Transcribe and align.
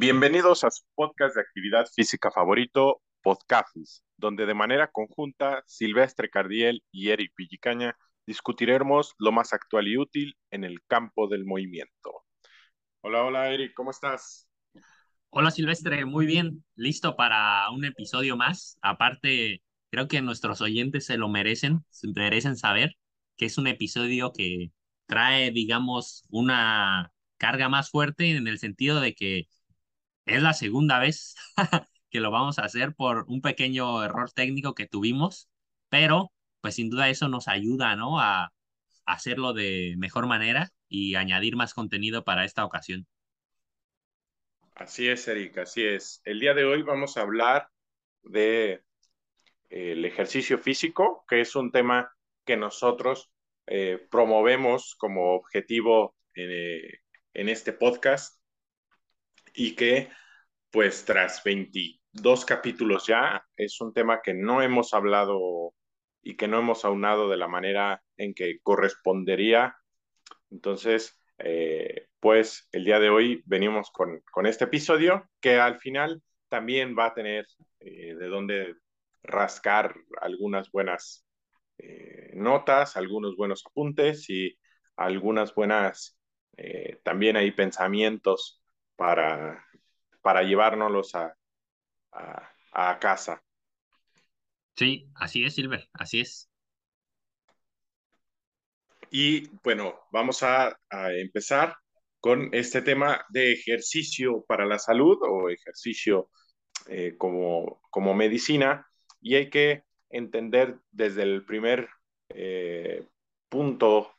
Bienvenidos 0.00 0.62
a 0.62 0.70
su 0.70 0.84
podcast 0.94 1.34
de 1.34 1.40
actividad 1.40 1.84
física 1.92 2.30
favorito, 2.30 3.02
Podcafis, 3.20 4.04
donde 4.16 4.46
de 4.46 4.54
manera 4.54 4.92
conjunta 4.92 5.64
Silvestre 5.66 6.30
Cardiel 6.30 6.84
y 6.92 7.08
Eric 7.08 7.32
Villicaña 7.36 7.96
discutiremos 8.24 9.16
lo 9.18 9.32
más 9.32 9.52
actual 9.52 9.88
y 9.88 9.98
útil 9.98 10.36
en 10.52 10.62
el 10.62 10.78
campo 10.86 11.26
del 11.26 11.44
movimiento. 11.44 12.22
Hola, 13.00 13.24
hola 13.24 13.50
Eric, 13.50 13.72
¿cómo 13.74 13.90
estás? 13.90 14.48
Hola 15.30 15.50
Silvestre, 15.50 16.04
muy 16.04 16.26
bien, 16.26 16.64
listo 16.76 17.16
para 17.16 17.68
un 17.72 17.84
episodio 17.84 18.36
más. 18.36 18.78
Aparte, 18.82 19.64
creo 19.90 20.06
que 20.06 20.22
nuestros 20.22 20.60
oyentes 20.60 21.06
se 21.06 21.18
lo 21.18 21.28
merecen, 21.28 21.84
se 21.90 22.06
merecen 22.14 22.56
saber 22.56 22.94
que 23.36 23.46
es 23.46 23.58
un 23.58 23.66
episodio 23.66 24.30
que 24.32 24.70
trae, 25.06 25.50
digamos, 25.50 26.24
una 26.30 27.12
carga 27.36 27.68
más 27.68 27.90
fuerte 27.90 28.36
en 28.36 28.46
el 28.46 28.60
sentido 28.60 29.00
de 29.00 29.16
que 29.16 29.48
es 30.28 30.42
la 30.42 30.52
segunda 30.52 30.98
vez 30.98 31.34
que 32.10 32.20
lo 32.20 32.30
vamos 32.30 32.58
a 32.58 32.64
hacer 32.64 32.94
por 32.94 33.24
un 33.28 33.40
pequeño 33.40 34.04
error 34.04 34.30
técnico 34.30 34.74
que 34.74 34.86
tuvimos, 34.86 35.48
pero 35.88 36.32
pues 36.60 36.74
sin 36.74 36.90
duda 36.90 37.08
eso 37.08 37.28
nos 37.28 37.48
ayuda, 37.48 37.96
¿no? 37.96 38.20
A 38.20 38.52
hacerlo 39.04 39.54
de 39.54 39.94
mejor 39.98 40.26
manera 40.26 40.70
y 40.88 41.14
añadir 41.14 41.56
más 41.56 41.74
contenido 41.74 42.24
para 42.24 42.44
esta 42.44 42.64
ocasión. 42.64 43.06
Así 44.74 45.08
es, 45.08 45.26
Erika, 45.26 45.62
así 45.62 45.84
es. 45.84 46.20
El 46.24 46.40
día 46.40 46.54
de 46.54 46.64
hoy 46.64 46.82
vamos 46.82 47.16
a 47.16 47.22
hablar 47.22 47.68
de 48.22 48.82
eh, 49.70 49.92
el 49.92 50.04
ejercicio 50.04 50.58
físico, 50.58 51.24
que 51.28 51.40
es 51.40 51.56
un 51.56 51.72
tema 51.72 52.12
que 52.44 52.56
nosotros 52.56 53.30
eh, 53.66 54.06
promovemos 54.10 54.94
como 54.96 55.34
objetivo 55.34 56.14
eh, 56.34 57.00
en 57.34 57.48
este 57.48 57.72
podcast 57.72 58.37
y 59.58 59.74
que 59.74 60.08
pues 60.70 61.04
tras 61.04 61.42
22 61.42 62.44
capítulos 62.44 63.06
ya 63.08 63.44
es 63.56 63.80
un 63.80 63.92
tema 63.92 64.22
que 64.22 64.32
no 64.32 64.62
hemos 64.62 64.94
hablado 64.94 65.74
y 66.22 66.36
que 66.36 66.46
no 66.46 66.60
hemos 66.60 66.84
aunado 66.84 67.28
de 67.28 67.36
la 67.36 67.48
manera 67.48 68.00
en 68.16 68.34
que 68.34 68.60
correspondería. 68.62 69.76
Entonces, 70.50 71.20
eh, 71.38 72.06
pues 72.20 72.68
el 72.70 72.84
día 72.84 73.00
de 73.00 73.10
hoy 73.10 73.42
venimos 73.46 73.90
con, 73.90 74.20
con, 74.30 74.46
este 74.46 74.64
episodio 74.64 75.28
que 75.40 75.58
al 75.58 75.80
final 75.80 76.22
también 76.48 76.94
va 76.96 77.06
a 77.06 77.14
tener 77.14 77.46
eh, 77.80 78.14
de 78.14 78.26
dónde 78.28 78.76
rascar 79.24 79.96
algunas 80.20 80.70
buenas 80.70 81.26
eh, 81.78 82.30
notas, 82.34 82.96
algunos 82.96 83.36
buenos 83.36 83.64
apuntes 83.66 84.30
y 84.30 84.56
algunas 84.96 85.52
buenas 85.54 86.14
también 87.04 87.36
hay 87.36 87.52
pensamientos 87.52 88.58
para, 88.98 89.64
para 90.22 90.42
llevárnoslos 90.42 91.14
a, 91.14 91.32
a, 92.72 92.98
casa. 92.98 93.40
Sí, 94.74 95.08
así 95.14 95.44
es, 95.44 95.54
Silver, 95.54 95.88
así 95.92 96.20
es. 96.20 96.50
Y 99.10 99.48
bueno, 99.62 99.94
vamos 100.10 100.42
a, 100.42 100.76
empezar 100.90 101.76
con 102.18 102.52
este 102.52 102.82
tema 102.82 103.24
de 103.28 103.52
ejercicio 103.52 104.44
para 104.48 104.66
la 104.66 104.80
salud 104.80 105.16
o 105.22 105.48
ejercicio 105.48 106.30
eh, 106.88 107.14
como, 107.16 107.80
como 107.90 108.14
medicina. 108.14 108.84
Y 109.20 109.36
hay 109.36 109.48
que 109.48 109.84
entender 110.10 110.80
desde 110.90 111.22
el 111.22 111.44
primer 111.44 111.88
eh, 112.30 113.06
punto 113.48 114.12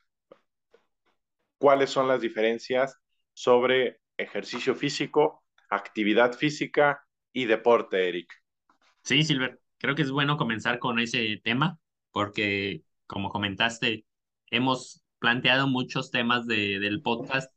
cuáles 1.57 1.89
son 1.89 2.07
las 2.07 2.21
diferencias 2.21 2.97
sobre 3.33 3.99
ejercicio 4.19 4.75
físico, 4.75 5.43
actividad 5.69 6.33
física 6.33 7.05
y 7.33 7.45
deporte, 7.45 8.07
Eric. 8.07 8.31
Sí, 9.03 9.23
Silver, 9.23 9.59
creo 9.77 9.95
que 9.95 10.01
es 10.01 10.11
bueno 10.11 10.37
comenzar 10.37 10.79
con 10.79 10.99
ese 10.99 11.41
tema 11.43 11.79
porque, 12.11 12.83
como 13.07 13.29
comentaste, 13.29 14.05
hemos 14.51 15.03
planteado 15.19 15.67
muchos 15.67 16.11
temas 16.11 16.45
de, 16.47 16.79
del 16.79 17.01
podcast 17.01 17.51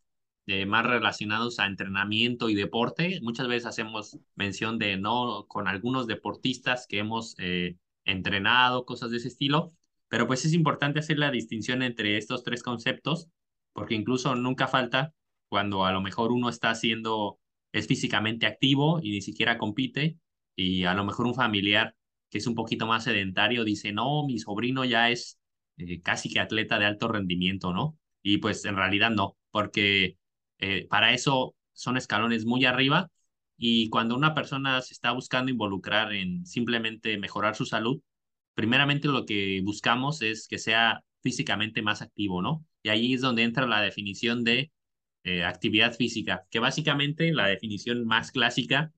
más 0.66 0.84
relacionados 0.84 1.58
a 1.58 1.66
entrenamiento 1.66 2.48
y 2.48 2.54
deporte. 2.54 3.20
Muchas 3.22 3.48
veces 3.48 3.66
hacemos 3.66 4.18
mención 4.34 4.78
de 4.78 4.96
no 4.96 5.46
con 5.48 5.68
algunos 5.68 6.06
deportistas 6.06 6.86
que 6.86 6.98
hemos 6.98 7.34
eh, 7.38 7.76
entrenado, 8.04 8.84
cosas 8.84 9.10
de 9.10 9.18
ese 9.18 9.28
estilo, 9.28 9.70
pero 10.08 10.26
pues 10.26 10.44
es 10.44 10.52
importante 10.52 10.98
hacer 10.98 11.18
la 11.18 11.30
distinción 11.30 11.82
entre 11.82 12.16
estos 12.18 12.42
tres 12.42 12.62
conceptos 12.62 13.28
porque 13.72 13.94
incluso 13.94 14.34
nunca 14.34 14.68
falta 14.68 15.14
cuando 15.52 15.84
a 15.84 15.92
lo 15.92 16.00
mejor 16.00 16.32
uno 16.32 16.48
está 16.48 16.70
haciendo, 16.70 17.38
es 17.72 17.86
físicamente 17.86 18.46
activo 18.46 19.00
y 19.02 19.10
ni 19.10 19.20
siquiera 19.20 19.58
compite, 19.58 20.16
y 20.56 20.84
a 20.84 20.94
lo 20.94 21.04
mejor 21.04 21.26
un 21.26 21.34
familiar 21.34 21.94
que 22.30 22.38
es 22.38 22.46
un 22.46 22.54
poquito 22.54 22.86
más 22.86 23.04
sedentario 23.04 23.62
dice, 23.62 23.92
no, 23.92 24.24
mi 24.26 24.38
sobrino 24.38 24.86
ya 24.86 25.10
es 25.10 25.38
eh, 25.76 26.00
casi 26.00 26.30
que 26.30 26.40
atleta 26.40 26.78
de 26.78 26.86
alto 26.86 27.06
rendimiento, 27.06 27.74
¿no? 27.74 27.98
Y 28.22 28.38
pues 28.38 28.64
en 28.64 28.76
realidad 28.76 29.10
no, 29.10 29.36
porque 29.50 30.16
eh, 30.58 30.86
para 30.88 31.12
eso 31.12 31.54
son 31.74 31.98
escalones 31.98 32.46
muy 32.46 32.64
arriba 32.64 33.10
y 33.58 33.90
cuando 33.90 34.16
una 34.16 34.34
persona 34.34 34.80
se 34.80 34.94
está 34.94 35.12
buscando 35.12 35.50
involucrar 35.50 36.14
en 36.14 36.46
simplemente 36.46 37.18
mejorar 37.18 37.56
su 37.56 37.66
salud, 37.66 38.00
primeramente 38.54 39.08
lo 39.08 39.26
que 39.26 39.60
buscamos 39.62 40.22
es 40.22 40.48
que 40.48 40.58
sea 40.58 41.04
físicamente 41.20 41.82
más 41.82 42.00
activo, 42.00 42.40
¿no? 42.40 42.64
Y 42.82 42.88
ahí 42.88 43.12
es 43.12 43.20
donde 43.20 43.42
entra 43.42 43.66
la 43.66 43.82
definición 43.82 44.44
de 44.44 44.72
eh, 45.24 45.44
actividad 45.44 45.94
física, 45.94 46.46
que 46.50 46.58
básicamente 46.58 47.32
la 47.32 47.46
definición 47.46 48.04
más 48.04 48.32
clásica 48.32 48.92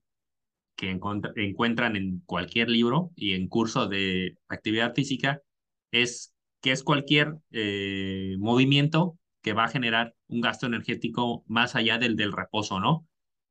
que 0.75 0.89
encuentran 0.89 1.95
en 1.95 2.21
cualquier 2.25 2.67
libro 2.69 3.11
y 3.15 3.35
en 3.35 3.47
curso 3.47 3.87
de 3.87 4.39
actividad 4.47 4.95
física 4.95 5.43
es 5.91 6.33
que 6.61 6.71
es 6.71 6.83
cualquier 6.83 7.35
eh, 7.51 8.37
movimiento 8.39 9.19
que 9.43 9.53
va 9.53 9.65
a 9.65 9.69
generar 9.69 10.15
un 10.27 10.41
gasto 10.41 10.65
energético 10.65 11.43
más 11.47 11.75
allá 11.75 11.99
del 11.99 12.15
del 12.15 12.31
reposo, 12.31 12.79
¿no? 12.79 13.07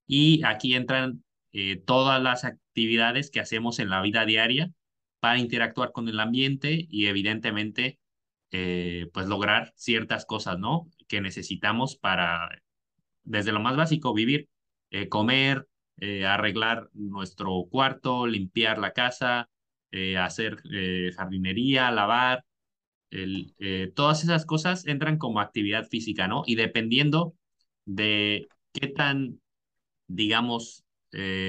Y 0.09 0.43
aquí 0.45 0.75
entran 0.75 1.23
eh, 1.53 1.77
todas 1.77 2.21
las 2.21 2.45
actividades 2.45 3.31
que 3.31 3.39
hacemos 3.39 3.79
en 3.79 3.89
la 3.89 4.03
vida 4.03 4.27
diaria 4.27 4.73
para 5.21 5.39
interactuar 5.39 5.93
con 5.93 6.09
el 6.09 6.19
ambiente 6.19 6.87
y 6.91 7.07
evidentemente 7.07 8.01
pues 9.13 9.27
lograr 9.27 9.73
ciertas 9.77 10.27
cosas, 10.27 10.61
¿no? 10.61 10.89
Que 11.09 11.21
necesitamos 11.21 11.97
para 11.97 12.49
desde 13.25 13.53
lo 13.53 13.61
más 13.61 13.77
básico, 13.77 14.15
vivir, 14.15 14.49
eh, 14.91 15.09
comer, 15.09 15.67
eh, 15.99 16.25
arreglar 16.27 16.89
nuestro 16.93 17.67
cuarto, 17.71 18.27
limpiar 18.27 18.79
la 18.79 18.93
casa, 18.93 19.49
eh, 19.91 20.17
hacer 20.17 20.63
jardinería, 21.17 21.91
lavar, 21.91 22.45
todas 23.95 24.25
esas 24.25 24.45
cosas 24.45 24.87
entran 24.87 25.19
como 25.19 25.41
actividad 25.41 25.87
física, 25.89 26.27
¿no? 26.27 26.43
Y 26.47 26.57
dependiendo 26.57 27.35
de 27.85 28.49
qué 28.73 28.89
tan, 28.89 29.41
digamos, 30.09 30.85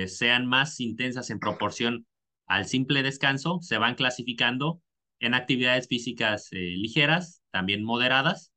sean 0.07 0.45
más 0.45 0.79
intensas 0.79 1.31
en 1.31 1.39
proporción 1.39 2.05
al 2.45 2.65
simple 2.65 3.01
descanso, 3.01 3.59
se 3.61 3.79
van 3.79 3.95
clasificando 3.95 4.79
en 5.19 5.33
actividades 5.33 5.87
físicas 5.87 6.49
ligeras, 6.51 7.41
también 7.49 7.83
moderadas, 7.83 8.53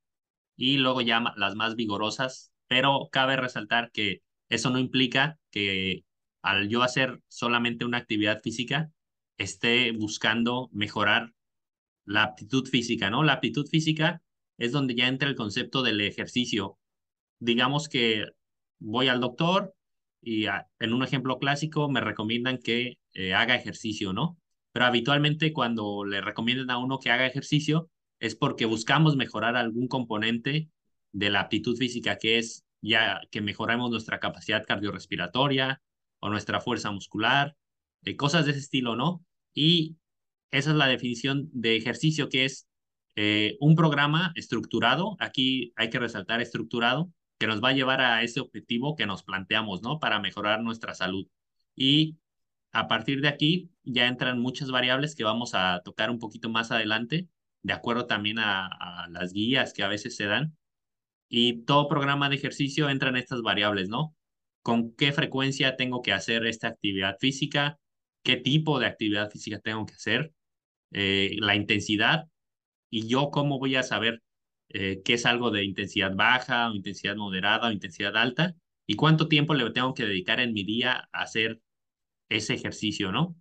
y 0.54 0.76
luego 0.76 1.00
ya 1.00 1.22
las 1.36 1.54
más 1.54 1.76
vigorosas 1.76 2.47
pero 2.68 3.08
cabe 3.10 3.36
resaltar 3.36 3.90
que 3.92 4.22
eso 4.48 4.70
no 4.70 4.78
implica 4.78 5.38
que 5.50 6.04
al 6.42 6.68
yo 6.68 6.82
hacer 6.82 7.20
solamente 7.28 7.84
una 7.84 7.98
actividad 7.98 8.40
física 8.42 8.90
esté 9.38 9.92
buscando 9.92 10.68
mejorar 10.72 11.32
la 12.04 12.22
aptitud 12.22 12.66
física, 12.66 13.10
¿no? 13.10 13.22
La 13.22 13.34
aptitud 13.34 13.66
física 13.66 14.22
es 14.58 14.72
donde 14.72 14.94
ya 14.94 15.08
entra 15.08 15.28
el 15.28 15.36
concepto 15.36 15.82
del 15.82 16.00
ejercicio. 16.00 16.78
Digamos 17.40 17.88
que 17.88 18.26
voy 18.78 19.08
al 19.08 19.20
doctor 19.20 19.74
y 20.20 20.46
en 20.46 20.92
un 20.92 21.02
ejemplo 21.02 21.38
clásico 21.38 21.88
me 21.90 22.00
recomiendan 22.00 22.58
que 22.58 22.98
eh, 23.12 23.34
haga 23.34 23.54
ejercicio, 23.54 24.12
¿no? 24.12 24.38
Pero 24.72 24.86
habitualmente 24.86 25.52
cuando 25.52 26.04
le 26.04 26.20
recomiendan 26.20 26.70
a 26.70 26.78
uno 26.78 26.98
que 26.98 27.10
haga 27.10 27.26
ejercicio 27.26 27.90
es 28.20 28.34
porque 28.34 28.64
buscamos 28.64 29.16
mejorar 29.16 29.56
algún 29.56 29.86
componente 29.86 30.70
de 31.12 31.30
la 31.30 31.40
aptitud 31.40 31.76
física, 31.76 32.18
que 32.18 32.38
es 32.38 32.64
ya 32.80 33.20
que 33.30 33.40
mejoramos 33.40 33.90
nuestra 33.90 34.20
capacidad 34.20 34.64
cardiorrespiratoria 34.66 35.82
o 36.20 36.30
nuestra 36.30 36.60
fuerza 36.60 36.90
muscular, 36.90 37.56
eh, 38.04 38.16
cosas 38.16 38.44
de 38.44 38.52
ese 38.52 38.60
estilo, 38.60 38.96
¿no? 38.96 39.24
Y 39.54 39.96
esa 40.50 40.70
es 40.70 40.76
la 40.76 40.86
definición 40.86 41.48
de 41.52 41.76
ejercicio, 41.76 42.28
que 42.28 42.44
es 42.44 42.68
eh, 43.16 43.56
un 43.60 43.74
programa 43.74 44.32
estructurado, 44.36 45.16
aquí 45.20 45.72
hay 45.76 45.90
que 45.90 45.98
resaltar 45.98 46.40
estructurado, 46.40 47.12
que 47.38 47.46
nos 47.46 47.62
va 47.62 47.70
a 47.70 47.72
llevar 47.72 48.00
a 48.00 48.22
ese 48.22 48.40
objetivo 48.40 48.96
que 48.96 49.06
nos 49.06 49.22
planteamos, 49.22 49.82
¿no? 49.82 49.98
Para 49.98 50.20
mejorar 50.20 50.62
nuestra 50.62 50.94
salud. 50.94 51.26
Y 51.76 52.18
a 52.72 52.88
partir 52.88 53.20
de 53.20 53.28
aquí 53.28 53.70
ya 53.84 54.06
entran 54.08 54.40
muchas 54.40 54.70
variables 54.70 55.14
que 55.14 55.24
vamos 55.24 55.54
a 55.54 55.82
tocar 55.84 56.10
un 56.10 56.18
poquito 56.18 56.48
más 56.48 56.70
adelante, 56.70 57.28
de 57.62 57.72
acuerdo 57.72 58.06
también 58.06 58.38
a 58.38 59.08
las 59.10 59.32
guías 59.32 59.72
que 59.72 59.82
a 59.82 59.88
veces 59.88 60.16
se 60.16 60.26
dan, 60.26 60.56
y 61.28 61.64
todo 61.64 61.88
programa 61.88 62.28
de 62.28 62.36
ejercicio 62.36 62.88
entra 62.88 63.10
en 63.10 63.16
estas 63.16 63.42
variables, 63.42 63.88
¿no? 63.88 64.14
con 64.68 64.94
qué 64.96 65.12
frecuencia 65.12 65.76
tengo 65.76 66.02
que 66.02 66.12
hacer 66.12 66.46
esta 66.46 66.68
actividad 66.68 67.16
física, 67.18 67.78
qué 68.22 68.36
tipo 68.36 68.78
de 68.78 68.84
actividad 68.84 69.30
física 69.30 69.60
tengo 69.60 69.86
que 69.86 69.94
hacer, 69.94 70.34
eh, 70.90 71.36
la 71.40 71.56
intensidad 71.56 72.26
y 72.90 73.08
yo 73.08 73.30
cómo 73.30 73.58
voy 73.58 73.76
a 73.76 73.82
saber 73.82 74.22
eh, 74.68 75.00
qué 75.06 75.14
es 75.14 75.24
algo 75.24 75.50
de 75.50 75.64
intensidad 75.64 76.14
baja 76.14 76.70
o 76.70 76.74
intensidad 76.74 77.16
moderada 77.16 77.68
o 77.68 77.72
intensidad 77.72 78.14
alta 78.14 78.54
y 78.86 78.96
cuánto 78.96 79.26
tiempo 79.28 79.54
le 79.54 79.70
tengo 79.70 79.94
que 79.94 80.04
dedicar 80.04 80.38
en 80.38 80.52
mi 80.52 80.64
día 80.64 81.08
a 81.12 81.22
hacer 81.22 81.62
ese 82.28 82.52
ejercicio, 82.52 83.10
¿no? 83.10 83.36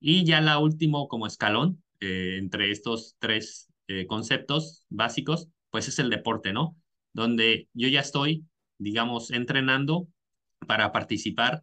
Y 0.00 0.24
ya 0.24 0.40
la 0.40 0.58
último 0.58 1.08
como 1.08 1.26
escalón 1.26 1.82
eh, 2.00 2.36
entre 2.38 2.70
estos 2.70 3.16
tres 3.18 3.68
conceptos 4.08 4.86
básicos, 4.88 5.50
pues 5.68 5.88
es 5.88 5.98
el 5.98 6.08
deporte, 6.08 6.54
¿no? 6.54 6.74
Donde 7.14 7.68
yo 7.72 7.88
ya 7.88 8.00
estoy, 8.00 8.44
digamos, 8.78 9.30
entrenando 9.30 10.08
para 10.66 10.92
participar 10.92 11.62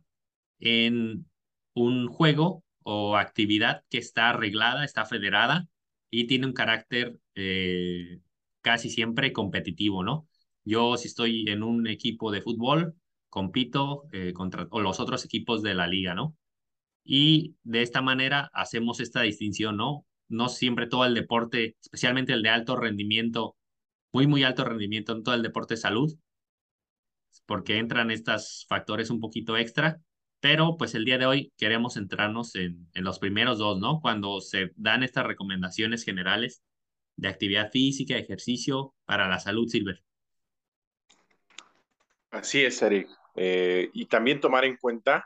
en 0.60 1.28
un 1.76 2.08
juego 2.08 2.64
o 2.84 3.18
actividad 3.18 3.84
que 3.90 4.00
está 4.00 4.30
arreglada, 4.30 4.84
está 4.84 5.06
federada 5.06 5.68
y 6.10 6.28
tiene 6.28 6.48
un 6.48 6.54
carácter 6.54 7.20
eh, 7.36 8.20
casi 8.62 8.90
siempre 8.90 9.34
competitivo, 9.34 10.04
¿no? 10.04 10.28
Yo 10.64 10.98
si 10.98 11.08
estoy 11.08 11.50
en 11.50 11.64
un 11.64 11.88
equipo 11.88 12.32
de 12.32 12.42
fútbol, 12.42 12.96
compito 13.30 14.04
eh, 14.12 14.34
contra 14.34 14.68
los 14.72 15.00
otros 15.00 15.26
equipos 15.26 15.62
de 15.64 15.74
la 15.74 15.88
liga, 15.88 16.14
¿no? 16.16 16.36
Y 17.04 17.56
de 17.64 17.82
esta 17.82 18.02
manera 18.02 18.50
hacemos 18.54 19.00
esta 19.00 19.22
distinción, 19.22 19.78
¿no? 19.78 20.06
No 20.28 20.50
siempre 20.50 20.88
todo 20.88 21.06
el 21.06 21.14
deporte, 21.14 21.78
especialmente 21.82 22.34
el 22.34 22.44
de 22.44 22.50
alto 22.50 22.76
rendimiento, 22.76 23.56
muy, 24.12 24.28
muy 24.28 24.44
alto 24.44 24.64
rendimiento, 24.64 25.14
en 25.14 25.24
todo 25.24 25.36
el 25.36 25.42
deporte 25.42 25.76
de 25.76 25.82
salud, 25.82 26.14
porque 27.46 27.78
entran 27.78 28.12
estos 28.12 28.66
factores 28.68 29.10
un 29.10 29.20
poquito 29.20 29.58
extra, 29.58 30.00
pero 30.40 30.76
pues 30.78 30.96
el 30.96 31.06
día 31.06 31.18
de 31.18 31.26
hoy 31.26 31.54
queremos 31.58 31.94
centrarnos 31.94 32.56
en, 32.56 32.88
en 32.94 33.04
los 33.04 33.20
primeros 33.20 33.60
dos, 33.60 33.80
¿no? 33.80 34.00
Cuando 34.02 34.42
se 34.42 34.72
dan 34.76 35.04
estas 35.04 35.26
recomendaciones 35.26 36.04
generales 36.04 36.64
de 37.16 37.28
actividad 37.28 37.72
física, 37.72 38.18
ejercicio 38.18 38.96
para 39.06 39.28
la 39.28 39.40
salud, 39.40 39.68
Silver. 39.68 40.04
Así 42.32 42.64
es, 42.64 42.82
Eric. 42.82 43.10
Eh, 43.36 43.90
y 43.94 44.06
también 44.06 44.40
tomar 44.40 44.66
en 44.66 44.78
cuenta 44.78 45.26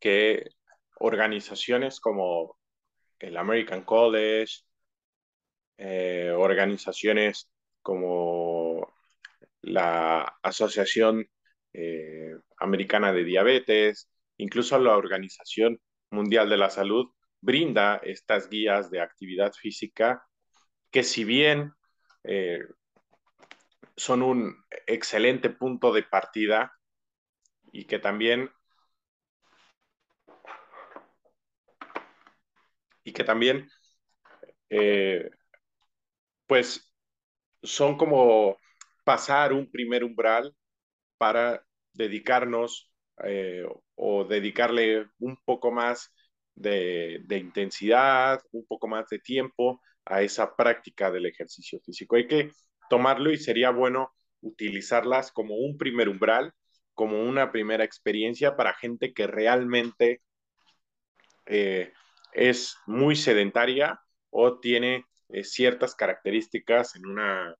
que 0.00 0.50
organizaciones 0.98 2.00
como 2.00 2.56
el 3.18 3.36
American 3.36 3.82
College, 3.82 4.62
eh, 5.78 6.32
organizaciones 6.34 7.50
como 7.86 8.92
la 9.62 10.22
Asociación 10.42 11.24
eh, 11.72 12.34
Americana 12.58 13.12
de 13.12 13.22
Diabetes, 13.22 14.10
incluso 14.38 14.76
la 14.80 14.96
Organización 14.96 15.80
Mundial 16.10 16.48
de 16.50 16.56
la 16.56 16.68
Salud 16.68 17.12
brinda 17.40 18.00
estas 18.02 18.50
guías 18.50 18.90
de 18.90 19.00
actividad 19.00 19.52
física 19.52 20.26
que 20.90 21.04
si 21.04 21.22
bien 21.22 21.74
eh, 22.24 22.58
son 23.96 24.22
un 24.22 24.64
excelente 24.88 25.48
punto 25.48 25.92
de 25.92 26.02
partida 26.02 26.72
y 27.70 27.84
que 27.84 28.00
también 28.00 28.50
y 33.04 33.12
que 33.12 33.22
también 33.22 33.70
eh, 34.70 35.30
pues 36.48 36.95
son 37.66 37.96
como 37.96 38.56
pasar 39.04 39.52
un 39.52 39.70
primer 39.70 40.04
umbral 40.04 40.54
para 41.18 41.64
dedicarnos 41.92 42.90
eh, 43.24 43.64
o 43.94 44.24
dedicarle 44.24 45.06
un 45.18 45.36
poco 45.44 45.70
más 45.70 46.12
de, 46.54 47.24
intensidad, 47.30 48.40
un 48.52 48.66
poco 48.66 48.88
más 48.88 49.08
de 49.08 49.18
tiempo 49.18 49.80
a 50.04 50.22
esa 50.22 50.54
práctica 50.56 51.10
del 51.10 51.26
ejercicio 51.26 51.80
físico. 51.80 52.16
Hay 52.16 52.26
que 52.26 52.50
tomarlo 52.88 53.30
y 53.30 53.36
sería 53.38 53.70
bueno 53.70 54.12
utilizarlas 54.40 55.32
como 55.32 55.56
un 55.56 55.76
primer 55.76 56.08
umbral, 56.08 56.52
como 56.94 57.22
una 57.22 57.52
primera 57.52 57.84
experiencia 57.84 58.56
para 58.56 58.74
gente 58.74 59.12
que 59.12 59.26
realmente 59.26 60.22
eh, 61.46 61.92
es 62.32 62.76
muy 62.86 63.16
sedentaria 63.16 64.00
o 64.30 64.58
tiene 64.60 65.04
eh, 65.28 65.44
ciertas 65.44 65.94
características 65.94 66.96
en 66.96 67.06
una 67.06 67.54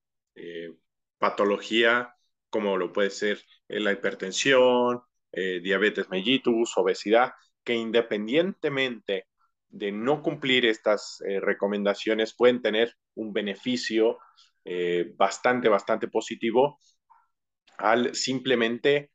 patología 1.19 2.17
como 2.57 2.77
lo 2.77 2.93
puede 2.93 3.11
ser 3.11 3.43
eh, 3.69 3.81
la 3.81 3.93
hipertensión, 3.93 5.03
eh, 5.33 5.61
diabetes 5.61 6.09
mellitus, 6.09 6.77
obesidad, 6.77 7.33
que 7.63 7.75
independientemente 7.75 9.27
de 9.69 9.93
no 9.93 10.23
cumplir 10.23 10.65
estas 10.65 11.21
eh, 11.29 11.41
recomendaciones 11.41 12.35
pueden 12.35 12.63
tener 12.63 12.95
un 13.15 13.33
beneficio 13.33 14.19
bastante, 15.17 15.69
bastante 15.69 16.09
positivo 16.09 16.81
al 17.79 18.17
simplemente 18.17 19.13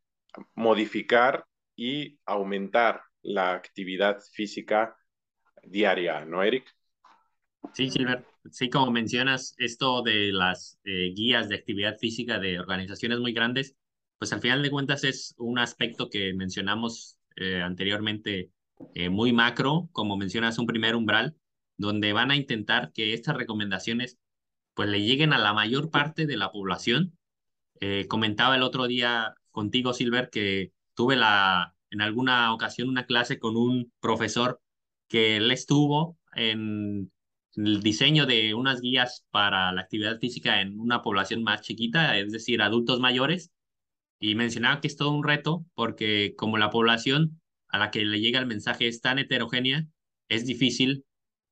modificar 0.56 1.46
y 1.76 2.18
aumentar 2.26 3.02
la 3.22 3.52
actividad 3.52 4.22
física 4.32 4.96
diaria, 5.62 6.24
¿no, 6.24 6.42
Eric? 6.42 6.74
Sí, 7.74 7.90
Silver. 7.90 8.24
Sí, 8.50 8.70
como 8.70 8.92
mencionas, 8.92 9.54
esto 9.58 10.02
de 10.02 10.32
las 10.34 10.80
eh, 10.84 11.14
guías 11.16 11.48
de 11.48 11.56
actividad 11.56 11.98
física 12.00 12.40
de 12.40 12.60
organizaciones 12.60 13.20
muy 13.20 13.34
grandes, 13.34 13.76
pues 14.18 14.34
al 14.34 14.42
final 14.42 14.64
de 14.64 14.72
cuentas 14.72 15.04
es 15.04 15.36
un 15.38 15.60
aspecto 15.60 16.10
que 16.10 16.34
mencionamos 16.34 17.18
eh, 17.36 17.62
anteriormente 17.62 18.52
eh, 18.96 19.10
muy 19.10 19.32
macro, 19.32 19.90
como 19.92 20.18
mencionas, 20.18 20.58
un 20.58 20.66
primer 20.66 20.96
umbral, 20.96 21.36
donde 21.78 22.14
van 22.14 22.32
a 22.32 22.36
intentar 22.36 22.92
que 22.94 23.14
estas 23.14 23.36
recomendaciones 23.38 24.18
pues 24.74 24.90
le 24.90 25.04
lleguen 25.04 25.34
a 25.34 25.38
la 25.40 25.54
mayor 25.54 25.92
parte 25.92 26.26
de 26.26 26.38
la 26.38 26.52
población. 26.52 27.18
comentaba 28.08 28.56
el 28.56 28.64
otro 28.64 28.88
día 28.88 29.36
contigo, 29.52 29.94
Silver, 29.94 30.30
que 30.32 30.72
tuve 30.96 31.16
la, 31.16 31.76
en 31.90 32.02
alguna 32.02 32.54
ocasión 32.54 32.90
una 32.90 33.06
clase 33.06 33.40
con 33.40 33.58
un 33.58 33.92
profesor 34.00 34.62
que 35.08 35.38
él 35.38 35.52
estuvo 35.52 36.18
en 36.34 37.12
el 37.56 37.82
diseño 37.82 38.26
de 38.26 38.54
unas 38.54 38.82
guías 38.82 39.26
para 39.32 39.72
la 39.72 39.82
actividad 39.82 40.20
física 40.20 40.62
en 40.62 40.80
una 40.80 41.02
población 41.02 41.44
más 41.44 41.62
chiquita, 41.62 42.18
es 42.18 42.32
decir, 42.32 42.62
adultos 42.62 43.00
mayores, 43.00 43.52
y 44.20 44.36
mencionaba 44.36 44.80
que 44.82 44.88
es 44.88 44.96
todo 44.96 45.12
un 45.12 45.24
reto 45.24 45.66
porque 45.74 46.36
como 46.38 46.58
la 46.58 46.70
población 46.70 47.42
a 47.70 47.80
la 47.80 47.92
que 47.92 48.06
le 48.06 48.20
llega 48.20 48.40
el 48.40 48.46
mensaje 48.46 48.88
es 48.88 49.02
tan 49.02 49.20
heterogénea, 49.20 49.88
es 50.30 50.46
difícil 50.46 51.06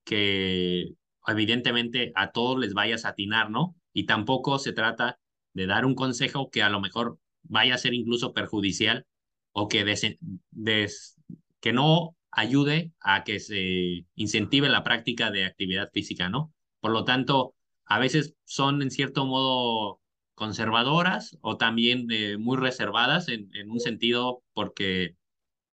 que 0.03 0.93
evidentemente 1.27 2.11
a 2.15 2.31
todos 2.31 2.59
les 2.59 2.73
vayas 2.73 3.05
a 3.05 3.09
atinar, 3.09 3.49
¿no? 3.49 3.75
Y 3.93 4.05
tampoco 4.05 4.59
se 4.59 4.73
trata 4.73 5.19
de 5.53 5.65
dar 5.65 5.85
un 5.85 5.95
consejo 5.95 6.49
que 6.49 6.61
a 6.61 6.69
lo 6.69 6.79
mejor 6.79 7.19
vaya 7.43 7.75
a 7.75 7.79
ser 7.79 7.93
incluso 7.93 8.33
perjudicial 8.33 9.05
o 9.51 9.67
que, 9.67 9.83
des, 9.83 11.17
que 11.59 11.73
no 11.73 12.15
ayude 12.31 12.93
a 12.99 13.23
que 13.23 13.39
se 13.39 14.05
incentive 14.15 14.69
la 14.69 14.83
práctica 14.83 15.31
de 15.31 15.45
actividad 15.45 15.89
física, 15.91 16.29
¿no? 16.29 16.53
Por 16.79 16.91
lo 16.91 17.03
tanto, 17.03 17.55
a 17.85 17.99
veces 17.99 18.35
son 18.45 18.81
en 18.81 18.91
cierto 18.91 19.25
modo 19.25 19.99
conservadoras 20.35 21.37
o 21.41 21.57
también 21.57 22.07
eh, 22.11 22.37
muy 22.37 22.57
reservadas 22.57 23.27
en, 23.27 23.49
un 23.69 23.79
sentido 23.79 24.43
porque 24.53 25.17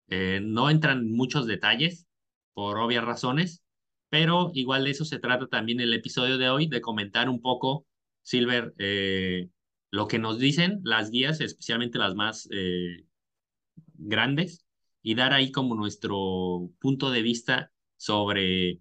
eh, 0.07 0.39
no 0.41 0.69
entran 0.69 1.00
en 1.00 1.15
muchos 1.15 1.45
detalles 1.45 2.07
por 2.53 2.79
obvias 2.79 3.03
razones, 3.03 3.63
pero 4.09 4.51
igual 4.53 4.85
de 4.85 4.91
eso 4.91 5.05
se 5.05 5.19
trata 5.19 5.47
también 5.47 5.81
el 5.81 5.93
episodio 5.93 6.38
de 6.38 6.50
hoy, 6.50 6.67
de 6.67 6.81
comentar 6.81 7.29
un 7.29 7.41
poco, 7.41 7.85
Silver, 8.24 8.74
eh, 8.79 9.50
lo 9.91 10.07
que 10.07 10.19
nos 10.19 10.39
dicen 10.39 10.79
las 10.83 11.12
guías, 11.12 11.41
especialmente 11.41 12.00
las 12.00 12.15
más 12.15 12.50
grandes, 13.97 14.64
y 15.05 15.13
dar 15.13 15.33
ahí 15.33 15.51
como 15.51 15.75
nuestro 15.75 16.67
punto 16.79 17.12
de 17.12 17.21
vista 17.21 17.71
sobre 17.95 18.79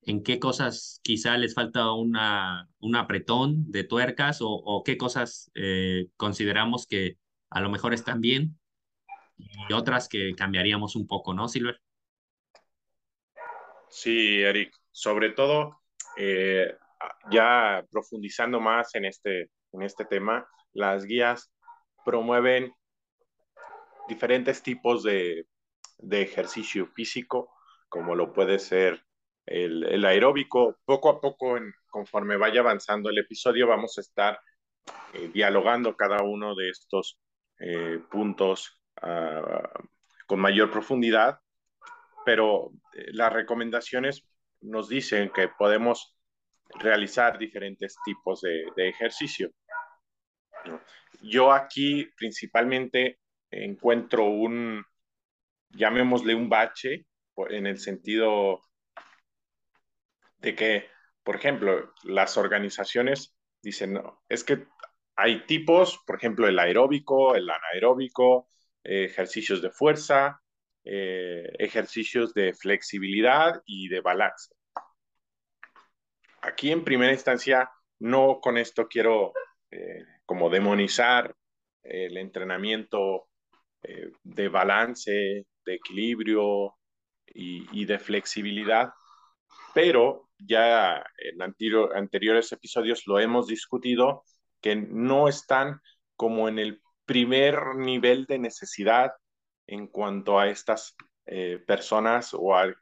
en 0.00 0.22
qué 0.22 0.38
cosas 0.40 1.00
quizá 1.02 1.36
les 1.36 1.52
falta 1.52 1.92
una, 1.92 2.66
un 2.78 2.96
apretón 2.96 3.70
de 3.70 3.84
tuercas 3.84 4.38
o, 4.40 4.82
qué 4.86 4.96
cosas 4.96 5.50
eh, 5.54 6.06
consideramos 6.16 6.86
que 6.86 7.18
a 7.50 7.60
lo 7.60 7.68
mejor 7.68 7.92
están 7.92 8.22
bien 8.22 8.58
y 9.36 9.74
otras 9.74 10.08
que 10.08 10.34
cambiaríamos 10.34 10.96
un 10.96 11.06
poco, 11.06 11.34
¿no, 11.34 11.46
Silver? 11.46 11.78
Sí, 13.90 14.40
Eric, 14.40 14.74
sobre 14.92 15.32
todo 15.32 15.82
eh, 16.16 16.74
ya 17.30 17.84
profundizando 17.90 18.60
más 18.60 18.94
en 18.94 19.04
este, 19.04 19.50
en 19.72 19.82
este 19.82 20.06
tema, 20.06 20.48
las 20.72 21.04
guías 21.04 21.52
promueven 22.02 22.72
diferentes 24.08 24.62
tipos 24.62 25.02
de 25.02 25.44
de 25.98 26.22
ejercicio 26.22 26.86
físico, 26.86 27.52
como 27.88 28.14
lo 28.14 28.32
puede 28.32 28.58
ser 28.58 29.04
el, 29.46 30.04
aeróbico. 30.04 30.78
Poco 30.84 31.08
a 31.08 31.20
poco, 31.20 31.56
en, 31.56 31.72
conforme 31.90 32.36
vaya 32.36 32.60
avanzando 32.60 33.10
el 33.10 33.18
episodio, 33.18 33.66
vamos 33.66 33.98
a 33.98 34.00
estar 34.00 34.40
eh, 35.14 35.30
dialogando 35.32 35.96
cada 35.96 36.22
uno 36.22 36.54
de 36.54 36.70
estos 36.70 37.18
eh, 37.58 38.00
puntos 38.10 38.72
con 40.26 40.40
mayor 40.40 40.70
profundidad, 40.70 41.40
pero 42.24 42.72
eh, 42.94 43.06
las 43.12 43.32
recomendaciones 43.32 44.26
nos 44.60 44.88
dicen 44.88 45.30
que 45.30 45.48
podemos 45.48 46.16
realizar 46.80 47.38
diferentes 47.38 47.96
tipos 48.04 48.40
de, 48.40 48.88
ejercicio. 48.88 49.50
Yo 51.22 51.52
aquí 51.52 52.08
principalmente 52.16 53.20
encuentro 53.50 54.24
un, 54.24 54.84
llamémosle 55.70 56.34
un 56.34 56.48
bache, 56.48 57.06
en 57.50 57.66
el 57.66 57.78
sentido 57.78 58.62
de 60.38 60.54
que, 60.54 60.86
por 61.22 61.36
ejemplo, 61.36 61.92
las 62.04 62.36
organizaciones 62.36 63.36
dicen, 63.62 63.94
no, 63.94 64.22
es 64.28 64.44
que 64.44 64.66
hay 65.16 65.44
tipos, 65.46 65.98
por 66.06 66.16
ejemplo, 66.16 66.46
el 66.46 66.58
aeróbico, 66.58 67.34
el 67.34 67.48
anaeróbico, 67.48 68.48
eh, 68.84 69.04
ejercicios 69.04 69.62
de 69.62 69.70
fuerza, 69.70 70.40
eh, 70.84 71.50
ejercicios 71.58 72.32
de 72.34 72.54
flexibilidad 72.54 73.60
y 73.64 73.88
de 73.88 74.00
balance. 74.00 74.54
Aquí 76.42 76.70
en 76.70 76.84
primera 76.84 77.12
instancia, 77.12 77.70
no 77.98 78.40
con 78.40 78.56
esto 78.56 78.86
quiero 78.86 79.32
eh, 79.70 80.04
como 80.24 80.48
demonizar 80.50 81.34
el 81.82 82.16
entrenamiento 82.16 83.28
de 84.24 84.48
balance, 84.48 85.46
de 85.66 85.74
equilibrio 85.74 86.76
y, 87.26 87.84
de 87.84 87.98
flexibilidad, 87.98 88.90
pero 89.74 90.28
ya 90.38 91.04
en 91.18 91.42
anteriores 91.42 92.52
episodios 92.52 93.06
lo 93.06 93.18
hemos 93.20 93.46
discutido, 93.46 94.24
que 94.62 94.76
no 94.76 95.28
están 95.28 95.80
como 96.14 96.48
en 96.48 96.58
el 96.58 96.80
primer 97.04 97.76
nivel 97.76 98.24
de 98.26 98.38
necesidad 98.38 99.12
en 99.66 99.86
cuanto 99.86 100.38
a 100.38 100.48
estas 100.48 100.96
eh, 101.26 101.62
personas 101.66 102.32
o 102.32 102.56
a, 102.56 102.74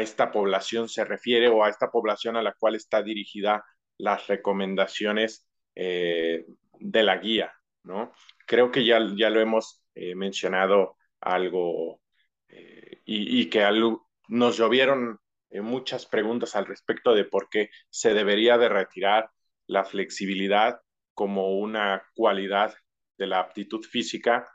esta 0.00 0.30
población 0.32 0.88
se 0.88 1.04
refiere 1.04 1.48
o 1.48 1.64
a 1.64 1.70
esta 1.70 1.90
población 1.90 2.36
a 2.36 2.42
la 2.42 2.52
cual 2.52 2.74
está 2.74 3.02
dirigida 3.02 3.64
las 3.96 4.26
recomendaciones 4.26 5.48
eh, 5.74 6.44
de 6.78 7.02
la 7.02 7.16
guía, 7.18 7.52
¿no? 7.84 8.12
Creo 8.46 8.70
que 8.70 8.84
ya, 8.84 9.00
ya 9.16 9.30
lo 9.30 9.40
hemos 9.40 9.82
eh, 9.94 10.14
mencionado 10.14 10.97
algo 11.20 12.00
y, 13.04 13.40
y, 13.40 13.50
que 13.50 13.66
nos 14.28 14.56
llovieron 14.56 15.20
muchas 15.50 16.06
preguntas 16.06 16.56
al 16.56 16.66
respecto 16.66 17.14
de 17.14 17.24
por 17.24 17.48
qué 17.48 17.70
se 17.90 18.14
debería 18.14 18.58
de 18.58 18.68
retirar 18.68 19.30
la 19.66 19.84
flexibilidad 19.84 20.80
como 21.14 21.58
una 21.58 22.02
cualidad 22.14 22.74
de 23.18 23.26
la 23.26 23.40
aptitud 23.40 23.84
física 23.84 24.48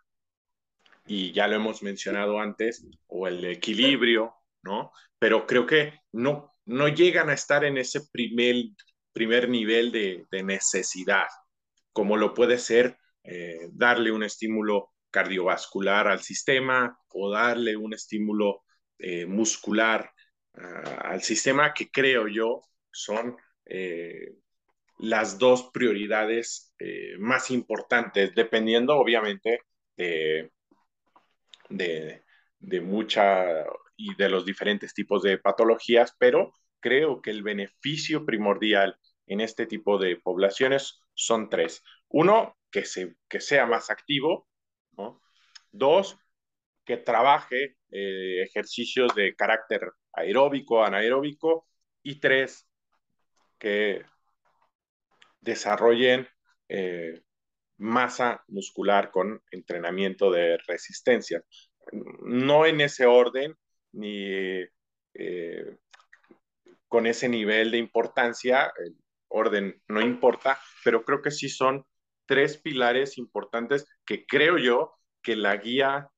y 1.06 1.32
ya 1.34 1.48
lo 1.48 1.56
hemos 1.56 1.84
mencionado 1.84 2.40
antes, 2.40 2.86
o 3.08 3.28
el 3.28 3.44
equilibrio, 3.46 4.34
¿no? 4.62 4.92
Pero 5.20 5.46
creo 5.46 5.66
que 5.66 6.00
no, 6.14 6.56
no 6.66 6.88
llegan 6.88 7.30
a 7.30 7.34
estar 7.34 7.66
en 7.66 7.78
ese 7.78 8.02
primer, 8.12 8.56
primer 9.12 9.50
nivel 9.50 9.92
de, 9.92 10.26
necesidad, 10.44 11.28
como 11.92 12.18
lo 12.18 12.34
puede 12.34 12.58
ser 12.58 12.98
eh, 13.24 13.68
darle 13.72 14.12
un 14.12 14.24
estímulo 14.24 14.93
cardiovascular 15.14 16.08
al 16.08 16.22
sistema 16.22 16.98
o 17.10 17.32
darle 17.32 17.78
un 17.78 17.94
estímulo 17.94 18.64
eh, 18.98 19.26
muscular 19.26 20.12
ah, 20.56 21.02
al 21.12 21.22
sistema, 21.22 21.74
que 21.74 21.92
creo 21.92 22.28
yo 22.28 22.62
son 22.92 23.38
eh, 23.66 24.34
las 25.00 25.38
dos 25.38 25.70
prioridades 25.74 26.74
más 27.18 27.50
importantes, 27.50 28.36
dependiendo 28.36 28.98
obviamente 28.98 29.62
de, 29.96 30.52
de, 31.70 32.24
de 32.60 32.82
mucha 32.82 33.66
y 33.96 34.16
de 34.16 34.30
los 34.30 34.46
diferentes 34.46 34.94
tipos 34.94 35.24
de 35.24 35.38
patologías, 35.38 36.16
pero 36.18 36.54
creo 36.80 37.22
que 37.22 37.32
el 37.32 37.44
beneficio 37.44 38.26
primordial 38.26 38.98
en 39.28 39.42
este 39.42 39.66
tipo 39.66 39.98
de 39.98 40.18
poblaciones 40.18 41.00
son 41.14 41.50
tres. 41.50 41.84
Uno, 42.10 42.58
que, 42.72 42.86
se, 42.86 43.16
que 43.30 43.40
sea 43.40 43.66
más 43.66 43.90
activo. 43.90 44.48
Dos, 45.72 46.18
que 46.86 46.98
trabaje 46.98 47.78
eh, 47.92 48.44
ejercicios 48.44 49.14
de 49.16 49.36
carácter 49.36 49.92
aeróbico, 50.14 50.84
anaeróbico. 50.84 51.68
Y 52.06 52.20
tres, 52.20 52.68
que 53.58 54.04
desarrollen 55.40 56.28
eh, 56.68 57.22
masa 57.78 58.44
muscular 58.48 59.10
con 59.12 59.42
entrenamiento 59.52 60.32
de 60.32 60.58
resistencia. 60.68 61.42
No 62.24 62.66
en 62.66 62.82
ese 62.82 63.06
orden, 63.06 63.56
ni 63.94 64.66
eh, 65.14 65.78
con 66.88 67.08
ese 67.08 67.30
nivel 67.30 67.72
de 67.72 67.78
importancia, 67.78 68.72
el 68.78 68.96
orden 69.30 69.82
no 69.88 70.02
importa, 70.02 70.60
pero 70.84 71.04
creo 71.04 71.22
que 71.22 71.32
sí 71.32 71.50
son 71.50 71.86
tres 72.34 72.58
pilares 72.58 73.20
importantes 73.20 73.86
que 74.08 74.26
creo 74.26 74.58
yo 74.58 74.96
que 75.22 75.36
la 75.36 75.56
guía 75.58 76.10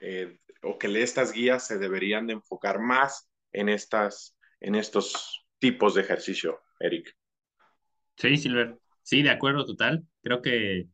eh, 0.00 0.38
o 0.62 0.78
que 0.78 0.86
estas 1.02 1.30
guías 1.30 1.66
se 1.66 1.76
deberían 1.76 2.26
de 2.26 2.32
enfocar 2.32 2.80
más 2.80 3.28
en, 3.52 3.68
estas, 3.68 4.34
en 4.60 4.76
estos 4.76 5.44
tipos 5.58 5.94
de 5.94 6.00
ejercicio, 6.00 6.58
Eric. 6.80 7.14
Sí, 8.16 8.38
Silver. 8.38 8.78
Sí, 9.02 9.22
de 9.22 9.28
acuerdo, 9.28 9.66
total. 9.66 10.06
Creo 10.22 10.40
que, 10.40 10.86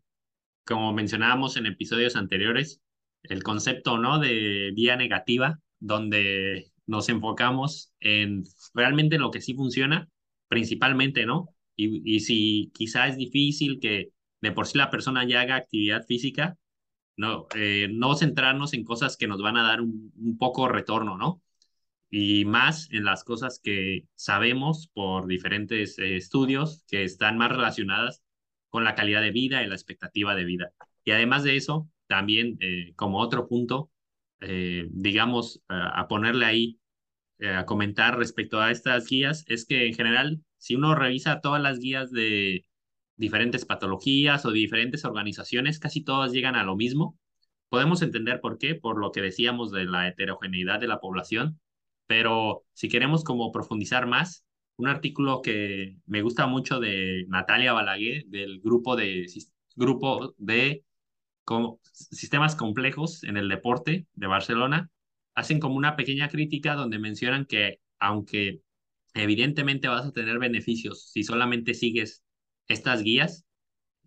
como 0.66 0.92
mencionábamos 0.92 1.56
en 1.56 1.66
episodios 1.66 2.16
anteriores, 2.16 2.82
el 3.22 3.44
concepto, 3.44 3.96
¿no? 3.96 4.18
De 4.18 4.72
vía 4.74 4.96
negativa, 4.96 5.60
donde 5.78 6.72
nos 6.86 7.08
enfocamos 7.08 7.94
en 8.00 8.42
realmente 8.74 9.18
lo 9.18 9.30
que 9.30 9.40
sí 9.40 9.54
funciona, 9.54 10.08
principalmente, 10.48 11.26
¿no? 11.26 11.46
Y, 11.76 12.16
y 12.16 12.18
si 12.18 12.72
quizá 12.74 13.06
es 13.06 13.16
difícil 13.16 13.78
que 13.78 14.10
de 14.42 14.52
por 14.52 14.66
sí 14.66 14.76
la 14.76 14.90
persona 14.90 15.24
ya 15.26 15.40
haga 15.40 15.56
actividad 15.56 16.04
física, 16.06 16.58
no, 17.16 17.46
eh, 17.54 17.88
no 17.90 18.14
centrarnos 18.16 18.74
en 18.74 18.84
cosas 18.84 19.16
que 19.16 19.26
nos 19.26 19.40
van 19.40 19.56
a 19.56 19.62
dar 19.62 19.80
un, 19.80 20.12
un 20.16 20.38
poco 20.38 20.68
retorno, 20.68 21.16
¿no? 21.16 21.42
y 22.10 22.44
más 22.44 22.90
en 22.92 23.04
las 23.04 23.24
cosas 23.24 23.58
que 23.58 24.06
sabemos 24.16 24.88
por 24.92 25.26
diferentes 25.26 25.98
eh, 25.98 26.16
estudios 26.16 26.84
que 26.88 27.04
están 27.04 27.38
más 27.38 27.50
relacionadas 27.50 28.22
con 28.68 28.84
la 28.84 28.94
calidad 28.94 29.22
de 29.22 29.30
vida 29.30 29.62
y 29.62 29.66
la 29.66 29.74
expectativa 29.74 30.34
de 30.34 30.44
vida. 30.44 30.72
Y 31.04 31.12
además 31.12 31.42
de 31.42 31.56
eso, 31.56 31.88
también 32.08 32.58
eh, 32.60 32.92
como 32.96 33.18
otro 33.18 33.48
punto, 33.48 33.90
digamos, 34.90 35.62
a 35.68 36.08
ponerle 36.08 36.46
ahí, 36.46 36.80
a 37.40 37.64
comentar 37.64 38.18
respecto 38.18 38.60
a 38.60 38.72
estas 38.72 39.06
guías, 39.06 39.44
es 39.46 39.64
que 39.64 39.86
en 39.86 39.94
general, 39.94 40.40
si 40.58 40.74
uno 40.74 40.96
revisa 40.96 41.40
todas 41.40 41.62
las 41.62 41.78
guías 41.78 42.10
de 42.10 42.64
diferentes 43.16 43.64
patologías 43.64 44.44
o 44.46 44.52
diferentes 44.52 45.04
organizaciones, 45.04 45.78
casi 45.78 46.02
todas 46.02 46.32
llegan 46.32 46.56
a 46.56 46.64
lo 46.64 46.76
mismo. 46.76 47.18
Podemos 47.68 48.02
entender 48.02 48.40
por 48.40 48.58
qué, 48.58 48.74
por 48.74 48.98
lo 48.98 49.12
que 49.12 49.22
decíamos 49.22 49.70
de 49.70 49.84
la 49.84 50.08
heterogeneidad 50.08 50.80
de 50.80 50.88
la 50.88 51.00
población, 51.00 51.60
pero 52.06 52.64
si 52.72 52.88
queremos 52.88 53.24
como 53.24 53.52
profundizar 53.52 54.06
más, 54.06 54.44
un 54.76 54.88
artículo 54.88 55.42
que 55.42 55.96
me 56.06 56.22
gusta 56.22 56.46
mucho 56.46 56.80
de 56.80 57.24
Natalia 57.28 57.72
Balaguer, 57.72 58.24
del 58.26 58.60
grupo 58.60 58.96
de, 58.96 59.26
grupo 59.76 60.34
de 60.38 60.84
sistemas 61.92 62.56
complejos 62.56 63.24
en 63.24 63.36
el 63.36 63.48
deporte 63.48 64.06
de 64.14 64.26
Barcelona, 64.26 64.90
hacen 65.34 65.60
como 65.60 65.76
una 65.76 65.96
pequeña 65.96 66.28
crítica 66.28 66.74
donde 66.74 66.98
mencionan 66.98 67.46
que 67.46 67.80
aunque 67.98 68.60
evidentemente 69.14 69.88
vas 69.88 70.06
a 70.06 70.12
tener 70.12 70.38
beneficios 70.38 71.10
si 71.10 71.22
solamente 71.22 71.74
sigues 71.74 72.22
estas 72.68 73.02
guías, 73.02 73.44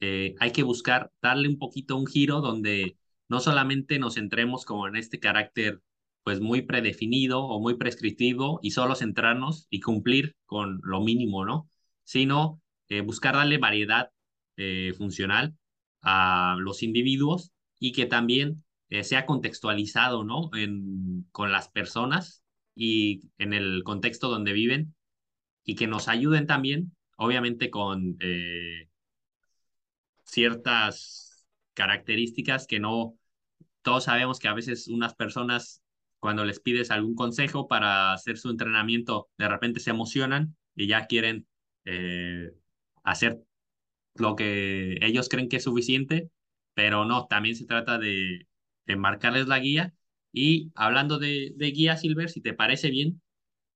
eh, 0.01 0.35
hay 0.39 0.51
que 0.51 0.63
buscar 0.63 1.11
darle 1.21 1.47
un 1.47 1.57
poquito 1.57 1.95
un 1.95 2.07
giro 2.07 2.41
donde 2.41 2.97
no 3.29 3.39
solamente 3.39 3.99
nos 3.99 4.15
centremos 4.15 4.65
como 4.65 4.87
en 4.87 4.95
este 4.95 5.19
carácter 5.19 5.81
pues 6.23 6.41
muy 6.41 6.63
predefinido 6.63 7.43
o 7.43 7.61
muy 7.61 7.75
prescriptivo 7.75 8.59
y 8.63 8.71
solo 8.71 8.95
centrarnos 8.95 9.67
y 9.69 9.79
cumplir 9.79 10.35
con 10.45 10.79
lo 10.83 11.01
mínimo, 11.01 11.45
¿no? 11.45 11.69
Sino 12.03 12.61
eh, 12.89 13.01
buscar 13.01 13.35
darle 13.35 13.57
variedad 13.57 14.09
eh, 14.57 14.93
funcional 14.97 15.55
a 16.01 16.55
los 16.59 16.83
individuos 16.83 17.51
y 17.79 17.91
que 17.91 18.05
también 18.05 18.63
sea 19.01 19.25
contextualizado, 19.25 20.23
¿no? 20.23 20.51
En, 20.55 21.27
con 21.31 21.51
las 21.51 21.69
personas 21.69 22.43
y 22.75 23.31
en 23.39 23.53
el 23.53 23.83
contexto 23.83 24.29
donde 24.29 24.53
viven 24.53 24.95
y 25.63 25.75
que 25.75 25.87
nos 25.87 26.07
ayuden 26.07 26.45
también, 26.45 26.95
obviamente 27.15 27.69
con 27.69 28.17
ciertas 30.23 31.45
características 31.73 32.67
que 32.67 32.79
no, 32.79 33.17
todos 33.81 34.05
sabemos 34.05 34.39
que 34.39 34.47
a 34.47 34.53
veces 34.53 34.87
unas 34.87 35.15
personas 35.15 35.83
cuando 36.19 36.45
les 36.45 36.59
pides 36.59 36.91
algún 36.91 37.15
consejo 37.15 37.67
para 37.67 38.13
hacer 38.13 38.37
su 38.37 38.49
entrenamiento, 38.49 39.29
de 39.37 39.47
repente 39.47 39.79
se 39.79 39.91
emocionan 39.91 40.55
y 40.75 40.87
ya 40.87 41.05
quieren 41.07 41.47
eh, 41.85 42.51
hacer 43.03 43.41
lo 44.15 44.35
que 44.35 44.97
ellos 45.01 45.29
creen 45.29 45.49
que 45.49 45.57
es 45.57 45.63
suficiente 45.63 46.29
pero 46.73 47.05
no, 47.05 47.27
también 47.27 47.55
se 47.55 47.65
trata 47.65 47.97
de, 47.97 48.47
de 48.85 48.95
marcarles 48.97 49.47
la 49.47 49.59
guía. 49.59 49.93
Y 50.31 50.71
hablando 50.75 51.17
de 51.19 51.53
guía, 51.73 51.97
Silver, 51.97 52.29
si 52.29 52.41
te 52.41 52.53
parece 52.53 52.89
bien, 52.91 53.21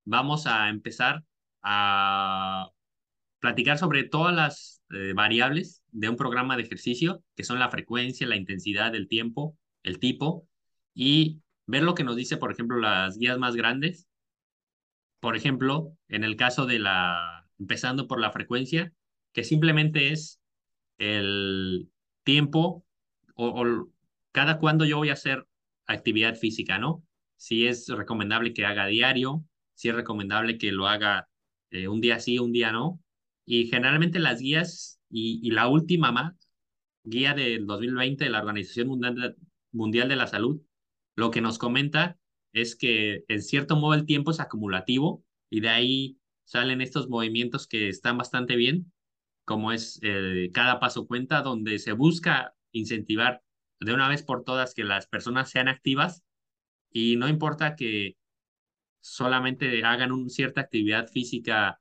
vamos 0.05 0.47
a 0.47 0.69
empezar 0.69 1.23
a 1.63 2.69
platicar 3.39 3.77
sobre 3.77 4.03
todas 4.03 4.35
las 4.35 4.81
eh, 4.91 5.13
variables 5.13 5.83
de 5.91 6.09
un 6.09 6.15
programa 6.15 6.57
de 6.57 6.63
ejercicio, 6.63 7.23
que 7.35 7.43
son 7.43 7.59
la 7.59 7.69
frecuencia, 7.69 8.27
la 8.27 8.35
intensidad, 8.35 8.95
el 8.95 9.07
tiempo, 9.07 9.57
el 9.83 9.99
tipo, 9.99 10.47
y 10.93 11.41
ver 11.65 11.83
lo 11.83 11.95
que 11.95 12.03
nos 12.03 12.15
dice, 12.15 12.37
por 12.37 12.51
ejemplo, 12.51 12.77
las 12.77 13.17
guías 13.17 13.37
más 13.37 13.55
grandes. 13.55 14.07
Por 15.19 15.35
ejemplo, 15.35 15.95
en 16.07 16.23
el 16.23 16.35
caso 16.35 16.65
de 16.65 16.79
la, 16.79 17.47
empezando 17.59 18.07
por 18.07 18.19
la 18.19 18.31
frecuencia, 18.31 18.93
que 19.33 19.43
simplemente 19.43 20.11
es 20.11 20.41
el 20.97 21.89
tiempo 22.23 22.85
o, 23.35 23.87
cada 24.31 24.59
cuándo 24.59 24.85
yo 24.85 24.97
voy 24.97 25.09
a 25.09 25.13
hacer 25.13 25.47
actividad 25.87 26.35
física, 26.35 26.77
¿no? 26.77 27.03
Si 27.35 27.67
es 27.67 27.87
recomendable 27.87 28.53
que 28.53 28.65
haga 28.65 28.85
diario, 28.87 29.45
si 29.73 29.89
es 29.89 29.95
recomendable 29.95 30.57
que 30.57 30.71
lo 30.71 30.87
haga 30.87 31.29
eh, 31.71 31.87
un 31.87 32.01
día 32.01 32.19
sí, 32.19 32.37
un 32.39 32.51
día 32.51 32.71
no. 32.71 32.99
Y 33.51 33.65
generalmente 33.65 34.19
las 34.19 34.41
guías 34.41 34.99
y, 35.09 35.49
la 35.49 35.67
última 35.67 36.11
más, 36.11 36.35
guía 37.03 37.33
del 37.33 37.65
2020 37.65 38.25
de 38.25 38.29
la 38.29 38.41
Organización 38.41 38.89
Mundial 38.89 39.15
de, 39.15 39.35
Mundial 39.71 40.07
de 40.07 40.15
la 40.15 40.27
Salud, 40.27 40.61
lo 41.15 41.31
que 41.31 41.41
nos 41.41 41.57
comenta 41.57 42.19
es 42.53 42.75
que 42.75 43.23
en 43.27 43.41
cierto 43.41 43.75
modo 43.75 43.95
el 43.95 44.05
tiempo 44.05 44.29
es 44.29 44.39
acumulativo 44.39 45.25
y 45.49 45.61
de 45.61 45.69
ahí 45.69 46.19
salen 46.43 46.79
estos 46.79 47.09
movimientos 47.09 47.65
que 47.65 47.89
están 47.89 48.19
bastante 48.19 48.55
bien, 48.55 48.93
como 49.45 49.71
es 49.71 49.99
eh, 50.03 50.51
cada 50.53 50.79
paso 50.79 51.07
cuenta, 51.07 51.41
donde 51.41 51.79
se 51.79 51.93
busca 51.93 52.53
incentivar 52.71 53.41
de 53.79 53.95
una 53.95 54.09
vez 54.09 54.21
por 54.21 54.43
todas 54.43 54.75
que 54.75 54.83
las 54.83 55.07
personas 55.07 55.49
sean 55.49 55.69
activas 55.69 56.23
y 56.91 57.15
no 57.15 57.27
importa 57.27 57.75
que 57.75 58.15
solamente 59.01 59.83
hagan 59.83 60.11
una 60.11 60.29
cierta 60.29 60.61
actividad 60.61 61.07
física 61.07 61.79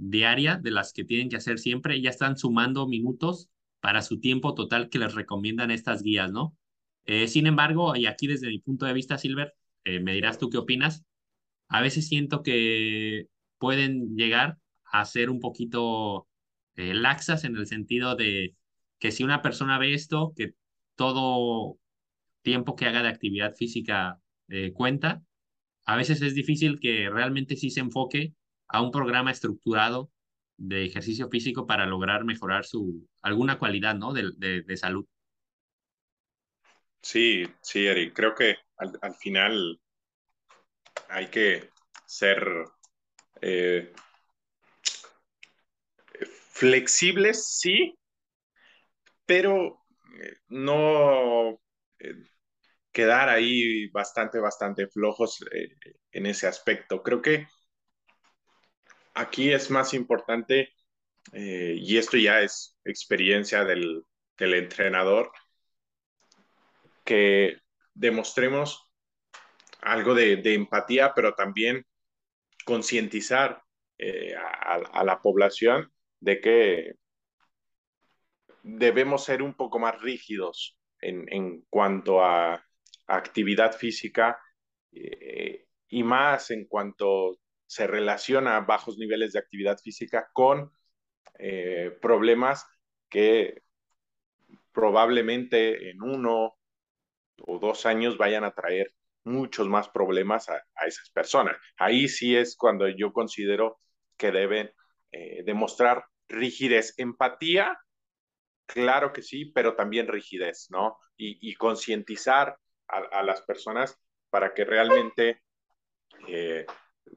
diaria 0.00 0.56
de 0.56 0.70
las 0.70 0.92
que 0.92 1.04
tienen 1.04 1.28
que 1.28 1.36
hacer 1.36 1.58
siempre, 1.58 2.00
ya 2.00 2.10
están 2.10 2.36
sumando 2.38 2.88
minutos 2.88 3.50
para 3.80 4.02
su 4.02 4.18
tiempo 4.18 4.54
total 4.54 4.88
que 4.88 4.98
les 4.98 5.14
recomiendan 5.14 5.70
estas 5.70 6.02
guías, 6.02 6.32
¿no? 6.32 6.56
Eh, 7.04 7.28
sin 7.28 7.46
embargo, 7.46 7.94
y 7.96 8.06
aquí 8.06 8.26
desde 8.26 8.48
mi 8.48 8.58
punto 8.60 8.86
de 8.86 8.94
vista, 8.94 9.18
Silver, 9.18 9.54
eh, 9.84 10.00
me 10.00 10.14
dirás 10.14 10.38
tú 10.38 10.48
qué 10.50 10.58
opinas, 10.58 11.04
a 11.68 11.82
veces 11.82 12.08
siento 12.08 12.42
que 12.42 13.28
pueden 13.58 14.16
llegar 14.16 14.58
a 14.84 15.04
ser 15.04 15.30
un 15.30 15.40
poquito 15.40 16.28
eh, 16.76 16.94
laxas 16.94 17.44
en 17.44 17.56
el 17.56 17.66
sentido 17.66 18.16
de 18.16 18.56
que 18.98 19.12
si 19.12 19.22
una 19.24 19.42
persona 19.42 19.78
ve 19.78 19.94
esto, 19.94 20.32
que 20.36 20.54
todo 20.94 21.78
tiempo 22.42 22.74
que 22.76 22.86
haga 22.86 23.02
de 23.02 23.08
actividad 23.08 23.54
física 23.54 24.20
cuenta, 24.74 25.22
a 25.84 25.96
veces 25.96 26.22
es 26.22 26.34
difícil 26.34 26.80
que 26.80 27.08
realmente 27.08 27.54
sí 27.56 27.70
se 27.70 27.80
enfoque 27.80 28.34
a 28.72 28.82
un 28.82 28.90
programa 28.90 29.30
estructurado 29.30 30.10
de 30.56 30.84
ejercicio 30.84 31.28
físico 31.28 31.66
para 31.66 31.86
lograr 31.86 32.24
mejorar 32.24 32.64
su 32.64 33.08
alguna 33.22 33.58
cualidad, 33.58 33.94
¿no? 33.94 34.12
de, 34.12 34.62
de, 34.62 34.76
salud. 34.76 35.06
Sí, 37.02 37.46
sí, 37.62 37.86
Eric. 37.86 38.14
Creo 38.14 38.34
que 38.34 38.56
al, 38.76 38.98
al 39.00 39.14
final 39.14 39.80
hay 41.08 41.28
que 41.28 41.70
ser 42.06 42.46
eh, 43.40 43.92
flexibles, 46.50 47.58
sí, 47.58 47.96
pero 49.24 49.82
eh, 50.20 50.36
no 50.48 51.52
eh, 51.98 52.14
quedar 52.92 53.30
ahí 53.30 53.88
bastante, 53.88 54.38
bastante 54.38 54.88
flojos 54.88 55.42
en 56.12 56.26
ese 56.26 56.46
aspecto. 56.46 57.02
Creo 57.02 57.22
que 57.22 57.46
aquí 59.14 59.52
es 59.52 59.70
más 59.70 59.94
importante, 59.94 60.72
eh, 61.32 61.74
y 61.78 61.98
esto 61.98 62.16
ya 62.16 62.40
es 62.40 62.76
experiencia 62.84 63.64
del, 63.64 64.04
del 64.38 64.54
entrenador, 64.54 65.30
que 67.04 67.58
demostremos 67.94 68.88
algo 69.80 70.14
de, 70.14 70.40
empatía, 70.54 71.12
pero 71.14 71.34
también 71.34 71.86
concientizar 72.64 73.62
eh, 73.98 74.34
a, 74.34 74.74
a, 74.74 75.04
la 75.04 75.20
población 75.20 75.92
de 76.20 76.40
que 76.40 76.92
debemos 78.62 79.24
ser 79.24 79.42
un 79.42 79.54
poco 79.54 79.78
más 79.78 80.00
rígidos 80.00 80.78
en, 81.00 81.26
en 81.32 81.62
cuanto 81.70 82.22
a 82.22 82.64
actividad 83.06 83.76
física 83.76 84.38
eh, 84.92 85.66
y 85.88 86.02
más 86.02 86.50
en 86.50 86.66
cuanto 86.66 87.38
se 87.70 87.86
relaciona 87.86 88.58
bajos 88.58 88.98
niveles 88.98 89.32
de 89.32 89.38
actividad 89.38 89.78
física 89.78 90.28
con 90.32 90.72
eh, 91.38 91.96
problemas 92.02 92.66
que 93.08 93.62
probablemente 94.72 95.88
en 95.90 96.02
uno 96.02 96.58
o 97.46 97.58
dos 97.60 97.86
años 97.86 98.18
vayan 98.18 98.42
a 98.42 98.50
traer 98.50 98.92
muchos 99.22 99.68
más 99.68 99.88
problemas 99.88 100.48
a, 100.48 100.54
a 100.74 100.86
esas 100.86 101.10
personas. 101.10 101.58
Ahí 101.76 102.08
sí 102.08 102.34
es 102.36 102.56
cuando 102.56 102.88
yo 102.88 103.12
considero 103.12 103.78
que 104.16 104.32
deben 104.32 104.72
eh, 105.12 105.44
demostrar 105.44 106.04
rigidez, 106.28 106.94
empatía, 106.98 107.78
claro 108.66 109.12
que 109.12 109.22
sí, 109.22 109.44
pero 109.44 109.76
también 109.76 110.08
rigidez, 110.08 110.66
¿no? 110.70 110.98
Y, 111.16 111.38
y 111.48 111.54
concientizar 111.54 112.56
a, 112.88 112.96
a, 112.96 113.22
las 113.22 113.42
personas 113.42 113.96
para 114.28 114.54
que 114.54 114.64
realmente 114.64 115.44
eh, 116.26 116.66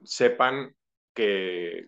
sepan 0.04 0.76
que, 1.14 1.88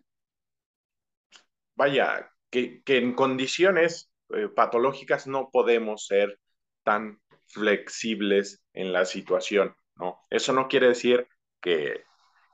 vaya, 1.76 2.32
que, 2.50 2.84
que 2.84 2.98
en 2.98 3.14
condiciones 3.14 4.12
eh, 4.30 4.48
patológicas 4.48 5.28
no 5.28 5.50
podemos 5.52 6.08
ser 6.08 6.40
tan 6.84 7.22
flexibles 7.48 8.64
en 8.74 8.92
la 8.92 9.06
situación, 9.06 9.76
¿no? 9.96 10.20
Eso 10.30 10.54
no 10.54 10.68
quiere 10.68 10.88
decir 10.88 11.28
que, 11.62 12.04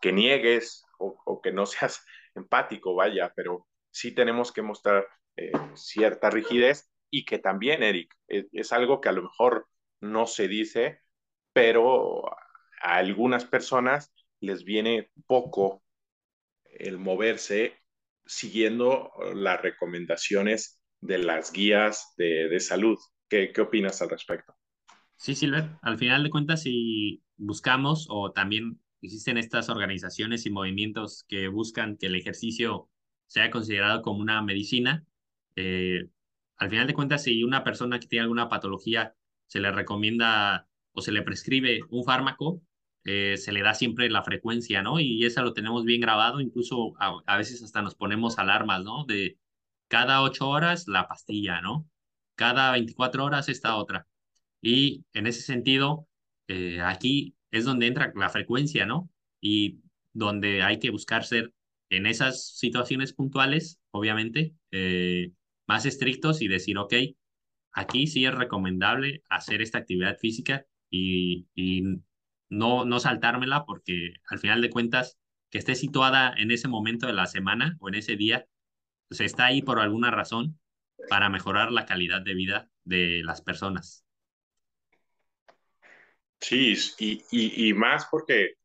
que 0.02 0.12
niegues 0.12 0.86
o, 0.98 1.42
que 1.42 1.52
no 1.52 1.66
seas 1.66 2.06
empático, 2.36 2.96
vaya, 2.96 3.34
pero 3.36 3.68
sí 3.92 4.14
tenemos 4.14 4.52
que 4.52 4.62
mostrar 4.62 5.08
eh, 5.38 5.52
cierta 5.76 6.30
rigidez 6.30 6.90
y 7.10 7.26
que 7.26 7.40
también, 7.40 7.84
Eric, 7.84 8.14
es, 8.28 8.46
es, 8.52 8.72
algo 8.72 9.02
que 9.02 9.10
a 9.10 9.14
lo 9.14 9.24
mejor 9.24 9.68
no 10.00 10.28
se 10.28 10.48
dice, 10.48 11.02
pero 11.54 12.26
a 12.30 12.96
algunas 12.96 13.46
personas 13.46 14.14
les 14.42 14.64
viene 14.64 15.10
poco 15.28 15.84
el 16.66 16.98
moverse 16.98 17.78
siguiendo 18.26 19.12
las 19.36 19.62
recomendaciones 19.62 20.82
de 21.00 21.18
las 21.18 21.52
guías 21.52 22.14
de, 22.18 22.50
de 22.50 22.60
salud. 22.60 22.98
¿Qué, 23.30 23.52
¿Qué, 23.54 23.62
opinas 23.62 24.02
al 24.02 24.10
respecto? 24.10 24.54
Sí, 25.16 25.36
Silver, 25.36 25.70
al 25.82 25.98
final 25.98 26.24
de 26.24 26.30
cuentas, 26.30 26.64
si 26.64 27.24
buscamos 27.38 28.08
o 28.10 28.32
también 28.32 28.80
existen 29.02 29.38
estas 29.38 29.70
organizaciones 29.70 30.46
y 30.46 30.50
movimientos 30.50 31.26
que 31.28 31.48
buscan 31.48 31.98
que 31.98 32.08
el 32.08 32.16
ejercicio 32.16 32.90
sea 33.28 33.50
considerado 33.50 34.02
como 34.02 34.20
una 34.20 34.42
medicina, 34.42 35.06
eh, 35.56 36.10
al 36.58 36.70
final 36.70 36.88
de 36.88 36.94
cuentas, 36.94 37.24
si 37.24 37.44
una 37.44 37.64
persona 37.64 38.00
que 38.00 38.08
tiene 38.08 38.24
alguna 38.24 38.50
patología 38.50 39.16
se 39.48 39.60
le 39.60 39.72
recomienda 39.72 40.68
o 40.92 41.02
se 41.02 41.12
le 41.12 41.24
prescribe 41.24 41.82
un 41.90 42.04
fármaco, 42.04 42.62
eh, 43.06 43.38
se 43.38 43.52
le 43.52 43.62
da 43.62 43.74
siempre 43.74 44.10
la 44.10 44.24
frecuencia, 44.24 44.82
¿no? 44.84 45.00
Y 45.00 45.26
eso 45.26 45.42
lo 45.44 45.54
tenemos 45.54 45.86
bien 45.86 46.02
grabado, 46.02 46.40
incluso 46.42 46.94
a, 47.00 47.18
a, 47.26 47.38
veces 47.38 47.64
hasta 47.64 47.82
nos 47.82 47.96
ponemos 47.96 48.38
alarmas, 48.38 48.84
¿no? 48.84 49.06
De 49.06 49.38
cada 49.88 50.22
ocho 50.22 50.50
horas 50.50 50.88
la 50.88 51.08
pastilla, 51.08 51.62
¿no? 51.62 51.90
Cada 52.36 52.72
24 52.72 53.26
horas 53.26 53.50
esta 53.50 53.76
otra. 53.76 54.08
Y 54.62 55.06
en 55.14 55.28
ese 55.28 55.42
sentido, 55.42 56.08
eh, 56.48 56.82
aquí 56.82 57.36
es 57.52 57.66
donde 57.66 57.88
entra 57.88 58.14
la 58.16 58.30
frecuencia, 58.30 58.86
¿no? 58.86 59.10
Y 59.42 59.82
donde 60.14 60.64
hay 60.64 60.80
que 60.80 60.92
buscar 60.92 61.26
ser 61.26 61.54
en 61.90 62.06
esas 62.06 62.58
situaciones 62.58 63.14
puntuales, 63.14 63.80
obviamente, 63.92 64.56
eh, 64.72 65.32
más 65.68 65.86
estrictos 65.86 66.42
y 66.42 66.48
decir, 66.48 66.78
ok, 66.78 66.94
aquí 67.74 68.08
sí 68.08 68.26
es 68.26 68.34
recomendable 68.34 69.24
hacer 69.30 69.62
esta 69.62 69.80
actividad 69.80 70.18
física 70.18 70.66
y 70.90 71.48
no, 72.52 72.86
no 72.86 73.00
saltármela 73.00 73.66
porque 73.66 74.14
al 74.30 74.38
final 74.38 74.62
de 74.62 74.70
cuentas, 74.70 75.18
que 75.50 75.58
esté 75.58 75.74
situada 75.74 76.34
en 76.38 76.52
ese 76.52 76.68
momento 76.68 77.08
de 77.08 77.14
la 77.14 77.26
semana 77.26 77.78
o 77.80 77.90
en 77.90 77.96
ese 77.96 78.16
día, 78.16 78.46
pues 79.08 79.22
está 79.22 79.46
ahí 79.46 79.62
por 79.62 79.80
alguna 79.80 80.12
razón 80.12 80.60
para 81.10 81.30
mejorar 81.30 81.72
la 81.72 81.86
calidad 81.86 82.22
de 82.22 82.34
vida 82.36 82.70
de 82.84 83.22
las 83.24 83.42
personas. 83.42 84.06
Sí, 86.40 86.76
y, 87.00 87.24
y, 87.32 87.70
y 87.70 87.74
más 87.74 88.08
porque 88.12 88.56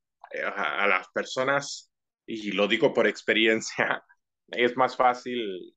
a, 0.45 0.85
a, 0.85 0.87
las 0.87 1.09
personas, 1.09 1.91
y 2.27 2.53
lo 2.53 2.67
digo 2.67 2.93
por 2.93 3.07
experiencia, 3.07 4.03
es 4.49 4.77
más 4.77 4.97
fácil 4.97 5.75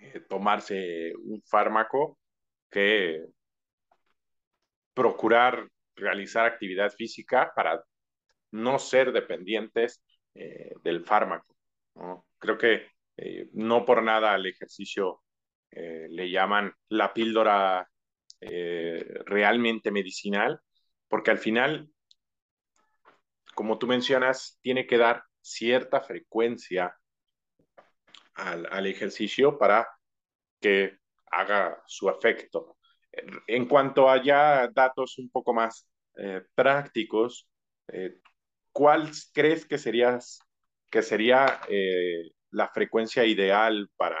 eh, 0.00 0.20
tomarse 0.28 1.12
un 1.16 1.42
fármaco 1.42 2.18
que 2.70 3.24
procurar 4.94 5.68
realizar 5.96 6.46
actividad 6.46 6.92
física 6.92 7.52
para 7.54 7.82
no 8.52 8.78
ser 8.78 9.12
dependientes 9.12 10.02
eh, 10.34 10.74
del 10.82 11.04
fármaco. 11.04 11.56
Creo 12.38 12.58
que 12.58 12.88
eh, 13.16 13.48
no 13.52 13.84
por 13.84 14.02
nada 14.02 14.34
al 14.34 14.46
ejercicio 14.46 15.22
eh, 15.70 16.06
le 16.10 16.30
llaman 16.30 16.72
la 16.88 17.12
píldora 17.12 17.88
realmente 18.38 19.90
medicinal, 19.90 20.60
porque 21.08 21.30
al 21.30 21.38
final, 21.38 21.88
como 23.54 23.78
tú 23.78 23.86
mencionas, 23.86 24.58
tiene 24.60 24.86
que 24.86 24.98
dar 24.98 25.24
cierta 25.40 26.02
frecuencia 26.02 26.94
al, 28.34 28.68
al 28.70 28.86
ejercicio 28.86 29.58
para 29.58 29.88
que 30.60 30.98
haga 31.30 31.82
su 31.86 32.10
efecto. 32.10 32.75
En 33.46 33.66
cuanto 33.66 34.08
a 34.10 34.22
ya 34.22 34.68
datos 34.68 35.18
un 35.18 35.30
poco 35.30 35.54
más 35.54 35.88
eh, 36.16 36.42
prácticos, 36.54 37.48
eh, 37.88 38.20
¿cuál 38.72 39.10
crees 39.32 39.64
que, 39.64 39.78
sería 39.78 41.60
eh, 41.68 42.30
la 42.50 42.68
frecuencia 42.68 43.24
ideal 43.24 43.90
para, 43.96 44.20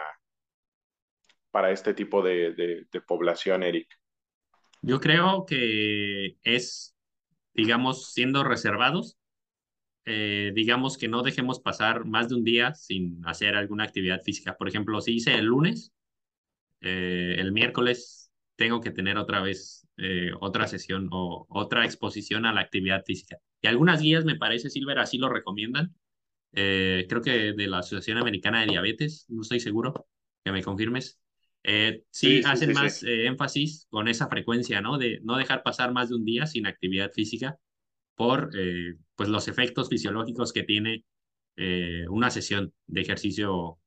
para 1.50 1.70
este 1.70 1.94
tipo 1.94 2.22
de, 2.22 2.86
población, 3.06 3.62
Eric? 3.62 3.88
Yo 4.82 5.00
creo 5.00 5.46
que 5.46 6.36
es, 6.42 6.94
digamos, 7.54 8.12
siendo 8.12 8.44
reservados, 8.44 9.18
digamos 10.04 10.98
que 10.98 11.08
no 11.08 11.22
dejemos 11.22 11.58
pasar 11.58 12.04
más 12.04 12.28
de 12.28 12.36
un 12.36 12.44
día 12.44 12.74
sin 12.74 13.26
hacer 13.26 13.56
alguna 13.56 13.82
actividad 13.82 14.22
física. 14.22 14.56
Por 14.56 14.68
ejemplo, 14.68 15.00
si 15.00 15.16
hice 15.16 15.34
el 15.34 15.46
lunes, 15.46 15.92
el 16.80 17.50
miércoles 17.50 18.25
tengo 18.56 18.80
que 18.80 18.90
tener 18.90 19.18
otra 19.18 19.40
vez 19.40 19.86
eh, 19.98 20.30
otra 20.40 20.66
sesión 20.66 21.08
o 21.10 21.46
otra 21.48 21.86
exposición 21.86 22.44
a 22.44 22.52
la 22.52 22.60
actividad 22.60 23.02
física. 23.06 23.38
Y 23.62 23.66
algunas 23.66 24.02
guías, 24.02 24.26
me 24.26 24.36
parece, 24.36 24.68
Silver, 24.68 24.98
así 24.98 25.16
lo 25.16 25.30
recomiendan. 25.30 25.94
Eh, 26.52 27.06
creo 27.08 27.22
que 27.22 27.54
de 27.54 27.66
la 27.66 27.78
Asociación 27.78 28.18
Americana 28.18 28.60
de 28.60 28.66
Diabetes, 28.66 29.24
no 29.28 29.40
estoy 29.40 29.60
seguro, 29.60 30.06
que 30.44 30.52
me 30.52 30.62
confirmes. 30.62 31.18
Eh, 31.62 32.02
sí, 32.10 32.42
hacen 32.44 32.74
más 32.74 33.02
énfasis 33.02 33.86
con 33.88 34.06
esa 34.06 34.28
frecuencia, 34.28 34.82
¿no? 34.82 34.98
De 34.98 35.20
no 35.22 35.38
dejar 35.38 35.62
pasar 35.62 35.92
más 35.92 36.10
de 36.10 36.16
un 36.16 36.24
día 36.24 36.46
sin 36.46 36.66
actividad 36.66 37.10
física 37.12 37.58
por 38.14 38.50
pues 39.14 39.28
los 39.28 39.48
efectos 39.48 39.88
fisiológicos 39.88 40.52
que 40.52 40.62
tiene 40.62 41.04
una 42.08 42.30
sesión 42.30 42.72
de 42.86 43.00
ejercicio 43.00 43.78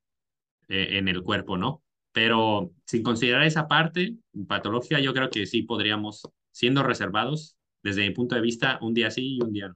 en 0.67 1.08
el 1.08 1.23
cuerpo, 1.23 1.58
¿no? 1.58 1.84
Pero 2.12 2.72
sin 2.86 3.04
considerar 3.04 3.43
esa 3.43 3.67
parte 3.67 4.15
patológica, 4.48 5.00
yo 5.00 5.13
creo 5.13 5.30
que 5.30 5.45
sí 5.45 5.63
podríamos, 5.63 6.28
siendo 6.52 6.84
reservados, 6.84 7.58
desde 7.84 8.02
mi 8.02 8.12
punto 8.12 8.36
de 8.36 8.41
vista, 8.41 8.80
un 8.82 8.93
día 8.93 9.12
sí 9.12 9.38
y 9.38 9.41
un 9.41 9.54
día 9.54 9.69
no. 9.69 9.76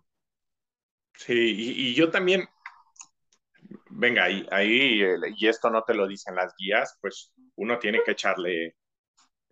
Sí, 1.15 1.33
y, 1.33 1.93
yo 1.93 2.09
también, 2.09 2.45
venga, 3.91 4.23
ahí, 4.23 4.47
ahí, 4.51 5.03
y 5.37 5.47
esto 5.47 5.69
no 5.69 5.83
te 5.83 5.93
lo 5.93 6.07
dicen 6.07 6.35
las 6.35 6.53
guías, 6.57 6.97
pues 6.99 7.31
uno 7.55 7.77
tiene 7.77 8.01
que 8.03 8.11
echarle 8.11 8.75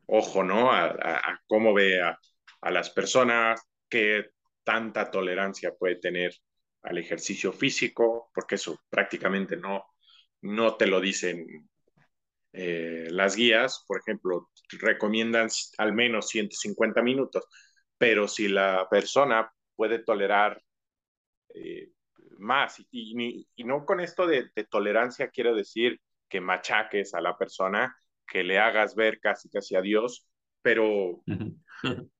ojo, 0.08 0.44
¿no? 0.44 0.72
A, 0.72 1.39
cómo 1.48 1.74
ve 1.74 2.02
a, 2.02 2.20
a, 2.62 2.72
las 2.72 2.89
personas, 2.89 3.62
qué 3.88 4.32
tanta 4.63 5.10
tolerancia 5.12 5.74
puede 5.74 5.96
tener 5.96 6.34
al 6.82 6.98
ejercicio 6.98 7.54
físico, 7.54 8.32
porque 8.34 8.56
eso 8.56 8.82
prácticamente 8.89 9.56
no, 9.56 9.86
no 10.41 10.76
te 10.76 10.88
lo 10.88 11.00
dicen 11.00 11.70
eh, 12.53 13.07
las 13.09 13.35
guías, 13.35 13.83
por 13.87 13.99
ejemplo, 13.99 14.49
recomiendan 14.79 15.47
al 15.77 15.93
menos 15.93 16.27
150 16.29 17.01
minutos, 17.01 17.45
pero 17.97 18.27
si 18.27 18.47
la 18.47 18.87
persona 18.89 19.51
puede 19.75 19.99
tolerar 19.99 20.61
eh, 21.53 21.91
más, 22.39 22.83
y, 22.91 23.45
no 23.57 23.85
con 23.85 23.99
esto 23.99 24.27
de, 24.27 24.49
tolerancia 24.69 25.29
quiero 25.29 25.55
decir 25.55 25.99
que 26.27 26.41
machaques 26.41 27.13
a 27.13 27.21
la 27.21 27.37
persona, 27.37 27.95
que 28.27 28.43
le 28.43 28.59
hagas 28.59 28.95
ver 28.95 29.19
casi 29.19 29.49
casi 29.49 29.75
a 29.75 29.81
Dios, 29.81 30.25
pero 30.61 31.21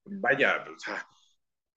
vaya, 0.06 0.66
o 0.74 0.80
sea, 0.80 1.08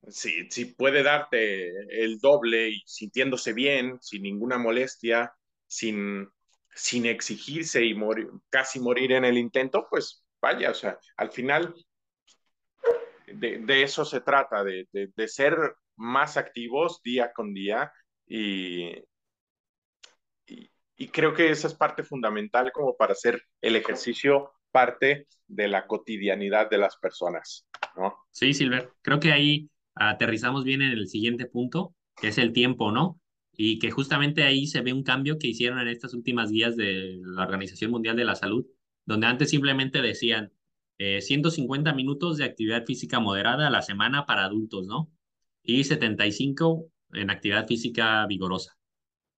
si, 0.08 0.50
si 0.50 0.66
puede 0.66 1.02
darte 1.02 1.70
el 2.02 2.18
doble 2.18 2.68
y 2.70 2.82
sintiéndose 2.86 3.52
bien, 3.52 3.98
sin 4.00 4.22
ninguna 4.22 4.58
molestia, 4.58 5.32
sin 5.66 6.28
sin 6.74 7.06
exigirse 7.06 7.84
y 7.84 7.96
casi 8.50 8.80
morir 8.80 9.12
en 9.12 9.24
el 9.24 9.38
intento, 9.38 9.86
pues 9.88 10.24
vaya, 10.40 10.70
o 10.70 10.74
sea, 10.74 10.98
al 11.16 11.30
final 11.30 11.74
de, 13.26 13.82
eso 13.82 14.04
se 14.04 14.20
trata, 14.20 14.64
de, 14.64 14.88
ser 15.26 15.56
más 15.96 16.36
activos 16.36 17.00
día 17.02 17.32
con 17.32 17.54
día 17.54 17.92
y, 18.26 18.92
y, 20.46 21.08
creo 21.08 21.34
que 21.34 21.50
esa 21.50 21.68
es 21.68 21.74
parte 21.74 22.02
fundamental 22.02 22.72
como 22.72 22.96
para 22.96 23.12
hacer 23.12 23.42
el 23.60 23.76
ejercicio 23.76 24.52
parte 24.70 25.28
de 25.46 25.68
la 25.68 25.86
cotidianidad 25.86 26.68
de 26.68 26.78
las 26.78 26.96
personas, 26.96 27.66
¿no? 27.96 28.16
Sí, 28.30 28.52
Silver, 28.54 28.90
creo 29.02 29.20
que 29.20 29.32
ahí 29.32 29.70
aterrizamos 29.94 30.64
bien 30.64 30.82
en 30.82 30.90
el 30.90 31.06
siguiente 31.06 31.46
punto, 31.46 31.94
que 32.16 32.28
es 32.28 32.38
el 32.38 32.52
tiempo, 32.52 32.90
¿no? 32.90 33.20
Y 33.56 33.78
que 33.78 33.90
justamente 33.90 34.42
ahí 34.44 34.66
se 34.66 34.80
ve 34.80 34.92
un 34.92 35.02
cambio 35.02 35.38
que 35.38 35.48
hicieron 35.48 35.78
en 35.80 35.88
estas 35.88 36.14
últimas 36.14 36.50
guías 36.50 36.76
de 36.76 37.20
la 37.24 37.42
Organización 37.42 37.90
Mundial 37.90 38.16
de 38.16 38.24
la 38.24 38.34
Salud, 38.34 38.66
donde 39.06 39.26
antes 39.26 39.50
simplemente 39.50 40.02
decían 40.02 40.52
150 40.98 41.90
eh, 41.90 41.94
minutos 41.94 42.38
de 42.38 42.44
actividad 42.44 42.84
física 42.86 43.20
moderada 43.20 43.66
a 43.66 43.70
la 43.70 43.82
semana 43.82 44.26
para 44.26 44.44
adultos, 44.44 44.86
¿no? 44.86 45.10
Y 45.62 45.84
75 45.84 46.86
en 47.12 47.30
actividad 47.30 47.66
física 47.66 48.26
vigorosa. 48.26 48.76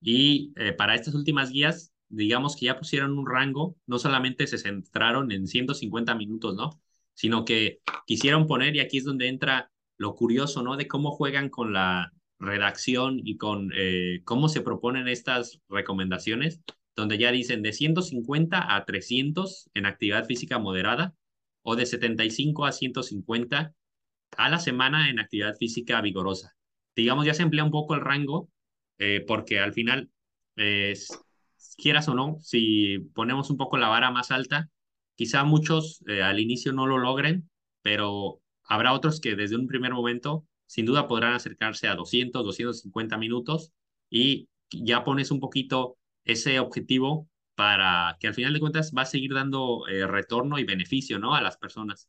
Y 0.01 0.53
eh, 0.57 0.73
para 0.73 0.95
estas 0.95 1.15
últimas 1.15 1.51
guías, 1.51 1.93
digamos 2.09 2.57
que 2.57 2.67
ya 2.67 2.79
pusieron 2.79 3.19
un 3.19 3.27
rango, 3.27 3.77
no 3.87 3.99
solamente 3.99 4.47
se 4.47 4.59
centraron 4.59 5.33
en 5.33 5.47
150 5.47 6.15
minutos, 6.15 6.55
¿no? 6.55 6.81
Sino 7.15 7.45
que 7.45 7.81
quisieron 8.07 8.47
poner, 8.47 8.77
y 8.77 8.81
aquí 8.81 8.99
es 8.99 9.05
donde 9.05 9.29
entra 9.29 9.71
lo 9.99 10.15
curioso, 10.15 10.63
¿no? 10.63 10.77
De 10.77 10.87
cómo 10.87 11.11
juegan 11.13 11.49
con 11.49 11.73
la, 11.73 12.13
redacción 12.39 13.21
y 13.23 13.37
con 13.37 13.73
eh, 13.75 14.21
cómo 14.25 14.49
se 14.49 14.61
proponen 14.61 15.09
estas 15.09 15.61
recomendaciones, 15.69 16.61
donde 16.95 17.19
ya 17.19 17.33
dicen 17.33 17.63
de 17.63 17.73
150 17.73 18.75
a 18.75 18.85
300 18.85 19.71
en 19.75 19.87
actividad 19.87 20.27
física 20.27 20.59
moderada 20.59 21.15
o 21.63 21.77
de 21.77 21.87
75 21.87 22.65
a 22.67 22.73
150 22.73 23.75
a 24.37 24.49
la 24.49 24.59
semana 24.59 25.09
en 25.11 25.19
actividad 25.19 25.57
física 25.57 26.01
vigorosa. 26.01 26.55
Digamos, 26.95 27.27
ya 27.27 27.35
se 27.35 27.43
emplea 27.43 27.65
un 27.65 27.71
poco 27.71 27.95
el 27.95 28.01
rango 28.01 28.49
eh, 28.99 29.25
porque 29.27 29.61
al 29.61 29.73
final, 29.73 30.11
quieras 31.77 32.09
o 32.09 32.15
no, 32.15 32.39
si 32.41 32.99
ponemos 33.15 33.51
un 33.51 33.57
poco 33.57 33.77
la 33.77 33.89
vara 33.89 34.11
más 34.11 34.31
alta, 34.31 34.71
quizá 35.17 35.45
muchos 35.45 36.03
eh, 36.07 36.23
al 36.23 36.39
inicio 36.41 36.73
no 36.73 36.87
lo 36.87 36.99
logren, 36.99 37.51
pero 37.83 38.41
habrá 38.65 38.93
otros 38.93 39.21
que 39.21 39.35
desde 39.35 39.57
un 39.57 39.67
primer 39.67 39.93
momento 39.93 40.47
sin 40.67 40.87
duda 40.87 41.09
podrán 41.09 41.35
acercarse 41.35 41.89
a 41.89 41.95
200, 41.95 42.45
250 42.45 43.17
minutos 43.19 43.73
y 44.11 44.49
ya 44.71 45.05
pones 45.05 45.31
un 45.31 45.41
poquito 45.41 45.99
ese 46.25 46.59
objetivo 46.61 47.29
para 47.55 48.17
que 48.21 48.29
al 48.29 48.35
final 48.35 48.53
de 48.53 48.61
cuentas 48.61 48.93
va 48.97 49.03
a 49.03 49.07
seguir 49.07 49.33
dando 49.33 49.87
eh, 49.89 50.07
retorno 50.07 50.59
y 50.59 50.65
beneficio, 50.65 51.19
¿no? 51.19 51.35
A 51.35 51.41
las 51.41 51.57
personas. 51.57 52.09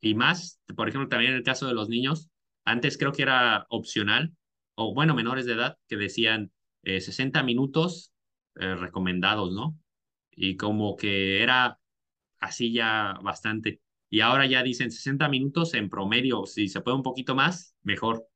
Y 0.00 0.14
más, 0.14 0.60
por 0.76 0.88
ejemplo, 0.88 1.08
también 1.08 1.32
en 1.32 1.38
el 1.38 1.42
caso 1.44 1.66
de 1.66 1.74
los 1.74 1.88
niños, 1.88 2.30
antes 2.64 2.98
creo 2.98 3.12
que 3.12 3.22
era 3.22 3.66
opcional, 3.68 4.36
o 4.76 4.94
bueno, 4.94 5.14
menores 5.14 5.46
de 5.46 5.54
edad, 5.54 5.78
que 5.88 5.96
decían 5.96 6.52
60 6.84 7.40
eh, 7.40 7.42
minutos 7.42 8.12
eh, 8.56 8.74
recomendados, 8.76 9.52
¿no? 9.52 9.76
Y 10.30 10.56
como 10.56 10.96
que 10.96 11.42
era 11.42 11.80
así 12.38 12.72
ya 12.72 13.18
bastante. 13.22 13.80
Y 14.10 14.20
ahora 14.20 14.46
ya 14.46 14.62
dicen 14.62 14.90
60 14.90 15.28
minutos 15.28 15.74
en 15.74 15.90
promedio, 15.90 16.46
si 16.46 16.68
se 16.68 16.80
puede 16.80 16.96
un 16.96 17.02
poquito 17.02 17.34
más, 17.34 17.76
mejor. 17.82 18.26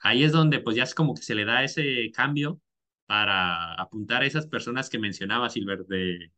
Ahí 0.00 0.24
es 0.24 0.32
donde 0.32 0.60
pues 0.60 0.76
ya 0.76 0.84
es 0.84 0.94
como 0.94 1.14
que 1.14 1.22
se 1.22 1.34
le 1.34 1.44
da 1.44 1.64
ese 1.64 2.10
cambio 2.12 2.60
para 3.06 3.74
apuntar 3.74 4.22
a 4.22 4.26
esas 4.26 4.46
personas 4.46 4.88
que 4.88 4.98
mencionaba 4.98 5.50
Silver 5.50 5.84
de, 5.86 6.32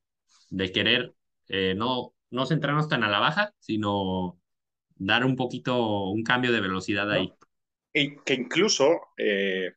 de 0.51 0.73
querer 0.73 1.15
eh, 1.49 1.75
no, 1.77 2.15
no 2.31 2.47
centrarnos 2.47 2.89
tan 2.89 3.05
a 3.05 3.11
la 3.11 3.19
baja, 3.19 3.55
sino 3.59 4.41
dar 4.97 5.25
un 5.25 5.37
poquito 5.37 6.05
un 6.09 6.23
cambio 6.23 6.53
de 6.53 6.61
velocidad 6.61 7.11
ahí. 7.11 7.33
Y 7.93 8.17
que 8.19 8.35
incluso 8.35 9.01
eh, 9.19 9.73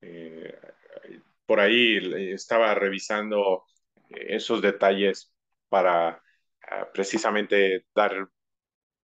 eh, 0.00 0.54
por 1.46 1.60
ahí 1.60 1.98
estaba 2.32 2.74
revisando 2.74 3.64
esos 4.10 4.62
detalles 4.62 5.32
para 5.68 6.22
precisamente 6.92 7.86
dar 7.94 8.28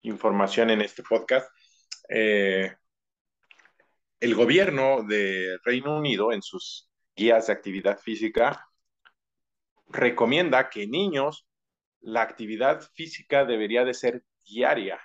información 0.01 0.69
en 0.69 0.81
este 0.81 1.03
podcast, 1.03 1.49
eh, 2.09 2.75
el 4.19 4.35
gobierno 4.35 5.03
de 5.03 5.57
Reino 5.63 5.97
Unido 5.97 6.31
en 6.31 6.41
sus 6.41 6.89
guías 7.15 7.47
de 7.47 7.53
actividad 7.53 7.99
física 7.99 8.67
recomienda 9.89 10.69
que 10.69 10.87
niños 10.87 11.47
la 12.01 12.21
actividad 12.21 12.81
física 12.93 13.45
debería 13.45 13.85
de 13.85 13.93
ser 13.93 14.23
diaria, 14.45 14.99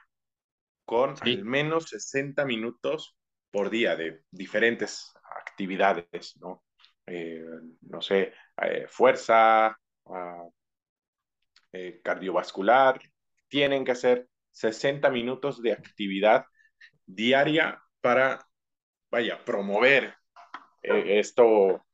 con 0.84 1.14
al 1.20 1.44
menos 1.44 1.90
60 1.90 2.44
minutos 2.44 3.16
por 3.50 3.70
día 3.70 3.94
de 3.94 4.22
diferentes 4.30 5.12
actividades, 5.46 6.36
¿no? 6.40 6.64
Eh, 7.06 7.44
no 7.82 8.02
sé, 8.02 8.32
eh, 8.62 8.86
fuerza, 8.88 9.78
ah, 10.06 10.48
eh, 11.72 12.00
cardiovascular, 12.02 13.00
tienen 13.48 13.84
que 13.84 13.94
ser 13.94 14.28
60 14.52 15.10
minutos 15.10 15.62
de 15.62 15.72
actividad 15.72 16.44
diaria 17.06 17.82
para, 18.00 18.38
vaya, 19.10 19.44
promover 19.44 20.14
esto, 20.82 21.84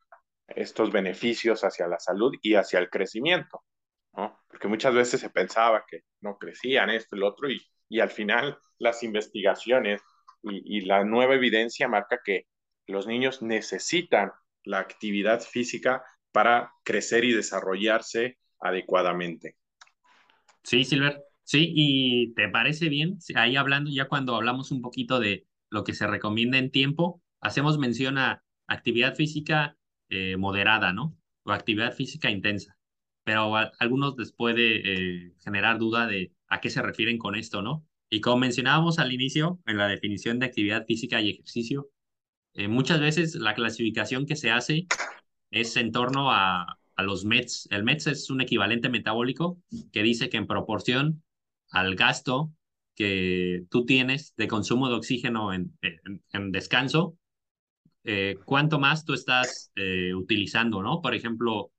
estos 0.47 0.93
beneficios 0.93 1.65
hacia 1.65 1.89
la 1.89 1.99
salud 1.99 2.35
y 2.43 2.55
hacia 2.55 2.79
el 2.79 2.91
crecimiento, 2.91 3.65
¿no? 4.13 4.41
Porque 4.49 4.69
muchas 4.69 4.95
veces 4.95 5.21
se 5.21 5.31
pensaba 5.31 5.85
que 5.89 6.01
no 6.21 6.39
crecían 6.39 6.91
esto 6.91 7.17
lo 7.17 7.29
otro 7.29 7.51
y, 7.51 7.61
y 7.89 8.01
al 8.01 8.11
final 8.11 8.59
las 8.79 9.03
investigaciones 9.03 10.03
y, 10.43 10.79
y 10.79 10.81
la 10.83 11.05
nueva 11.05 11.35
evidencia 11.35 11.89
marca 11.89 12.21
que 12.25 12.47
los 12.87 13.07
niños 13.07 13.43
necesitan 13.43 14.33
la 14.63 14.79
actividad 14.79 15.41
física 15.41 16.05
para 16.33 16.73
crecer 16.85 17.25
y 17.25 17.33
desarrollarse 17.33 18.39
adecuadamente. 18.61 19.57
Sí, 20.64 20.85
Silver. 20.85 21.22
Sí, 21.44 21.72
y 21.74 22.35
¿te 22.35 22.48
parece 22.48 22.88
bien? 22.88 23.18
Ahí 23.35 23.57
hablando, 23.57 23.90
ya 23.90 24.09
cuando 24.09 24.35
hablamos 24.35 24.70
un 24.72 24.81
poquito 24.81 25.20
de 25.20 25.46
lo 25.70 25.85
que 25.85 25.92
se 25.94 26.07
recomienda 26.07 26.59
en 26.59 26.70
tiempo, 26.70 27.22
hacemos 27.40 27.79
mención 27.79 28.16
a 28.18 28.42
actividad 28.66 29.14
física 29.14 29.77
eh, 30.09 30.37
moderada, 30.38 30.92
¿no? 30.92 31.16
O 31.44 31.53
actividad 31.53 31.94
física 31.94 32.31
intensa. 32.31 32.79
Pero 33.24 33.57
a, 33.57 33.72
algunos 33.79 34.16
les 34.18 34.33
puede 34.33 35.27
eh, 35.27 35.35
generar 35.44 35.79
duda 35.79 36.07
de 36.07 36.33
a 36.48 36.61
qué 36.61 36.70
se 36.70 36.83
refieren 36.83 37.18
con 37.18 37.35
esto, 37.35 37.61
¿no? 37.62 37.87
Y 38.09 38.20
como 38.20 38.38
mencionábamos 38.38 38.98
al 38.98 39.12
inicio, 39.12 39.61
en 39.66 39.77
la 39.77 39.88
definición 39.88 40.38
de 40.38 40.46
actividad 40.46 40.87
física 40.87 41.20
y 41.20 41.31
ejercicio, 41.31 41.90
eh, 42.55 42.68
muchas 42.68 43.00
veces 43.00 43.35
la 43.37 43.55
clasificación 43.55 44.27
que 44.27 44.37
se 44.37 44.50
hace 44.50 44.87
es 45.50 45.77
en 45.77 45.92
torno 45.92 46.31
a, 46.33 46.79
a 46.97 47.03
los 47.03 47.25
METs. 47.25 47.69
El 47.71 47.85
METs 47.85 48.07
es 48.07 48.31
un 48.31 48.41
equivalente 48.41 48.89
metabólico 48.89 49.59
que 49.93 50.03
dice 50.03 50.29
que 50.29 50.37
en 50.37 50.47
proporción 50.47 51.23
al 51.71 51.97
gasto 51.97 52.53
que 52.95 53.65
tú 53.71 53.85
tienes 53.85 54.35
de 54.37 54.49
consumo 54.49 54.89
de 54.89 54.95
oxígeno 54.95 55.53
en, 55.53 55.77
en, 56.33 56.53
descanso, 56.53 57.17
eh, 58.05 58.37
cuánto 58.45 58.79
más 58.79 59.05
tú 59.05 59.15
estás 59.15 59.73
eh, 59.75 60.15
utilizando, 60.15 60.83
¿no? 60.83 61.01
Por 61.03 61.15
ejemplo, 61.15 61.71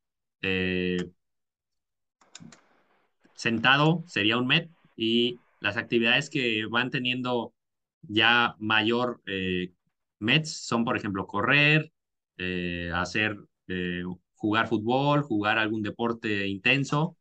sentado 3.33 4.03
sería 4.07 4.37
un 4.37 4.47
MET 4.47 4.69
y 4.95 5.39
las 5.59 5.77
actividades 5.77 6.29
que 6.29 6.65
van 6.65 6.89
teniendo 6.91 7.53
ya 8.01 8.55
mayor 8.59 9.21
eh, 9.25 9.73
METs 10.19 10.65
son, 10.65 10.85
por 10.85 10.97
ejemplo, 10.97 11.27
correr, 11.27 11.91
eh, 12.37 12.91
hacer, 12.93 13.37
eh, 13.67 14.03
jugar 14.45 14.67
fútbol, 14.67 15.23
jugar 15.23 15.57
algún 15.57 15.81
deporte 15.81 16.47
intenso, 16.47 17.17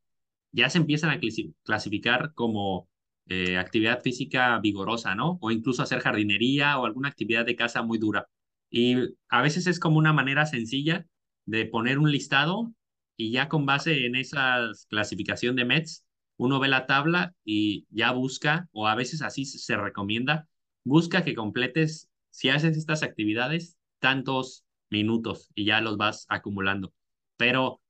ya 0.53 0.69
se 0.71 0.79
empiezan 0.79 1.11
a 1.11 1.21
clasificar 1.65 2.35
como 2.35 2.89
eh, 3.29 3.57
actividad 3.57 4.03
física 4.03 4.59
vigorosa, 4.61 5.15
¿no? 5.15 5.39
O 5.41 5.51
incluso 5.51 5.83
hacer 5.83 6.01
jardinería 6.01 6.79
o 6.79 6.85
alguna 6.87 7.09
actividad 7.09 7.47
de 7.47 7.57
casa 7.57 7.83
muy 7.83 7.99
dura. 7.99 8.29
Y 8.71 8.97
a 9.29 9.43
veces 9.43 9.67
es 9.67 9.81
como 9.81 9.99
una 9.99 10.13
manera 10.13 10.47
sencilla 10.47 11.07
de 11.47 11.67
poner 11.67 11.99
un 11.99 12.11
listado 12.13 12.75
y 13.17 13.31
ya 13.33 13.49
con 13.49 13.65
base 13.67 14.07
en 14.07 14.17
esa 14.17 14.59
clasificación 14.91 15.57
de 15.57 15.65
METs, 15.65 16.05
uno 16.37 16.61
ve 16.61 16.69
la 16.69 16.87
tabla 16.87 17.35
y 17.45 17.87
ya 17.91 18.13
busca, 18.13 18.69
o 18.73 18.87
a 18.89 18.95
veces 18.97 19.23
así 19.23 19.45
se 19.47 19.77
recomienda, 19.77 20.49
busca 20.85 21.25
que 21.25 21.35
completes 21.35 22.11
si 22.31 22.51
haces 22.51 22.77
estas 22.77 23.03
actividades, 23.03 23.79
tantos 24.01 24.65
minutos 24.91 25.51
y 25.55 25.65
ya 25.65 25.81
los 25.81 25.97
vas 25.97 26.27
acumulando. 26.29 26.93
Pero 27.37 27.81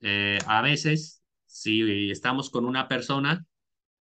eh, 0.00 0.38
a 0.46 0.62
veces, 0.62 1.22
si 1.46 2.10
estamos 2.10 2.50
con 2.50 2.64
una 2.64 2.88
persona 2.88 3.46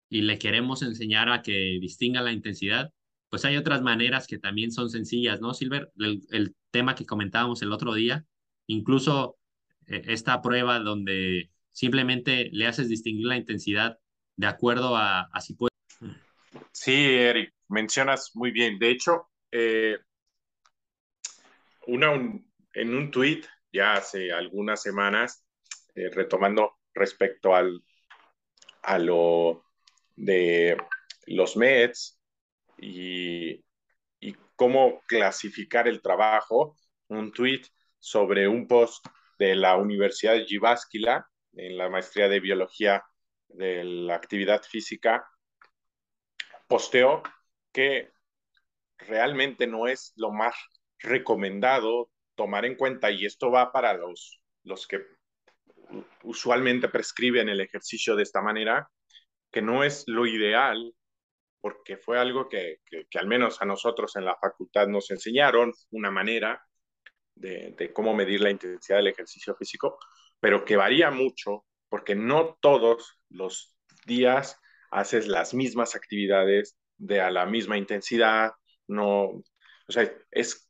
y 0.09 0.22
le 0.22 0.38
queremos 0.38 0.83
enseñar 0.83 1.31
a 1.31 1.42
que 1.42 1.79
distinga 1.81 2.22
la 2.22 2.33
intensidad, 2.33 2.92
pues 3.29 3.44
hay 3.44 3.57
otras 3.57 3.83
maneras 3.83 4.27
que 4.27 4.38
también 4.38 4.72
son 4.72 4.90
sencillas, 4.90 5.40
¿no, 5.40 5.55
Silver? 5.55 5.92
El, 5.98 6.55
tema 6.70 6.94
que 6.94 7.07
comentábamos 7.07 7.62
el 7.62 7.72
otro 7.72 7.94
día, 7.94 8.27
incluso 8.66 9.38
eh, 9.87 10.03
esta 10.09 10.42
prueba 10.42 10.79
donde 10.81 11.51
simplemente 11.72 12.51
le 12.53 12.66
haces 12.66 12.90
distinguir 12.90 13.27
la 13.27 13.38
intensidad 13.38 13.98
de 14.37 14.46
acuerdo 14.48 14.94
a, 14.94 15.22
a 15.22 15.40
si 15.40 15.55
puede. 15.55 15.70
Sí, 16.72 16.92
Eric, 16.92 17.55
mencionas 17.68 18.33
muy 18.35 18.51
bien. 18.51 18.79
De 18.79 18.90
hecho, 18.90 19.29
eh, 19.51 19.98
una, 21.87 22.12
en 22.12 22.94
un 22.94 23.11
tweet 23.11 23.42
ya 23.72 23.94
hace 23.94 24.33
algunas 24.33 24.83
semanas, 24.83 25.44
eh, 25.94 26.11
retomando 26.11 26.78
respecto 26.94 27.54
al, 27.54 27.83
a 28.83 28.98
lo 28.98 29.64
de 30.16 30.76
los 31.26 31.57
MEDs 31.57 32.18
y, 32.78 33.64
y 34.20 34.35
cómo 34.57 35.02
clasificar 35.07 35.88
el 35.88 36.02
trabajo, 36.02 36.76
un 37.09 37.33
tweet 37.33 37.62
sobre 37.98 38.48
un 38.48 38.66
post 38.66 39.07
de 39.38 39.54
la 39.54 39.76
Universidad 39.76 40.35
de 40.35 40.46
Jyväskylä 40.46 41.24
en 41.54 41.76
la 41.76 41.88
maestría 41.88 42.28
de 42.28 42.40
biología 42.40 43.04
de 43.48 43.85
la 43.85 44.14
actividad 44.14 44.62
física, 44.62 45.28
posteó 46.66 47.22
que 47.72 48.12
realmente 48.98 49.66
no 49.66 49.87
es 49.87 50.12
lo 50.16 50.31
más 50.31 50.54
recomendado 50.98 52.11
tomar 52.38 52.64
en 52.64 52.77
cuenta, 52.77 53.11
y 53.11 53.27
esto 53.27 53.51
va 53.51 53.72
para 53.72 53.94
los, 53.94 54.40
los 54.62 54.87
que 54.87 55.01
usualmente 56.22 56.88
prescriben 56.88 57.48
el 57.48 57.61
ejercicio 57.61 58.14
de 58.14 58.22
esta 58.22 58.40
manera, 58.40 58.88
que 59.51 59.61
no 59.61 59.83
es 59.83 60.05
lo 60.07 60.24
ideal, 60.24 60.94
porque 61.61 61.96
fue 61.96 62.18
algo 62.18 62.48
que, 62.48 62.77
que, 62.87 63.18
al 63.18 63.27
menos 63.27 63.61
a 63.61 63.64
nosotros 63.66 64.14
en 64.14 64.24
la 64.24 64.37
facultad 64.37 64.87
nos 64.87 65.11
enseñaron, 65.11 65.72
una 65.90 66.12
manera 66.12 66.62
de, 67.35 67.74
de 67.77 67.92
cómo 67.92 68.14
medir 68.14 68.40
la 68.40 68.51
intensidad 68.51 68.98
del 68.98 69.09
ejercicio 69.09 69.57
físico, 69.57 69.98
pero 70.38 70.64
que 70.64 70.77
varía 70.77 71.11
mucho, 71.11 71.64
porque 71.88 72.14
no 72.14 72.57
todos 72.61 73.18
los 73.31 73.77
días 74.07 74.61
haces 74.92 75.27
las 75.27 75.55
mismas 75.55 75.96
actividades 75.96 76.79
de 76.98 77.20
a 77.20 77.31
la 77.33 77.46
misma 77.46 77.77
intensidad, 77.77 78.53
no, 78.87 79.42
o 79.88 79.92
sea, 79.92 80.09
es 80.31 80.67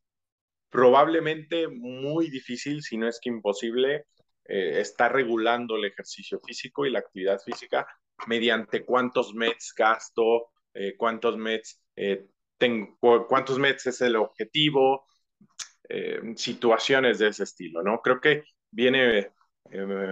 probablemente 0.71 1.69
muy 1.69 2.31
difícil, 2.31 2.83
si 2.83 2.97
no 2.97 3.09
es 3.09 3.19
que 3.21 3.31
imposible, 3.31 4.07
eh, 4.45 4.81
estar 4.81 5.13
regulando 5.13 5.77
el 5.77 5.87
ejercicio 5.87 6.41
físico 6.41 6.87
y 6.87 6.91
la 6.91 7.01
actividad 7.01 7.39
física 7.41 7.87
mediante 8.27 8.85
cuántos 8.85 9.35
METs 9.35 9.75
gasto, 9.77 10.51
eh, 10.75 10.97
cuántos 10.97 11.37
METs 11.37 11.83
eh, 11.97 12.27
tengo, 12.57 13.27
cuántos 13.27 13.59
METs 13.59 13.87
es 13.87 14.01
el 14.01 14.17
objetivo, 14.17 15.05
situaciones 16.37 17.19
de 17.19 17.29
ese 17.29 17.45
estilo, 17.45 17.83
¿no? 17.83 18.03
Creo 18.03 18.21
que 18.21 18.45
viene 18.71 19.31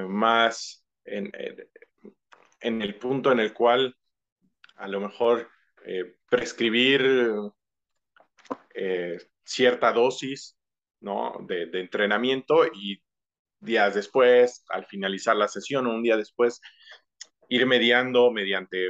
más 0.09 0.87
en, 1.05 1.31
en, 2.61 2.81
el 2.81 2.95
punto 2.95 3.31
en 3.31 3.41
el 3.41 3.53
cual 3.53 3.95
a 4.77 4.89
lo 4.89 5.01
mejor 5.01 5.51
prescribir 6.31 7.53
eh, 8.79 9.19
cierta 9.47 9.93
dosis 9.93 10.59
¿no? 11.01 11.35
de, 11.47 11.71
entrenamiento 11.73 12.67
y 12.67 13.01
días 13.61 13.95
después, 13.95 14.65
al 14.69 14.87
finalizar 14.87 15.37
la 15.37 15.49
sesión 15.49 15.87
o 15.87 15.95
un 15.95 16.03
día 16.03 16.17
después, 16.17 16.61
ir 17.49 17.65
mediando 17.67 18.31
mediante 18.31 18.89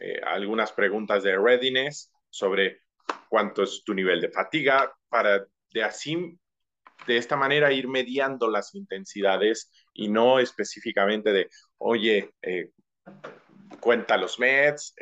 eh, 0.00 0.20
algunas 0.26 0.72
preguntas 0.72 1.22
de 1.22 1.36
readiness 1.38 2.10
sobre 2.30 2.80
cuánto 3.28 3.62
es 3.62 3.82
tu 3.84 3.94
nivel 3.94 4.20
de 4.20 4.30
fatiga, 4.30 4.92
para 5.08 5.46
de 5.72 5.84
así, 5.84 6.38
de 7.06 7.16
esta 7.16 7.36
manera 7.36 7.72
ir 7.72 7.86
mediando 7.88 8.48
las 8.48 8.74
intensidades 8.74 9.70
y 9.92 10.08
no 10.08 10.38
específicamente 10.38 11.32
de, 11.32 11.48
oye, 11.78 12.32
eh, 12.42 12.70
cuenta 13.80 14.16
los 14.16 14.38
meds, 14.38 14.94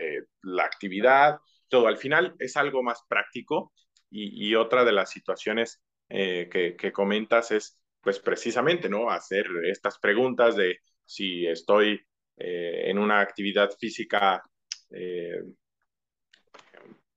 la 0.43 0.65
actividad, 0.65 1.39
todo. 1.69 1.87
Al 1.87 1.99
final 1.99 2.35
es 2.39 2.57
algo 2.57 2.83
más 2.83 3.03
práctico 3.09 3.73
y, 4.15 4.55
otra 4.55 4.85
de 4.85 4.93
las 4.93 5.11
situaciones 5.11 5.83
eh, 6.09 6.49
que, 6.51 6.93
comentas 6.93 7.51
es, 7.51 7.81
pues 8.01 8.19
precisamente, 8.19 8.89
¿no? 8.89 9.11
Hacer 9.11 9.47
estas 9.65 9.99
preguntas 9.99 10.55
de 10.57 10.81
si 11.05 11.47
estoy 11.47 12.01
eh, 12.37 12.83
en 12.91 12.99
una 12.99 13.21
actividad 13.21 13.71
física 13.79 14.43
eh, 14.91 15.43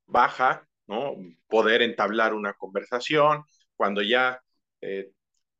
baja, 0.06 0.66
¿no? 0.88 1.16
Poder 1.48 1.82
entablar 1.82 2.34
una 2.34 2.54
conversación. 2.54 3.44
Cuando 3.76 4.02
ya 4.02 4.42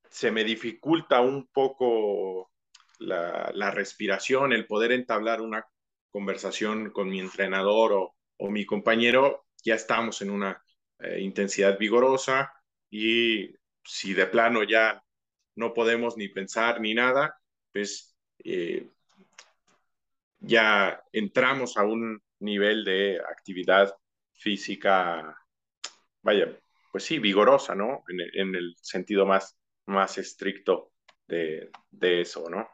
se 0.10 0.32
me 0.32 0.44
dificulta 0.44 1.20
un 1.20 1.48
poco 1.48 2.52
la, 3.00 3.72
respiración, 3.72 4.54
el 4.54 4.68
poder 4.68 4.92
entablar 4.92 5.42
una 5.42 5.66
conversación 6.10 6.92
con 6.92 7.10
mi 7.10 7.20
entrenador 7.20 7.92
o, 8.38 8.50
mi 8.50 8.66
compañero, 8.66 9.46
ya 9.64 9.76
estamos 9.76 10.22
en 10.22 10.30
una 10.30 10.64
eh, 11.00 11.20
intensidad 11.22 11.78
vigorosa 11.78 12.52
y 12.90 13.54
si 13.84 14.14
de 14.14 14.26
plano 14.26 14.64
ya 14.64 15.04
no 15.56 15.74
podemos 15.74 16.18
ni 16.18 16.28
pensar 16.30 16.82
ni 16.82 16.94
nada, 16.94 17.40
pues 17.72 18.16
eh, 18.44 18.90
ya 20.40 21.02
entramos 21.12 21.78
a 21.78 21.84
un 21.84 22.22
nivel 22.40 22.84
de 22.84 23.20
actividad 23.20 23.94
física, 24.34 25.36
vaya, 26.22 26.58
pues 26.92 27.04
sí, 27.04 27.20
vigorosa, 27.20 27.76
¿no? 27.76 28.04
En, 28.08 28.56
el 28.56 28.76
sentido 28.82 29.26
más, 29.26 29.58
más 29.86 30.18
estricto 30.18 30.92
de, 31.28 31.70
eso, 32.00 32.50
¿no? 32.50 32.70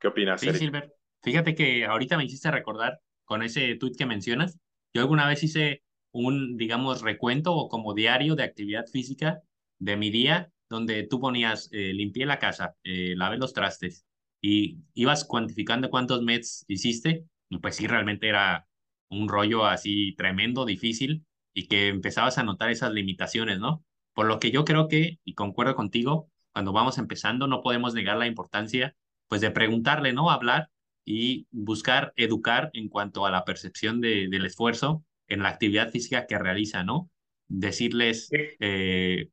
¿Qué 0.00 0.08
opinas? 0.08 0.40
Sí, 0.40 0.52
Silver. 0.52 0.92
Fíjate 1.22 1.54
que 1.54 1.86
ahorita 1.86 2.16
me 2.16 2.24
hiciste 2.24 2.50
recordar 2.50 2.98
con 3.24 3.42
ese 3.42 3.76
tweet 3.76 3.92
que 3.96 4.06
mencionas. 4.06 4.58
Yo 4.92 5.02
alguna 5.02 5.26
vez 5.26 5.42
hice 5.42 5.83
un, 6.14 6.56
digamos, 6.56 7.02
recuento 7.02 7.54
o 7.54 7.68
como 7.68 7.92
diario 7.92 8.36
de 8.36 8.44
actividad 8.44 8.86
física 8.86 9.42
de 9.80 9.96
mi 9.96 10.10
día, 10.10 10.52
donde 10.70 11.02
tú 11.02 11.20
ponías, 11.20 11.68
eh, 11.72 11.92
limpié 11.92 12.24
la 12.24 12.38
casa, 12.38 12.76
eh, 12.84 13.14
lavé 13.16 13.36
los 13.36 13.52
trastes 13.52 14.06
y 14.40 14.78
ibas 14.94 15.24
cuantificando 15.24 15.90
cuántos 15.90 16.22
mets 16.22 16.64
hiciste. 16.68 17.26
Y 17.50 17.58
pues 17.58 17.76
sí, 17.76 17.86
realmente 17.88 18.28
era 18.28 18.68
un 19.10 19.28
rollo 19.28 19.66
así 19.66 20.14
tremendo, 20.16 20.64
difícil 20.64 21.26
y 21.52 21.66
que 21.66 21.88
empezabas 21.88 22.38
a 22.38 22.44
notar 22.44 22.70
esas 22.70 22.92
limitaciones, 22.92 23.58
¿no? 23.58 23.84
Por 24.14 24.26
lo 24.26 24.38
que 24.38 24.52
yo 24.52 24.64
creo 24.64 24.88
que, 24.88 25.18
y 25.24 25.34
concuerdo 25.34 25.74
contigo, 25.74 26.30
cuando 26.52 26.72
vamos 26.72 26.98
empezando 26.98 27.48
no 27.48 27.60
podemos 27.60 27.94
negar 27.94 28.16
la 28.16 28.28
importancia, 28.28 28.94
pues, 29.28 29.40
de 29.40 29.50
preguntarle, 29.50 30.12
¿no? 30.12 30.30
Hablar 30.30 30.70
y 31.04 31.48
buscar 31.50 32.12
educar 32.16 32.70
en 32.72 32.88
cuanto 32.88 33.26
a 33.26 33.30
la 33.32 33.44
percepción 33.44 34.00
de, 34.00 34.28
del 34.28 34.46
esfuerzo 34.46 35.04
en 35.28 35.42
la 35.42 35.50
actividad 35.50 35.90
física 35.90 36.26
que 36.26 36.38
realiza, 36.38 36.84
¿no? 36.84 37.10
Decirles 37.48 38.30
eh, 38.32 39.28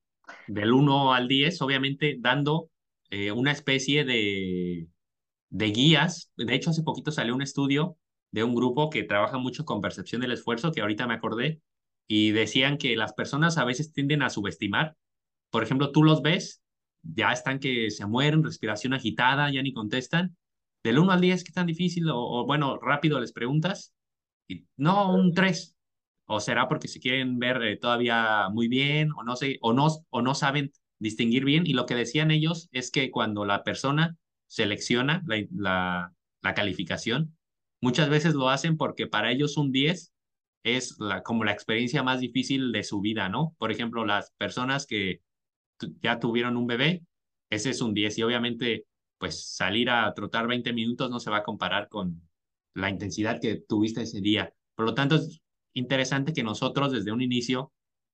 del 0.48 0.74
1 0.74 1.14
al 1.14 1.28
10, 1.28 1.62
obviamente 1.62 2.18
dando 2.20 2.70
eh, 3.10 3.32
una 3.32 3.52
especie 3.52 4.06
de, 4.06 4.88
de 5.50 5.66
guías. 5.68 6.32
De 6.38 6.56
hecho, 6.56 6.72
hace 6.72 6.84
poquito 6.84 7.12
salió 7.12 7.36
un 7.36 7.42
estudio 7.42 7.98
de 8.32 8.44
un 8.44 8.56
grupo 8.56 8.90
que 8.90 9.04
trabaja 9.04 9.38
mucho 9.38 9.66
con 9.66 9.82
percepción 9.82 10.22
del 10.22 10.32
esfuerzo, 10.32 10.72
que 10.72 10.82
ahorita 10.82 11.08
me 11.08 11.14
acordé, 11.14 11.62
y 12.08 12.32
decían 12.32 12.78
que 12.78 12.96
las 12.96 13.14
personas 13.14 13.58
a 13.58 13.66
veces 13.66 13.94
tienden 13.94 14.22
a 14.22 14.30
subestimar. 14.30 14.96
Por 15.50 15.64
ejemplo, 15.64 15.92
tú 15.92 16.04
los 16.04 16.22
ves, 16.22 16.62
ya 17.04 17.32
están 17.32 17.60
que 17.60 17.92
se 17.92 18.06
mueren, 18.06 18.44
respiración 18.44 18.94
agitada, 18.94 19.52
ya 19.52 19.62
ni 19.62 19.74
contestan. 19.74 20.36
Del 20.84 21.00
1 21.00 21.12
al 21.12 21.22
10, 21.22 21.44
¿qué 21.44 21.52
tan 21.52 21.68
difícil? 21.68 22.06
O, 22.10 22.46
bueno, 22.46 22.78
rápido 22.80 23.20
les 23.20 23.34
preguntas. 23.34 23.94
Y, 24.48 24.66
no, 24.78 25.14
un 25.14 25.34
3. 25.34 25.76
O 26.32 26.40
será 26.40 26.68
porque 26.68 26.88
se 26.88 27.00
quieren 27.00 27.40
ver 27.40 27.62
eh, 27.64 27.78
todavía 27.78 28.50
muy 28.50 28.68
bien 28.68 29.12
o 29.18 29.24
no, 29.24 29.36
sé, 29.36 29.58
o, 29.62 29.74
no, 29.74 29.88
o 30.10 30.22
no 30.22 30.34
saben 30.36 30.72
distinguir 31.00 31.46
bien. 31.46 31.66
Y 31.68 31.74
lo 31.74 31.86
que 31.86 31.96
decían 31.96 32.32
ellos 32.32 32.70
es 32.72 32.92
que 32.92 33.12
cuando 33.12 33.46
la 33.46 33.64
persona 33.64 34.18
selecciona 34.48 35.24
la, 35.26 35.46
la, 35.52 36.14
la 36.42 36.54
calificación, 36.54 37.38
muchas 37.82 38.10
veces 38.10 38.34
lo 38.34 38.50
hacen 38.50 38.78
porque 38.78 39.08
para 39.08 39.32
ellos 39.32 39.58
un 39.58 39.72
10 39.72 40.14
es 40.64 41.00
la, 41.00 41.24
como 41.24 41.44
la 41.44 41.52
experiencia 41.52 42.04
más 42.04 42.20
difícil 42.20 42.72
de 42.72 42.84
su 42.84 43.02
vida, 43.02 43.30
¿no? 43.30 43.56
Por 43.58 43.72
ejemplo, 43.72 44.06
las 44.06 44.32
personas 44.38 44.86
que 44.86 45.22
ya 46.02 46.20
tuvieron 46.20 46.58
un 46.58 46.68
bebé, 46.68 47.04
ese 47.50 47.72
es 47.72 47.82
un 47.82 47.94
10 47.94 48.18
y 48.18 48.24
obviamente 48.24 48.86
pues 49.18 49.56
salir 49.56 49.90
a 49.90 50.14
trotar 50.14 50.48
20 50.48 50.74
minutos 50.74 51.10
no 51.10 51.20
se 51.20 51.30
va 51.30 51.38
a 51.38 51.44
comparar 51.44 51.90
con 51.90 52.22
la 52.74 52.90
intensidad 52.90 53.40
que 53.40 53.56
tuviste 53.58 54.02
ese 54.02 54.22
día. 54.22 54.54
Por 54.76 54.86
lo 54.86 54.94
tanto, 54.96 55.20
interesante 55.74 56.34
que 56.34 56.44
nosotros 56.44 56.92
desde 56.92 57.12
un 57.12 57.22
inicio 57.22 57.72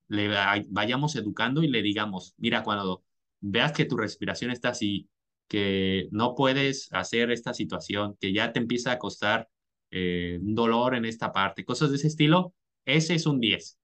le 0.08 0.30
vayamos 0.70 1.16
educando 1.16 1.64
y 1.64 1.68
le 1.68 1.82
digamos, 1.82 2.34
mira, 2.38 2.64
cuando 2.64 3.04
veas 3.42 3.74
que 3.74 3.86
tu 3.86 3.98
respiración 3.98 4.52
está 4.52 4.70
así, 4.70 5.10
que 5.48 6.08
no 6.12 6.36
puedes 6.36 6.92
hacer 6.94 7.32
esta 7.32 7.54
situación, 7.54 8.18
que 8.20 8.34
ya 8.34 8.52
te 8.54 8.60
empieza 8.60 8.92
a 8.92 9.00
costar 9.00 9.50
eh, 9.92 10.40
un 10.42 10.56
dolor 10.56 10.96
en 10.96 11.06
esta 11.06 11.32
parte, 11.32 11.66
cosas 11.66 11.90
de 11.90 11.98
ese 11.98 12.08
estilo, 12.08 12.54
ese 12.86 13.16
es 13.16 13.26
un 13.26 13.40
10. 13.40 13.78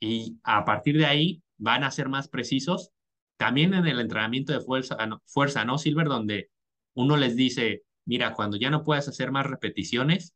Y 0.00 0.38
a 0.42 0.64
partir 0.64 0.98
de 0.98 1.06
ahí 1.06 1.42
van 1.58 1.84
a 1.84 1.90
ser 1.90 2.08
más 2.08 2.28
precisos. 2.28 2.92
También 3.36 3.74
en 3.74 3.86
el 3.86 4.00
entrenamiento 4.00 4.52
de 4.52 4.60
fuerza, 4.60 4.96
ah, 4.98 5.20
fuerza, 5.26 5.64
¿no, 5.64 5.78
Silver? 5.78 6.06
Donde 6.08 6.50
uno 6.94 7.16
les 7.16 7.36
dice, 7.36 7.84
mira, 8.04 8.34
cuando 8.34 8.56
ya 8.56 8.70
no 8.70 8.84
puedas 8.84 9.08
hacer 9.08 9.30
más 9.30 9.46
repeticiones, 9.46 10.34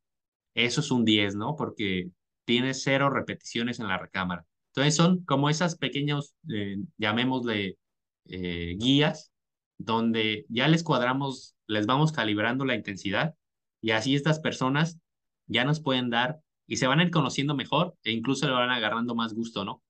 eso 0.55 0.81
es 0.81 0.91
un 0.91 1.05
10, 1.05 1.37
¿no? 1.37 1.57
Porque 1.57 2.11
tienes 2.51 2.83
cero 2.83 3.11
repeticiones 3.11 3.79
en 3.79 3.87
la 3.87 3.97
recámara. 3.97 4.45
Entonces 4.71 4.97
son 4.97 5.25
como 5.25 5.49
esas 5.49 5.79
pequeños, 5.79 6.35
eh, 6.53 6.79
llamémosle, 6.99 7.79
eh, 8.25 8.77
guías, 8.77 9.33
donde 9.79 10.47
ya 10.49 10.67
les 10.67 10.83
cuadramos, 10.83 11.55
les 11.69 11.87
vamos 11.87 12.11
calibrando 12.11 12.65
la 12.65 12.75
intensidad 12.75 13.37
y 13.81 13.93
así 13.93 14.17
estas 14.17 14.41
personas 14.41 14.99
ya 15.47 15.65
nos 15.65 15.81
pueden 15.81 16.11
dar 16.11 16.41
y 16.67 16.79
se 16.79 16.89
van 16.89 16.99
a 16.99 17.05
ir 17.05 17.13
conociendo 17.13 17.55
mejor 17.55 17.95
e 18.03 18.11
incluso 18.11 18.47
le 18.47 18.53
van 18.53 18.71
agarrando 18.71 19.15
más 19.15 19.33
gusto, 19.33 19.65
¿no? 19.65 19.81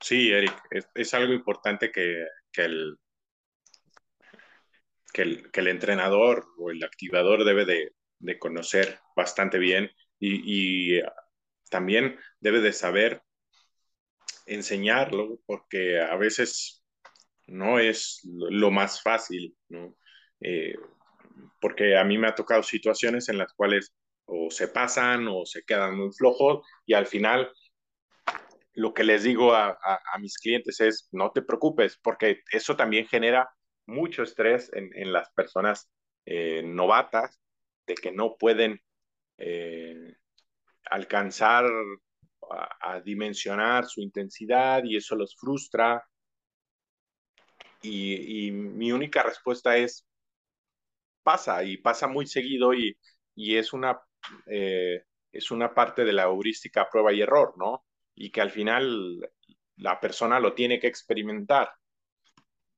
Sí, 0.00 0.30
Eric, 0.30 0.54
es, 0.94 1.14
algo 1.14 1.32
importante 1.32 1.90
que, 1.90 2.26
el, 2.56 2.98
que, 5.14 5.22
el, 5.22 5.66
entrenador 5.66 6.46
o 6.58 6.70
el 6.70 6.84
activador 6.84 7.44
debe 7.44 7.64
de, 7.64 7.94
de 8.18 8.38
conocer 8.38 9.00
bastante 9.16 9.58
bien 9.58 9.90
y, 10.20 11.00
también 11.70 12.18
debe 12.40 12.60
de 12.60 12.72
saber 12.72 13.22
enseñarlo 14.46 15.38
porque 15.46 16.00
a 16.00 16.16
veces 16.16 16.84
no 17.46 17.78
es 17.78 18.20
lo 18.24 18.72
más 18.72 19.02
fácil, 19.02 19.56
¿no? 19.68 19.94
Eh, 20.40 20.74
porque 21.60 21.96
a 21.96 22.04
mí 22.04 22.18
me 22.18 22.26
ha 22.26 22.34
tocado 22.34 22.64
situaciones 22.64 23.28
en 23.28 23.38
las 23.38 23.52
cuales 23.52 23.94
o 24.24 24.50
se 24.50 24.68
pasan 24.68 25.28
o 25.28 25.44
se 25.44 25.62
quedan 25.62 25.96
muy 25.96 26.12
flojos 26.12 26.66
y 26.86 26.94
al 26.94 27.06
final 27.06 27.52
lo 28.74 28.94
que 28.94 29.04
les 29.04 29.24
digo 29.24 29.54
a, 29.54 29.78
mis 30.20 30.38
clientes 30.38 30.80
es 30.80 31.08
no 31.12 31.32
te 31.32 31.42
preocupes 31.42 31.98
porque 32.02 32.42
eso 32.52 32.76
también 32.76 33.06
genera 33.06 33.50
mucho 33.86 34.22
estrés 34.22 34.70
en, 34.72 35.12
las 35.12 35.30
personas 35.32 35.90
eh, 36.26 36.62
novatas 36.64 37.40
de 37.86 37.94
que 37.94 38.12
no 38.12 38.36
pueden 38.38 38.80
eh, 39.40 40.14
alcanzar 40.90 41.66
a, 42.80 43.00
dimensionar 43.00 43.86
su 43.86 44.00
intensidad 44.00 44.84
y 44.84 44.96
eso 44.96 45.16
los 45.16 45.36
frustra. 45.36 46.04
y 47.82 48.50
mi 48.52 48.92
única 48.92 49.22
respuesta 49.22 49.76
es 49.76 50.06
pasa 51.22 51.62
y 51.64 51.76
pasa 51.76 52.06
muy 52.08 52.26
seguido 52.26 52.74
y, 52.74 52.96
es, 53.36 53.72
una, 53.72 54.00
eh, 54.46 55.04
es 55.32 55.50
una 55.50 55.74
parte 55.74 56.04
de 56.04 56.12
la 56.12 56.24
heurística 56.24 56.88
prueba 56.90 57.12
y 57.12 57.22
error, 57.22 57.54
¿no? 57.56 57.84
Y 58.14 58.30
que 58.30 58.40
al 58.40 58.50
final 58.50 59.30
la 59.76 60.00
persona 60.00 60.40
lo 60.40 60.54
tiene 60.54 60.78
que 60.78 60.88
experimentar 60.88 61.70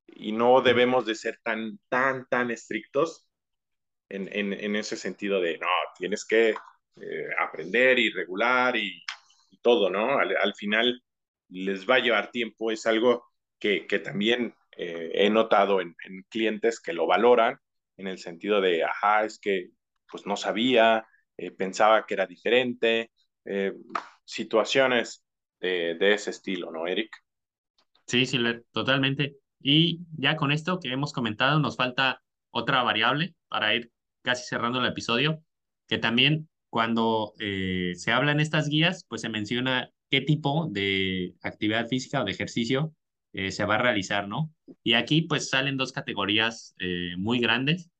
y 0.06 0.32
no 0.32 0.60
debemos 0.60 1.06
de 1.06 1.14
ser 1.14 1.40
tan, 1.42 1.80
tan, 1.88 2.28
tan 2.28 2.50
estrictos 2.50 3.26
en, 4.08 4.76
ese 4.76 4.96
sentido 4.98 5.40
de, 5.40 5.58
no, 5.58 5.66
tienes 5.96 6.24
que 6.24 6.54
eh, 6.96 7.28
aprender 7.38 7.98
y 7.98 8.10
regular 8.10 8.76
y, 8.76 9.02
todo, 9.62 9.90
¿no? 9.90 10.18
Al, 10.18 10.54
final 10.56 11.00
les 11.48 11.88
va 11.88 11.96
a 11.96 12.00
llevar 12.00 12.32
tiempo, 12.32 12.72
es 12.72 12.84
algo 12.84 13.24
que, 13.60 13.86
también 14.02 14.56
eh, 14.76 15.12
he 15.14 15.30
notado 15.30 15.80
en, 15.80 15.94
clientes 16.28 16.80
que 16.80 16.92
lo 16.92 17.06
valoran 17.06 17.58
en 17.96 18.08
el 18.08 18.18
sentido 18.18 18.60
de, 18.60 18.82
ajá, 18.82 19.24
es 19.24 19.38
que 19.38 19.68
pues 20.10 20.26
no 20.26 20.36
sabía, 20.36 21.06
eh, 21.36 21.52
pensaba 21.52 22.06
que 22.06 22.14
era 22.14 22.26
diferente, 22.26 23.12
situaciones 24.24 25.24
de, 25.60 26.12
ese 26.12 26.30
estilo, 26.30 26.72
¿no, 26.72 26.88
Eric? 26.88 27.14
Sí, 28.06 28.26
sí, 28.26 28.38
totalmente. 28.72 29.36
Y 29.60 30.00
ya 30.18 30.36
con 30.36 30.50
esto 30.50 30.80
que 30.80 30.90
hemos 30.90 31.12
comentado, 31.12 31.60
nos 31.60 31.76
falta 31.76 32.20
otra 32.50 32.82
variable 32.82 33.36
para 33.48 33.74
ir 33.74 33.92
casi 34.22 34.44
cerrando 34.44 34.80
el 34.80 34.86
episodio, 34.86 35.40
que 35.92 35.98
también 35.98 36.48
cuando 36.70 37.34
eh, 37.38 37.92
se 37.96 38.12
habla 38.12 38.32
en 38.32 38.40
estas 38.40 38.68
guías, 38.68 39.04
pues 39.08 39.20
se 39.20 39.28
menciona 39.28 39.90
qué 40.08 40.22
tipo 40.22 40.68
de 40.70 41.34
actividad 41.42 41.86
física 41.86 42.22
o 42.22 42.24
de 42.24 42.32
ejercicio 42.32 42.94
se 43.34 43.64
va 43.64 43.76
a 43.76 43.78
realizar, 43.78 44.28
¿no? 44.28 44.52
Y 44.82 44.92
aquí 44.92 45.22
pues 45.22 45.48
salen 45.48 45.78
dos 45.78 45.90
categorías 45.92 46.74
muy 47.16 47.40
grandes 47.40 47.90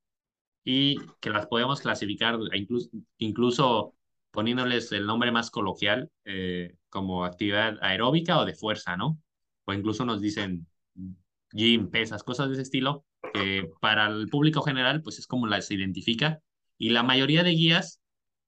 y 0.64 0.96
que 1.20 1.30
las 1.30 1.46
podemos 1.46 1.80
clasificar 1.80 2.38
incluso, 2.52 2.90
incluso 3.18 3.94
poniéndoles 4.32 4.90
el 4.92 5.06
nombre 5.06 5.30
más 5.30 5.50
coloquial 5.50 6.10
eh, 6.24 6.74
como 6.88 7.24
actividad 7.24 7.78
aeróbica 7.82 8.38
o 8.38 8.44
de 8.44 8.54
fuerza, 8.54 8.96
¿no? 8.96 9.20
O 9.64 9.72
incluso 9.72 10.04
nos 10.04 10.20
dicen 10.20 10.66
gym, 11.52 11.90
pesas, 11.90 12.24
cosas 12.24 12.48
de 12.48 12.54
ese 12.54 12.62
estilo. 12.62 13.04
que 13.32 13.70
para 13.80 14.08
el 14.08 14.28
público 14.28 14.62
general, 14.62 15.02
pues 15.02 15.18
es 15.18 15.26
como 15.26 15.46
las 15.46 15.70
identifica. 15.70 16.40
Y 16.82 16.90
la 16.90 17.04
mayoría 17.04 17.44
de 17.44 17.52
guías, 17.52 18.02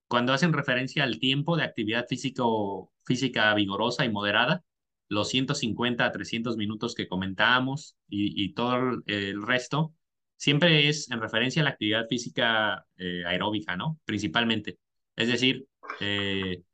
cuando 0.08 0.32
hacen 0.32 0.52
referencia 0.52 1.04
al 1.04 1.20
tiempo 1.20 1.56
de 1.56 1.62
actividad 1.62 2.04
física 2.08 3.54
vigorosa 3.54 4.04
y 4.04 4.10
moderada, 4.10 4.64
los 5.08 5.28
150 5.28 6.04
a 6.04 6.10
300 6.10 6.56
minutos 6.56 6.96
que 6.96 7.06
comentábamos 7.06 7.96
y, 8.08 8.42
y 8.42 8.52
todo 8.52 9.02
el 9.06 9.40
resto, 9.46 9.94
siempre 10.36 10.88
es 10.88 11.08
en 11.12 11.20
referencia 11.20 11.62
a 11.62 11.64
la 11.64 11.70
actividad 11.70 12.08
física 12.08 12.84
eh, 12.96 13.22
aeróbica, 13.24 13.76
¿no? 13.76 14.00
Principalmente. 14.04 14.80
Es 15.14 15.28
decir, 15.28 15.68
eh, 16.00 16.64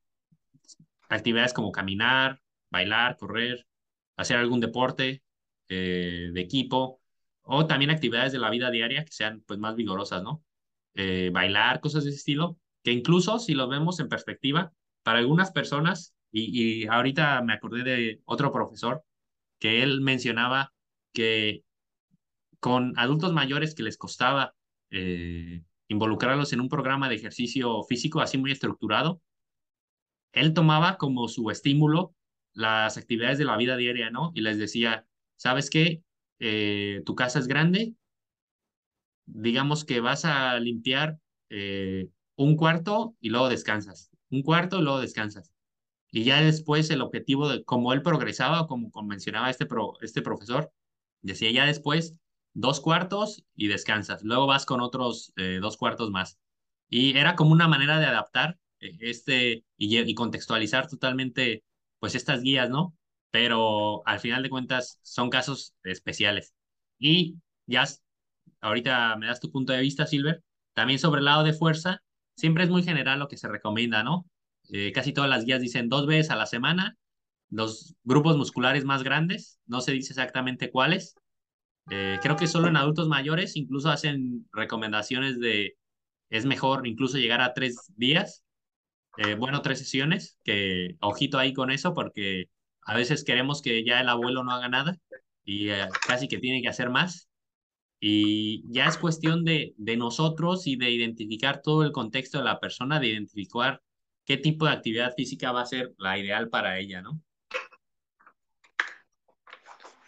actividades 1.10 1.52
como 1.52 1.72
caminar, 1.72 2.40
bailar, 2.70 3.18
correr, 3.18 3.66
hacer 4.16 4.38
algún 4.38 4.60
deporte 4.60 5.22
eh, 5.68 6.30
de 6.32 6.40
equipo 6.40 7.02
o 7.42 7.66
también 7.66 7.90
actividades 7.90 8.32
de 8.32 8.38
la 8.38 8.48
vida 8.48 8.70
diaria 8.70 9.04
que 9.04 9.12
sean 9.12 9.42
pues 9.46 9.58
más 9.58 9.76
vigorosas, 9.76 10.22
¿no? 10.22 10.42
Bailar, 11.32 11.80
cosas 11.80 12.04
de 12.04 12.10
ese 12.10 12.18
estilo, 12.18 12.58
que 12.82 12.92
incluso 12.92 13.38
si 13.38 13.54
lo 13.54 13.68
vemos 13.68 14.00
en 14.00 14.08
perspectiva, 14.08 14.72
para 15.02 15.18
algunas 15.18 15.50
personas, 15.50 16.14
y, 16.30 16.82
y 16.82 16.86
ahorita 16.86 17.42
me 17.42 17.54
acordé 17.54 17.82
de 17.82 18.20
otro 18.24 18.52
profesor 18.52 19.02
que 19.58 19.82
él 19.82 20.00
mencionaba 20.00 20.72
que 21.12 21.64
con 22.60 22.92
adultos 22.98 23.32
mayores 23.32 23.74
que 23.74 23.82
les 23.82 23.96
costaba 23.96 24.54
eh, 24.90 25.62
involucrarlos 25.88 26.52
en 26.52 26.60
un 26.60 26.68
programa 26.68 27.08
de 27.08 27.16
ejercicio 27.16 27.82
físico 27.84 28.20
así 28.20 28.38
muy 28.38 28.52
estructurado, 28.52 29.20
él 30.32 30.54
tomaba 30.54 30.96
como 30.96 31.26
su 31.28 31.50
estímulo 31.50 32.14
las 32.52 32.96
actividades 32.96 33.38
de 33.38 33.44
la 33.44 33.56
vida 33.56 33.76
diaria, 33.76 34.10
¿no? 34.10 34.32
Y 34.34 34.42
les 34.42 34.58
decía, 34.58 35.06
¿sabes 35.36 35.70
qué? 35.70 36.02
Eh, 36.38 37.02
tu 37.06 37.14
casa 37.14 37.38
es 37.38 37.46
grande, 37.46 37.94
digamos 39.32 39.84
que 39.84 40.00
vas 40.00 40.24
a 40.24 40.58
limpiar 40.58 41.18
eh, 41.50 42.08
un 42.36 42.56
cuarto 42.56 43.16
y 43.20 43.30
luego 43.30 43.48
descansas, 43.48 44.10
un 44.30 44.42
cuarto 44.42 44.78
y 44.78 44.82
luego 44.82 45.00
descansas. 45.00 45.52
Y 46.12 46.24
ya 46.24 46.42
después 46.42 46.90
el 46.90 47.02
objetivo 47.02 47.48
de 47.48 47.64
como 47.64 47.92
él 47.92 48.02
progresaba, 48.02 48.66
como 48.66 48.90
mencionaba 49.02 49.50
este, 49.50 49.66
pro, 49.66 49.94
este 50.02 50.22
profesor, 50.22 50.72
decía 51.22 51.50
ya 51.52 51.66
después 51.66 52.14
dos 52.54 52.80
cuartos 52.80 53.44
y 53.54 53.68
descansas. 53.68 54.22
Luego 54.24 54.46
vas 54.46 54.66
con 54.66 54.80
otros 54.80 55.32
eh, 55.36 55.58
dos 55.60 55.76
cuartos 55.76 56.10
más. 56.10 56.38
Y 56.88 57.16
era 57.16 57.36
como 57.36 57.52
una 57.52 57.68
manera 57.68 57.98
de 58.00 58.06
adaptar 58.06 58.58
eh, 58.80 58.96
este 59.00 59.64
y, 59.76 60.14
contextualizar 60.14 60.88
totalmente 60.88 61.64
pues 61.98 62.14
estas 62.14 62.42
guías, 62.42 62.70
¿no? 62.70 62.96
Pero 63.30 64.06
al 64.06 64.20
final 64.20 64.42
de 64.42 64.50
cuentas 64.50 64.98
son 65.02 65.30
casos 65.30 65.74
especiales. 65.84 66.54
Y 66.98 67.36
ya 67.66 67.86
ahorita 68.60 69.16
me 69.16 69.26
das 69.26 69.40
tu 69.40 69.50
punto 69.50 69.72
de 69.72 69.80
vista, 69.80 70.06
Silver. 70.06 70.42
También 70.74 70.98
sobre 70.98 71.20
el 71.20 71.26
lado 71.26 71.44
de 71.44 71.52
fuerza, 71.52 72.02
siempre 72.36 72.64
es 72.64 72.70
muy 72.70 72.82
general 72.82 73.18
lo 73.18 73.28
que 73.28 73.36
se 73.36 73.48
recomienda, 73.48 74.02
¿no? 74.02 74.26
Eh, 74.72 74.92
casi 74.92 75.12
todas 75.12 75.30
las 75.30 75.44
guías 75.44 75.60
dicen 75.60 75.88
dos 75.88 76.06
veces 76.06 76.30
a 76.30 76.36
la 76.36 76.46
semana, 76.46 76.96
los 77.50 77.94
grupos 78.04 78.36
musculares 78.36 78.84
más 78.84 79.02
grandes, 79.02 79.58
no 79.66 79.80
se 79.80 79.92
dice 79.92 80.12
exactamente 80.12 80.70
cuáles, 80.70 81.14
eh, 81.90 82.18
creo 82.22 82.36
que 82.36 82.46
solo 82.46 82.68
en 82.68 82.76
adultos 82.76 83.08
mayores 83.08 83.56
incluso 83.56 83.90
hacen 83.90 84.48
recomendaciones 84.52 85.40
de 85.40 85.76
es 86.30 86.46
mejor 86.46 86.86
incluso 86.86 87.18
llegar 87.18 87.40
a 87.40 87.54
tres 87.54 87.92
días, 87.96 88.44
eh, 89.18 89.34
bueno, 89.34 89.62
tres 89.62 89.80
sesiones, 89.80 90.38
que 90.44 90.96
ojito 91.00 91.38
ahí 91.38 91.52
con 91.52 91.70
eso 91.70 91.94
porque 91.94 92.46
a 92.82 92.96
veces 92.96 93.24
queremos 93.24 93.62
que 93.62 93.84
ya 93.84 94.00
el 94.00 94.08
abuelo 94.08 94.44
no 94.44 94.52
haga 94.52 94.68
nada 94.68 94.96
y 95.44 95.70
eh, 95.70 95.88
casi 96.06 96.28
que 96.28 96.38
tiene 96.38 96.62
que 96.62 96.68
hacer 96.68 96.90
más. 96.90 97.29
Y 98.00 98.64
ya 98.72 98.86
es 98.86 98.96
cuestión 98.96 99.44
de, 99.44 99.74
de 99.76 99.96
nosotros 99.96 100.66
y 100.66 100.76
de 100.76 100.90
identificar 100.90 101.60
todo 101.62 101.84
el 101.84 101.92
contexto 101.92 102.38
de 102.38 102.44
la 102.44 102.58
persona, 102.58 102.98
de 102.98 103.08
identificar 103.08 103.82
qué 104.24 104.38
tipo 104.38 104.64
de 104.64 104.72
actividad 104.72 105.14
física 105.14 105.52
va 105.52 105.62
a 105.62 105.66
ser 105.66 105.92
la 105.98 106.18
ideal 106.18 106.48
para 106.48 106.78
ella, 106.78 107.02
¿no? 107.02 107.20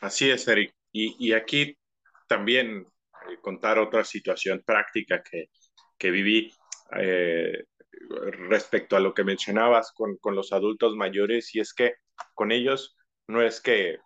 Así 0.01 0.31
es, 0.31 0.47
Eric. 0.49 0.75
Y, 0.91 1.33
aquí 1.33 1.79
también 2.29 2.87
eh, 3.31 3.37
contar 3.41 3.79
otra 3.79 4.05
situación 4.05 4.63
práctica 4.65 5.23
que, 5.23 5.49
que 5.97 6.11
viví 6.11 6.53
eh, 6.99 7.65
respecto 8.49 8.97
a 8.97 9.01
lo 9.01 9.15
que 9.15 9.25
mencionabas 9.25 9.93
con, 9.93 10.17
con, 10.19 10.35
los 10.35 10.53
adultos 10.53 10.97
mayores, 10.97 11.55
y 11.55 11.61
es 11.61 11.73
que 11.73 11.95
con 12.35 12.53
ellos 12.53 12.97
no 13.27 13.43
es 13.43 13.61
que, 13.61 13.99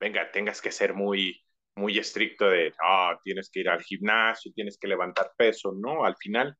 venga, 0.00 0.30
tengas 0.32 0.60
que 0.60 0.72
ser 0.72 0.94
muy, 0.94 1.40
muy 1.74 1.98
estricto 1.98 2.48
de, 2.48 2.72
ah, 2.82 3.18
tienes 3.24 3.50
que 3.50 3.60
ir 3.60 3.68
al 3.68 3.82
gimnasio, 3.82 4.52
tienes 4.54 4.78
que 4.78 4.88
levantar 4.88 5.32
peso, 5.36 5.72
no, 5.72 6.04
al 6.04 6.16
final, 6.16 6.56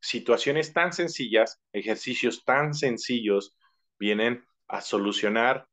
situaciones 0.00 0.72
tan 0.72 0.92
sencillas, 0.92 1.60
ejercicios 1.72 2.44
tan 2.44 2.74
sencillos, 2.74 3.56
vienen 3.98 4.44
a 4.68 4.80
solucionar 4.80 5.66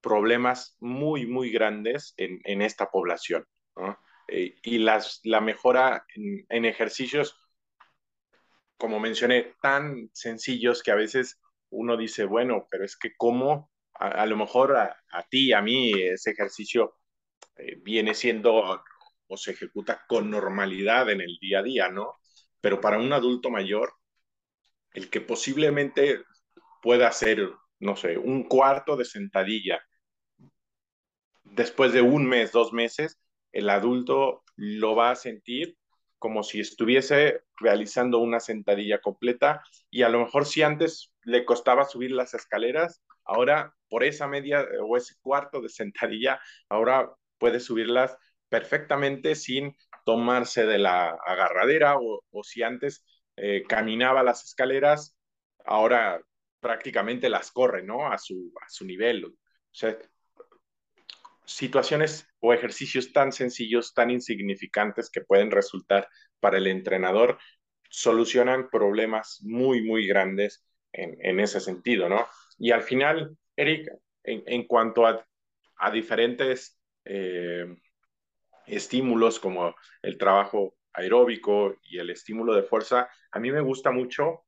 problemas 0.00 0.76
muy, 0.80 1.26
muy 1.26 1.50
grandes 1.50 2.14
en, 2.16 2.40
en 2.44 2.62
esta 2.62 2.90
población. 2.90 3.44
Eh, 4.28 4.56
y 4.62 4.78
las, 4.78 5.20
la 5.24 5.40
mejora 5.40 6.04
en, 6.14 6.46
en, 6.48 6.64
ejercicios, 6.64 7.36
como 8.76 9.00
mencioné, 9.00 9.54
tan 9.60 10.10
sencillos 10.12 10.82
que 10.82 10.92
a 10.92 10.96
veces 10.96 11.40
uno 11.70 11.96
dice, 11.96 12.24
bueno, 12.24 12.66
pero 12.70 12.84
es 12.84 12.96
que 12.96 13.12
cómo 13.16 13.70
a, 13.94 14.08
a 14.08 14.26
lo 14.26 14.36
mejor 14.36 14.76
a, 14.76 14.96
a, 15.10 15.22
ti, 15.24 15.52
a 15.52 15.60
mí, 15.60 15.92
ese 15.92 16.30
ejercicio 16.30 16.99
eh, 17.56 17.76
viene 17.82 18.14
siendo 18.14 18.82
o 19.26 19.36
se 19.36 19.52
ejecuta 19.52 20.04
con 20.08 20.30
normalidad 20.30 21.10
en 21.10 21.20
el 21.20 21.38
día 21.40 21.60
a 21.60 21.62
día, 21.62 21.88
¿no? 21.88 22.18
Pero 22.60 22.80
para 22.80 22.98
un 22.98 23.12
adulto 23.12 23.50
mayor, 23.50 23.94
el 24.92 25.08
que 25.08 25.20
posiblemente 25.20 26.24
pueda 26.82 27.08
hacer, 27.08 27.48
no 27.78 27.96
sé, 27.96 28.18
un 28.18 28.44
cuarto 28.44 28.96
de 28.96 29.04
sentadilla 29.04 29.80
después 31.50 31.92
de 31.92 32.02
un 32.02 32.26
mes, 32.26 32.52
dos 32.52 32.72
meses, 32.72 33.18
el 33.52 33.70
adulto 33.70 34.42
lo 34.56 34.94
va 34.94 35.10
a 35.10 35.16
sentir 35.16 35.76
como 36.18 36.42
si 36.42 36.60
estuviese 36.60 37.42
realizando 37.56 38.18
una 38.18 38.40
sentadilla 38.40 39.00
completa 39.00 39.62
y 39.90 40.02
a 40.02 40.08
lo 40.10 40.20
mejor 40.20 40.44
si 40.46 40.62
antes 40.62 41.12
le 41.22 41.44
costaba 41.44 41.84
subir 41.84 42.12
las 42.12 42.34
escaleras, 42.34 43.02
ahora 43.24 43.74
por 43.88 44.04
esa 44.04 44.28
media 44.28 44.66
o 44.82 44.96
ese 44.96 45.14
cuarto 45.22 45.62
de 45.62 45.70
sentadilla, 45.70 46.40
ahora 46.68 47.10
puede 47.40 47.58
subirlas 47.58 48.16
perfectamente 48.48 49.34
sin 49.34 49.76
tomarse 50.04 50.66
de 50.66 50.78
la 50.78 51.10
agarradera 51.26 51.96
o, 51.98 52.22
si 52.44 52.62
antes 52.62 53.04
eh, 53.36 53.64
caminaba 53.68 54.22
las 54.22 54.44
escaleras, 54.44 55.16
ahora 55.64 56.20
prácticamente 56.60 57.28
las 57.28 57.50
corre, 57.50 57.82
¿no? 57.82 58.12
A 58.12 58.18
su, 58.18 58.52
a 58.60 58.68
su 58.68 58.84
nivel. 58.84 59.24
O 59.24 59.32
sea, 59.72 59.96
situaciones 61.44 62.28
o 62.40 62.52
ejercicios 62.52 63.12
tan 63.12 63.32
sencillos, 63.32 63.94
tan 63.94 64.10
insignificantes 64.10 65.10
que 65.10 65.22
pueden 65.22 65.50
resultar 65.50 66.08
para 66.38 66.58
el 66.58 66.66
entrenador, 66.66 67.38
solucionan 67.88 68.68
problemas 68.70 69.40
muy, 69.42 69.82
muy 69.82 70.06
grandes 70.06 70.64
en, 70.92 71.16
en 71.20 71.40
ese 71.40 71.60
sentido, 71.60 72.08
¿no? 72.08 72.26
Y 72.58 72.72
al 72.72 72.82
final, 72.82 73.36
Eric, 73.56 73.88
en, 74.24 74.42
en 74.46 74.66
cuanto 74.66 75.06
a, 75.06 75.26
a 75.76 75.90
diferentes 75.90 76.79
eh, 77.12 77.66
estímulos 78.66 79.40
como 79.40 79.74
el 80.00 80.16
trabajo 80.16 80.76
aeróbico 80.92 81.76
y 81.82 81.98
el 81.98 82.10
estímulo 82.10 82.54
de 82.54 82.62
fuerza, 82.62 83.10
a 83.32 83.40
mí 83.40 83.50
me 83.50 83.60
gusta 83.60 83.90
mucho 83.90 84.44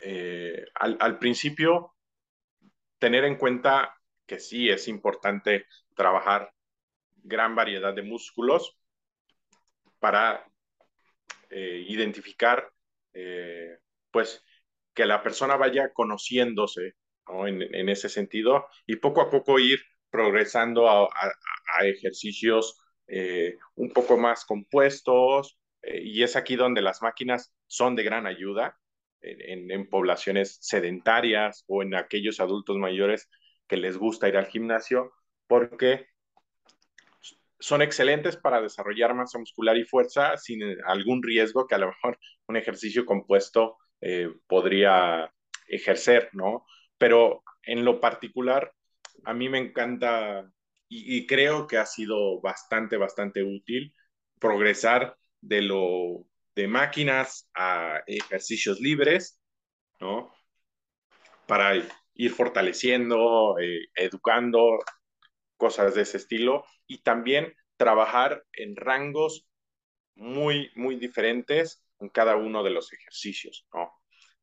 eh, 0.00 0.64
al, 0.74 1.18
principio 1.18 1.94
tener 2.98 3.24
en 3.24 3.36
cuenta 3.36 3.94
que 4.24 4.38
sí 4.38 4.70
es 4.70 4.88
importante 4.88 5.66
trabajar 5.94 6.50
gran 7.14 7.54
variedad 7.54 7.92
de 7.92 8.02
músculos 8.02 8.78
para 9.98 10.50
eh, 11.50 11.84
identificar, 11.88 12.72
pues, 14.10 14.42
que 14.94 15.04
la 15.04 15.22
persona 15.22 15.56
vaya 15.56 15.92
conociéndose 15.92 16.94
¿no? 17.28 17.46
en, 17.46 17.88
ese 17.90 18.08
sentido 18.08 18.66
y 18.86 18.96
poco 18.96 19.20
a 19.20 19.28
poco 19.28 19.58
ir 19.58 19.78
progresando 20.10 20.88
a, 20.88 21.08
ejercicios 21.82 22.80
eh, 23.06 23.58
un 23.74 23.90
poco 23.90 24.16
más 24.16 24.44
compuestos 24.44 25.58
eh, 25.82 26.00
y 26.02 26.22
es 26.22 26.36
aquí 26.36 26.56
donde 26.56 26.80
las 26.80 27.02
máquinas 27.02 27.54
son 27.66 27.94
de 27.96 28.02
gran 28.02 28.26
ayuda 28.26 28.78
en, 29.20 29.88
poblaciones 29.88 30.58
sedentarias 30.60 31.64
o 31.66 31.82
en 31.82 31.94
aquellos 31.94 32.40
adultos 32.40 32.76
mayores 32.76 33.28
que 33.66 33.76
les 33.76 33.96
gusta 33.96 34.28
ir 34.28 34.36
al 34.36 34.46
gimnasio 34.46 35.12
porque 35.46 36.06
son 37.58 37.82
excelentes 37.82 38.36
para 38.36 38.60
desarrollar 38.60 39.14
masa 39.14 39.38
muscular 39.38 39.76
y 39.76 39.84
fuerza 39.84 40.36
sin 40.36 40.62
algún 40.86 41.22
riesgo 41.22 41.66
que 41.66 41.74
a 41.74 41.78
lo 41.78 41.88
mejor 41.88 42.18
un 42.48 42.56
ejercicio 42.56 43.04
compuesto 43.04 43.76
eh, 44.00 44.30
podría 44.46 45.32
ejercer, 45.68 46.30
¿no? 46.32 46.64
Pero 46.98 47.42
en 47.62 47.84
lo 47.84 48.00
particular, 48.00 48.72
a 49.24 49.34
mí 49.34 49.48
me 49.48 49.58
encanta 49.58 50.50
y, 50.88 51.26
creo 51.26 51.66
que 51.66 51.78
ha 51.78 51.86
sido 51.86 52.40
bastante, 52.40 52.96
bastante 52.96 53.42
útil 53.42 53.92
progresar 54.38 55.16
de 55.40 55.62
lo 55.62 56.26
de 56.54 56.68
máquinas 56.68 57.50
a 57.54 58.02
ejercicios 58.06 58.80
libres, 58.80 59.40
¿no? 60.00 60.32
Para 61.46 61.74
ir 62.14 62.30
fortaleciendo, 62.32 63.58
eh, 63.58 63.88
educando, 63.94 64.78
cosas 65.56 65.94
de 65.94 66.02
ese 66.02 66.18
estilo, 66.18 66.64
y 66.86 67.02
también 67.02 67.52
trabajar 67.76 68.44
en 68.52 68.76
rangos 68.76 69.48
muy, 70.14 70.70
muy 70.76 70.96
diferentes 70.96 71.84
en 72.00 72.08
cada 72.10 72.36
uno 72.36 72.62
de 72.62 72.70
los 72.70 72.92
ejercicios, 72.92 73.66
¿no? 73.74 73.92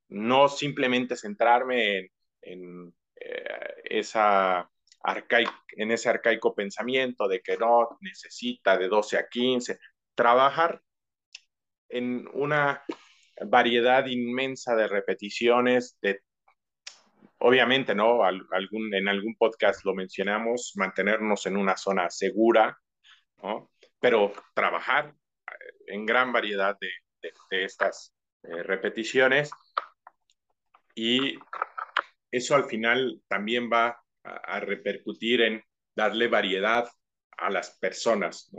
No 0.09 0.49
simplemente 0.49 1.15
centrarme 1.15 2.11
en, 2.41 2.93
eh, 3.15 3.72
esa 3.99 4.69
en 5.75 5.91
ese 5.91 6.09
arcaico 6.09 6.55
pensamiento 6.55 7.27
de 7.27 7.41
que 7.41 7.57
no 7.57 7.97
necesita 8.01 8.77
de 8.77 8.87
12 8.87 9.17
a 9.17 9.27
15, 9.27 9.77
trabajar 10.15 10.81
en 11.89 12.27
una 12.33 12.83
variedad 13.45 14.05
inmensa 14.05 14.75
de 14.75 14.87
repeticiones, 14.87 15.97
de, 16.01 16.21
obviamente, 17.39 17.93
¿no? 17.93 18.23
Algún, 18.23 18.93
en 18.93 19.07
algún 19.09 19.35
podcast 19.35 19.83
lo 19.83 19.93
mencionamos, 19.93 20.71
mantenernos 20.75 21.45
en 21.45 21.57
una 21.57 21.75
zona 21.75 22.09
segura, 22.09 22.77
¿no? 23.41 23.71
Pero 23.99 24.31
trabajar 24.53 25.13
eh, 25.47 25.53
en 25.87 26.05
gran 26.05 26.31
variedad 26.31 26.77
de, 26.79 26.89
de, 27.49 27.65
estas 27.65 28.13
eh, 28.43 28.63
repeticiones 28.63 29.51
y 30.95 31.37
eso 32.33 32.55
al 32.55 32.65
final 32.65 33.21
también 33.27 33.69
va 33.71 33.95
a, 34.23 34.59
repercutir 34.59 35.41
en 35.41 35.63
darle 35.95 36.27
variedad 36.27 36.89
a 37.37 37.51
las 37.51 37.77
personas, 37.77 38.51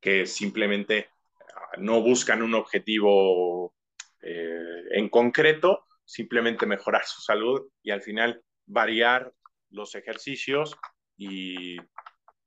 que 0.00 0.26
simplemente 0.26 1.10
ah, 1.54 1.76
no 1.78 2.02
buscan 2.02 2.42
un 2.42 2.54
objetivo 2.54 3.72
eh, 4.20 4.82
en 4.90 5.08
concreto, 5.08 5.86
simplemente 6.04 6.66
mejorar 6.66 7.04
su 7.06 7.22
salud 7.22 7.68
y 7.84 7.92
al 7.92 8.02
final 8.02 8.42
variar 8.66 9.32
los 9.70 9.94
ejercicios 9.94 10.76
y, 11.16 11.76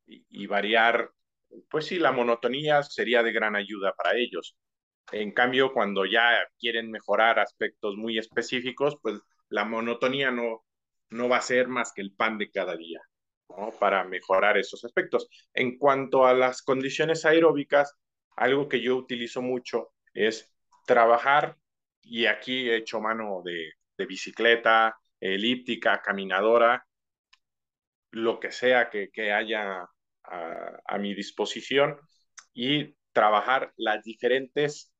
y, 0.05 0.47
variar, 0.47 1.11
pues 1.69 1.85
sí, 1.85 1.97
la 1.97 2.11
monotonía 2.11 2.83
sería 2.83 3.23
de 3.23 3.31
gran 3.31 3.55
ayuda 3.55 3.93
para 3.93 4.17
ellos. 4.17 4.57
En 5.13 5.31
cambio, 5.31 5.71
cuando 5.71 6.05
ya 6.05 6.45
quieren 6.59 6.91
mejorar 6.91 7.39
aspectos 7.39 7.95
muy 7.95 8.17
específicos, 8.17 8.97
pues 9.01 9.21
la 9.49 9.65
monotonía 9.65 10.31
no, 10.31 10.65
no 11.09 11.29
va 11.29 11.37
a 11.37 11.41
ser 11.41 11.67
más 11.67 11.93
que 11.93 12.01
el 12.01 12.13
pan 12.13 12.37
de 12.37 12.51
cada 12.51 12.75
día, 12.75 13.01
¿no? 13.49 13.71
Para 13.79 14.03
mejorar 14.03 14.57
esos 14.57 14.83
aspectos. 14.83 15.27
En 15.53 15.77
cuanto 15.77 16.25
a 16.25 16.33
las 16.33 16.61
condiciones 16.61 17.25
aeróbicas, 17.25 17.95
algo 18.35 18.67
que 18.67 18.81
yo 18.81 18.95
utilizo 18.95 19.41
mucho 19.41 19.93
es 20.13 20.53
trabajar, 20.85 21.57
y 22.01 22.25
aquí 22.25 22.69
he 22.69 22.77
hecho 22.77 23.01
mano 23.01 23.41
de, 23.43 23.73
bicicleta, 24.05 24.95
elíptica, 25.19 26.01
caminadora, 26.01 26.85
lo 28.11 28.39
que 28.39 28.51
sea 28.51 28.89
que, 28.89 29.31
haya 29.31 29.87
a, 30.23 30.97
mi 30.99 31.13
disposición, 31.13 31.97
y 32.53 32.95
trabajar 33.11 33.73
las 33.75 34.03
diferentes 34.03 34.93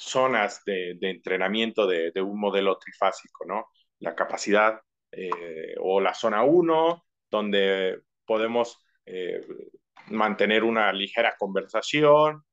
zonas 0.00 0.62
de, 0.64 0.96
entrenamiento 1.00 1.86
de, 1.86 2.10
de, 2.12 2.22
un 2.22 2.40
modelo 2.40 2.78
trifásico, 2.78 3.44
¿no? 3.46 3.66
La 3.98 4.14
capacidad 4.14 4.80
eh, 5.12 5.74
o 5.80 6.00
la 6.00 6.14
zona 6.14 6.42
1, 6.44 7.04
donde 7.30 8.00
podemos 8.24 8.78
eh, 9.04 9.46
mantener 10.08 10.64
una 10.64 10.92
ligera 10.92 11.36
conversación, 11.38 12.44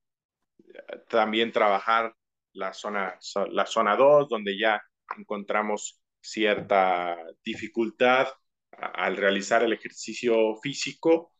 también 1.07 1.51
trabajar 1.51 2.13
la 2.53 2.73
zona, 2.73 3.17
la 3.51 3.65
zona 3.65 3.95
2, 3.95 4.29
donde 4.29 4.57
ya 4.59 4.81
encontramos 5.17 6.01
cierta 6.19 7.17
dificultad 7.43 8.27
al 8.71 9.15
realizar 9.15 9.63
el 9.63 9.73
ejercicio 9.73 10.55
físico 10.61 11.31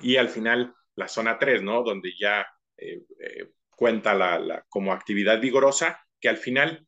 y 0.00 0.16
al 0.16 0.28
final 0.28 0.74
la 0.96 1.08
zona 1.08 1.38
3, 1.38 1.62
¿no? 1.62 1.82
Donde 1.82 2.12
ya 2.18 2.46
eh, 2.76 3.04
cuenta 3.82 4.14
la, 4.14 4.64
como 4.68 4.92
actividad 4.92 5.40
vigorosa, 5.40 6.00
que 6.20 6.28
al 6.28 6.36
final 6.36 6.86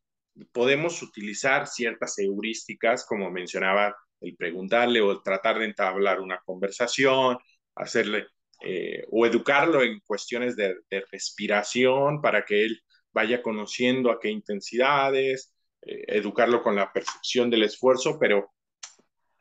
podemos 0.52 1.02
utilizar 1.02 1.66
ciertas 1.66 2.16
heurísticas, 2.20 3.04
como 3.04 3.32
mencionaba, 3.32 3.96
el 4.20 4.36
preguntarle 4.36 5.00
o 5.00 5.20
tratar 5.20 5.58
de 5.58 5.64
entablar 5.64 6.20
una 6.20 6.38
conversación, 6.44 7.36
hacerle 7.74 8.28
eh, 8.62 9.02
o 9.10 9.26
educarlo 9.26 9.82
en 9.82 9.98
cuestiones 10.06 10.54
de, 10.54 10.76
respiración 11.10 12.22
para 12.22 12.44
que 12.44 12.64
él 12.64 12.80
vaya 13.12 13.42
conociendo 13.42 14.12
a 14.12 14.20
qué 14.20 14.30
intensidades, 14.30 15.52
eh, 15.82 16.04
educarlo 16.06 16.62
con 16.62 16.76
la 16.76 16.92
percepción 16.92 17.50
del 17.50 17.64
esfuerzo, 17.64 18.18
pero 18.20 18.52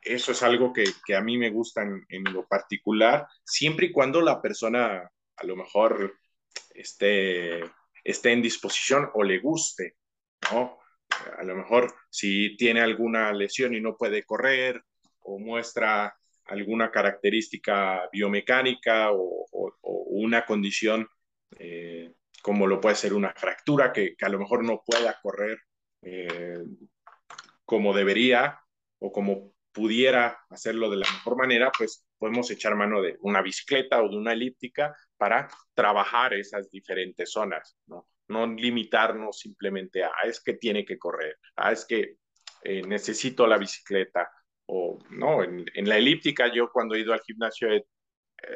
eso 0.02 0.32
es 0.32 0.42
algo 0.42 0.74
que, 0.74 0.86
que 1.06 1.16
a 1.16 1.22
mí 1.22 1.38
me 1.38 1.52
gusta 1.52 1.84
en, 1.84 2.04
en, 2.10 2.24
lo 2.34 2.48
particular, 2.48 3.28
siempre 3.44 3.86
y 3.86 3.92
cuando 3.92 4.22
la 4.22 4.42
persona 4.42 5.08
a 5.36 5.46
lo 5.46 5.56
mejor 5.56 6.16
esté, 6.74 7.64
esté 8.04 8.32
en 8.32 8.42
disposición 8.42 9.10
o 9.14 9.24
le 9.24 9.40
guste, 9.40 9.96
¿no? 10.52 10.80
a 11.38 11.44
lo 11.44 11.56
mejor 11.56 11.94
si 12.10 12.56
tiene 12.58 12.82
alguna 12.82 13.32
lesión 13.34 13.74
y 13.74 13.82
no 13.82 13.96
puede 13.96 14.24
correr 14.24 14.84
o 15.22 15.40
muestra 15.40 16.16
alguna 16.46 16.92
característica 16.92 18.10
biomecánica 18.12 19.12
o, 19.12 19.46
una 20.16 20.46
condición 20.46 21.08
eh, 21.60 22.14
como 22.42 22.68
lo 22.68 22.80
puede 22.80 22.96
ser 22.96 23.14
una 23.14 23.34
fractura 23.34 23.92
que, 23.92 24.16
a 24.22 24.30
lo 24.30 24.40
mejor 24.40 24.64
no 24.64 24.84
pueda 24.86 25.18
correr 25.22 25.60
eh, 26.02 26.64
como 27.66 27.94
debería 27.94 28.60
o 29.00 29.12
como 29.12 29.54
pudiera 29.72 30.40
hacerlo 30.50 30.90
de 30.90 30.98
la 30.98 31.12
mejor 31.12 31.36
manera, 31.36 31.72
pues 31.76 32.06
podemos 32.18 32.50
echar 32.52 32.76
mano 32.76 33.02
de 33.02 33.18
una 33.22 33.42
bicicleta 33.42 34.04
o 34.04 34.10
de 34.10 34.18
una 34.18 34.34
elíptica 34.34 34.96
para 35.24 35.48
trabajar 35.74 36.34
esas 36.34 36.70
diferentes 36.70 37.32
zonas, 37.32 37.78
¿no? 37.88 38.10
no 38.28 38.46
limitarnos 38.46 39.40
simplemente 39.40 40.04
a, 40.04 40.08
ah, 40.10 40.28
es 40.28 40.44
que 40.44 40.56
tiene 40.56 40.84
que 40.84 40.98
correr, 40.98 41.38
ah, 41.56 41.72
es 41.72 41.86
que 41.86 42.18
eh, 42.62 42.82
necesito 42.82 43.48
la 43.48 43.58
bicicleta, 43.58 44.30
o 44.66 45.00
no, 45.12 45.42
en, 45.42 45.66
la 45.88 45.96
elíptica 45.96 46.54
yo 46.54 46.70
cuando 46.74 46.96
he 46.96 47.00
ido 47.00 47.14
al 47.14 47.22
gimnasio 47.22 47.72
he, 47.72 47.86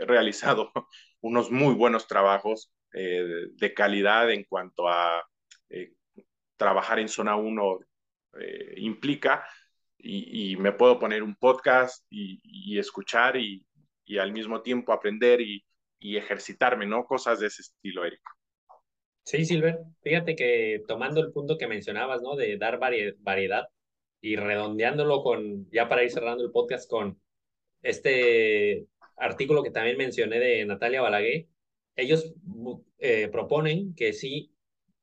realizado 0.05 0.73
unos 1.21 1.51
muy 1.51 1.73
buenos 1.73 2.05
trabajos 2.05 2.69
eh, 2.93 3.47
de 3.53 3.73
calidad 3.73 4.29
en 4.29 4.43
cuanto 4.43 4.89
a 4.89 5.23
eh, 5.69 5.93
trabajar 6.57 6.99
en 6.99 7.07
zona 7.07 7.37
1 7.37 7.79
implica 8.75 9.47
y, 9.97 10.57
me 10.57 10.73
puedo 10.73 10.99
poner 10.99 11.23
un 11.23 11.35
podcast 11.37 12.05
y, 12.09 12.77
escuchar 12.77 13.37
y, 13.37 13.65
al 14.19 14.33
mismo 14.33 14.61
tiempo 14.61 14.91
aprender 14.91 15.39
y, 15.39 15.63
ejercitarme, 15.99 16.85
¿no? 16.85 17.05
Cosas 17.05 17.39
de 17.39 17.47
ese 17.47 17.61
estilo, 17.61 18.05
Eric. 18.05 18.21
Sí, 19.23 19.43
Silver, 19.45 19.79
fíjate 20.01 20.35
que 20.35 20.83
tomando 20.87 21.19
el 21.19 21.33
punto 21.33 21.57
que 21.57 21.67
mencionabas, 21.67 22.21
¿no? 22.21 22.35
De 22.35 22.57
dar 22.57 22.79
variedad 22.79 23.67
y 24.21 24.35
redondeándolo 24.35 25.21
con, 25.21 25.69
ya 25.69 25.89
para 25.89 26.03
ir 26.03 26.11
cerrando 26.11 26.43
el 26.45 26.51
podcast 26.51 26.89
con 26.89 27.19
este 27.81 28.87
artículo 29.17 29.63
que 29.63 29.71
también 29.71 29.97
mencioné 29.97 30.39
de 30.39 30.65
Natalia 30.65 31.01
Balaguer, 31.01 31.47
ellos 31.97 32.33
eh, 32.99 33.27
proponen 33.29 33.95
que 33.95 34.13
sí, 34.13 34.53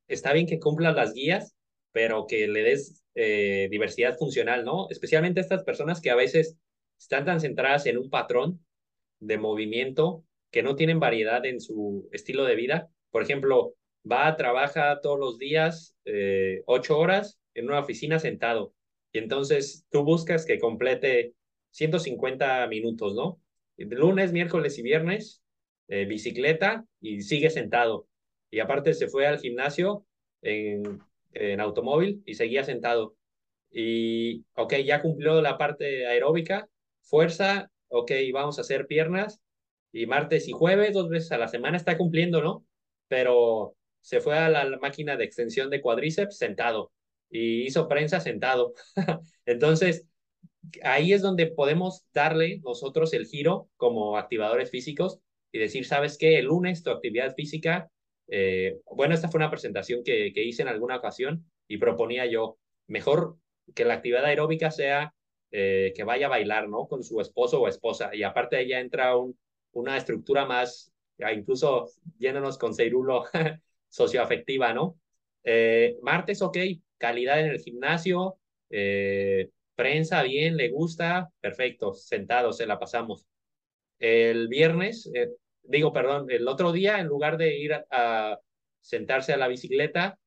está 0.09 0.32
bien 0.32 0.47
que 0.47 0.61
cumplas 0.61 0.95
las 0.95 1.12
guías, 1.12 1.55
pero 1.92 2.26
que 2.26 2.49
le 2.49 2.62
des 2.62 3.05
eh, 3.14 3.68
diversidad 3.70 4.16
funcional, 4.16 4.64
¿no? 4.64 4.88
Especialmente 4.90 5.40
estas 5.40 5.64
personas 5.64 6.01
que 6.01 6.11
a 6.11 6.16
veces 6.16 6.57
están 6.99 7.24
tan 7.24 7.40
centradas 7.40 7.86
en 7.86 7.99
un 7.99 8.11
patrón 8.11 8.64
de 9.20 9.38
movimiento 9.38 10.24
que 10.55 10.62
no 10.62 10.76
tienen 10.76 11.00
variedad 11.00 11.44
en 11.46 11.61
su 11.61 12.09
estilo 12.12 12.44
de 12.44 12.55
vida. 12.55 12.88
Por 13.11 13.24
ejemplo, 13.24 13.74
va, 14.09 14.36
trabaja 14.36 15.00
todos 15.00 15.18
los 15.18 15.36
días 15.36 15.96
eh, 16.05 16.62
ocho 16.66 16.96
horas 16.96 17.40
en 17.55 17.64
una 17.66 17.80
oficina 17.80 18.20
sentado. 18.20 18.72
Y 19.11 19.18
entonces 19.18 19.84
tú 19.90 20.05
buscas 20.05 20.46
que 20.46 20.61
complete 20.61 21.34
150 21.72 22.68
minutos, 22.68 23.16
¿no? 23.16 23.40
Lunes, 23.78 24.30
miércoles 24.30 24.78
y 24.78 24.82
viernes, 24.82 25.42
eh, 25.88 26.05
bicicleta 26.05 26.84
y 27.00 27.22
sigue 27.22 27.50
sentado. 27.50 28.07
Y 28.48 28.61
aparte 28.61 28.94
se 28.94 29.09
fue 29.09 29.26
al 29.26 29.40
gimnasio 29.40 30.07
en, 30.40 31.00
en 31.32 31.59
automóvil 31.59 32.22
y 32.26 32.34
seguía 32.34 32.62
sentado. 32.62 33.16
Y, 33.72 34.44
ok, 34.55 34.74
ya 34.84 35.02
cumplió 35.02 35.42
la 35.42 35.59
parte 35.59 36.07
aeróbica, 36.07 36.68
fuerza, 37.00 37.72
ok, 37.88 38.12
vamos 38.32 38.59
a 38.59 38.61
hacer 38.61 38.86
piernas. 38.86 39.40
Y 39.95 40.07
martes 40.07 40.49
y 40.49 40.53
jueves, 40.53 40.92
dos 40.92 41.09
veces 41.09 41.30
a 41.30 41.38
la 41.38 41.47
semana 41.47 41.76
está 41.76 41.97
cumpliendo, 41.97 42.42
¿no? 42.42 42.66
Pero 43.07 43.76
se 44.01 44.20
fue 44.20 44.36
a 44.36 44.49
la 44.49 44.76
máquina 44.78 45.16
de 45.16 45.24
extensión 45.24 45.70
de 45.70 45.80
cuádriceps 45.80 46.36
sentado 46.36 46.92
y 47.30 47.62
hizo 47.62 47.86
prensa 47.86 48.18
sentado. 48.18 48.74
Entonces, 49.47 50.09
ahí 50.82 51.12
es 51.12 51.22
donde 51.22 51.47
podemos 51.47 52.05
darle 52.12 52.61
nosotros 52.64 53.12
el 53.14 53.26
giro 53.26 53.68
como 53.76 54.18
activadores 54.18 54.68
físicos 54.68 55.20
y 55.53 55.61
decir, 55.61 55.86
¿sabes 55.86 56.18
qué? 56.18 56.38
El 56.38 56.47
lunes 56.47 56.82
tu 56.82 56.90
actividad 56.90 57.32
física, 57.36 57.88
eh, 58.26 58.80
bueno, 58.90 59.14
esta 59.14 59.28
fue 59.28 59.38
una 59.38 59.51
presentación 59.51 60.03
que, 60.03 60.32
que 60.34 60.42
hice 60.42 60.62
en 60.62 60.68
alguna 60.68 60.97
ocasión 60.97 61.49
y 61.68 61.78
proponía 61.78 62.26
yo, 62.26 62.59
mejor 62.88 63.36
que 63.76 63.84
la 63.84 63.95
actividad 63.95 64.24
aeróbica 64.24 64.72
sea 64.72 65.14
eh, 65.53 65.92
que 65.95 66.03
vaya 66.03 66.26
a 66.26 66.30
bailar, 66.30 66.68
¿no? 66.68 66.88
Con 66.88 67.05
su 67.05 67.20
esposo 67.20 67.61
o 67.61 67.68
esposa. 67.68 68.11
Y 68.12 68.24
aparte 68.24 68.61
ella 68.61 68.80
entra 68.80 69.16
un, 69.16 69.38
una 69.74 69.96
estructura 69.96 70.46
más, 70.46 70.92
incluso 71.34 71.88
yéndonos 72.18 72.58
con 72.58 72.74
Ceirulo, 72.74 73.24
socioafectiva, 73.88 74.72
¿no? 74.72 74.98
Eh, 75.44 75.98
martes, 76.02 76.42
ok, 76.42 76.58
calidad 76.98 77.40
en 77.40 77.46
el 77.46 77.60
gimnasio, 77.60 78.38
eh, 78.70 79.50
prensa 79.74 80.22
bien, 80.22 80.56
le 80.56 80.70
gusta, 80.70 81.30
perfecto, 81.40 81.94
sentados, 81.94 82.56
se 82.56 82.66
la 82.66 82.78
pasamos. 82.78 83.26
El 83.98 84.48
viernes, 84.48 85.10
eh, 85.14 85.30
digo, 85.62 85.92
perdón, 85.92 86.30
el 86.30 86.48
otro 86.48 86.72
día, 86.72 86.98
en 86.98 87.06
lugar 87.06 87.36
de 87.36 87.56
ir 87.58 87.74
a, 87.90 88.38
sentarse 88.80 89.32
a 89.32 89.36
la 89.36 89.48
bicicleta, 89.48 90.18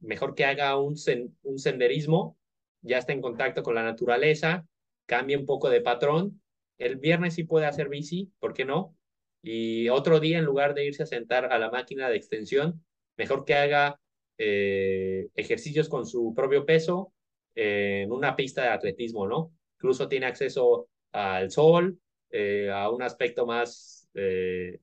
mejor 0.00 0.34
que 0.34 0.44
haga 0.44 0.76
un, 0.78 0.94
un 1.42 1.58
senderismo, 1.58 2.36
ya 2.82 2.98
está 2.98 3.12
en 3.12 3.22
contacto 3.22 3.62
con 3.62 3.74
la 3.74 3.82
naturaleza, 3.82 4.66
cambie 5.06 5.36
un 5.36 5.46
poco 5.46 5.70
de 5.70 5.80
patrón. 5.80 6.40
El 6.78 6.96
viernes 6.96 7.34
sí 7.34 7.44
puede 7.44 7.66
hacer 7.66 7.88
bici, 7.88 8.32
¿por 8.38 8.54
qué 8.54 8.64
no? 8.64 8.96
Y 9.42 9.88
otro 9.90 10.20
día, 10.20 10.38
en 10.38 10.44
lugar 10.44 10.74
de 10.74 10.86
irse 10.86 11.02
a 11.02 11.06
sentar 11.06 11.52
a 11.52 11.58
la 11.58 11.70
máquina 11.70 12.08
de 12.08 12.16
extensión, 12.16 12.84
mejor 13.16 13.44
que 13.44 13.54
haga 13.54 14.00
eh, 14.38 15.28
ejercicios 15.34 15.88
con 15.88 16.06
su 16.06 16.32
propio 16.34 16.64
peso 16.66 17.12
en 17.54 18.10
una 18.10 18.36
pista 18.36 18.62
de 18.62 18.68
atletismo, 18.68 19.26
¿no? 19.28 19.52
Incluso 19.76 20.08
tiene 20.08 20.26
acceso 20.26 20.88
al 21.12 21.50
sol, 21.50 21.98
eh, 22.30 22.70
a 22.72 22.90
un 22.90 23.02
aspecto 23.02 23.46
más 23.46 24.08
eh, 24.14 24.80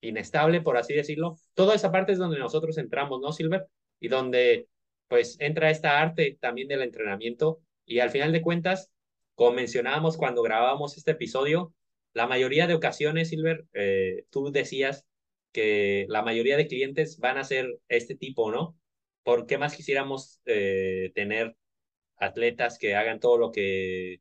inestable, 0.00 0.62
por 0.62 0.76
así 0.76 0.94
decirlo. 0.94 1.36
Toda 1.54 1.74
esa 1.74 1.92
parte 1.92 2.12
es 2.12 2.18
donde 2.18 2.38
nosotros 2.38 2.78
entramos, 2.78 3.20
¿no, 3.20 3.32
Silver? 3.32 3.66
Y 4.00 4.08
donde 4.08 4.68
pues 5.08 5.36
entra 5.40 5.70
esta 5.70 6.00
arte 6.00 6.38
también 6.40 6.68
del 6.68 6.82
entrenamiento 6.82 7.60
y 7.86 8.00
al 8.00 8.10
final 8.10 8.32
de 8.32 8.42
cuentas, 8.42 8.90
como 9.38 9.52
mencionábamos 9.52 10.16
cuando 10.16 10.42
grabábamos 10.42 10.96
este 10.96 11.12
episodio, 11.12 11.72
la 12.12 12.26
mayoría 12.26 12.66
de 12.66 12.74
ocasiones, 12.74 13.28
Silver, 13.28 13.66
eh, 13.72 14.24
tú 14.30 14.50
decías 14.50 15.06
que 15.52 16.06
la 16.08 16.22
mayoría 16.22 16.56
de 16.56 16.66
clientes 16.66 17.20
van 17.20 17.38
a 17.38 17.44
ser 17.44 17.78
este 17.88 18.16
tipo, 18.16 18.50
¿no? 18.50 18.76
¿Por 19.22 19.46
qué 19.46 19.56
más 19.56 19.76
quisiéramos 19.76 20.40
eh, 20.44 21.12
tener 21.14 21.56
atletas 22.16 22.78
que 22.78 22.96
hagan 22.96 23.20
todo 23.20 23.38
lo 23.38 23.52
que 23.52 24.20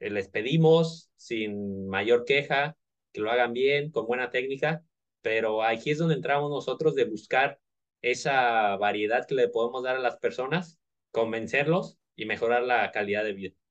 les 0.00 0.28
pedimos 0.28 1.10
sin 1.16 1.86
mayor 1.88 2.24
queja, 2.24 2.78
que 3.12 3.20
lo 3.20 3.30
hagan 3.30 3.52
bien, 3.52 3.90
con 3.90 4.06
buena 4.06 4.30
técnica? 4.30 4.82
Pero 5.20 5.62
aquí 5.62 5.90
es 5.90 5.98
donde 5.98 6.14
entramos 6.14 6.50
nosotros 6.50 6.94
de 6.94 7.04
buscar 7.04 7.60
esa 8.00 8.78
variedad 8.78 9.26
que 9.26 9.34
le 9.34 9.48
podemos 9.48 9.82
dar 9.82 9.96
a 9.96 10.00
las 10.00 10.16
personas, 10.16 10.80
convencerlos 11.10 11.98
y 12.16 12.24
mejorar 12.24 12.62
la 12.62 12.90
calidad 12.92 13.24
de 13.24 13.34
vida. 13.34 13.61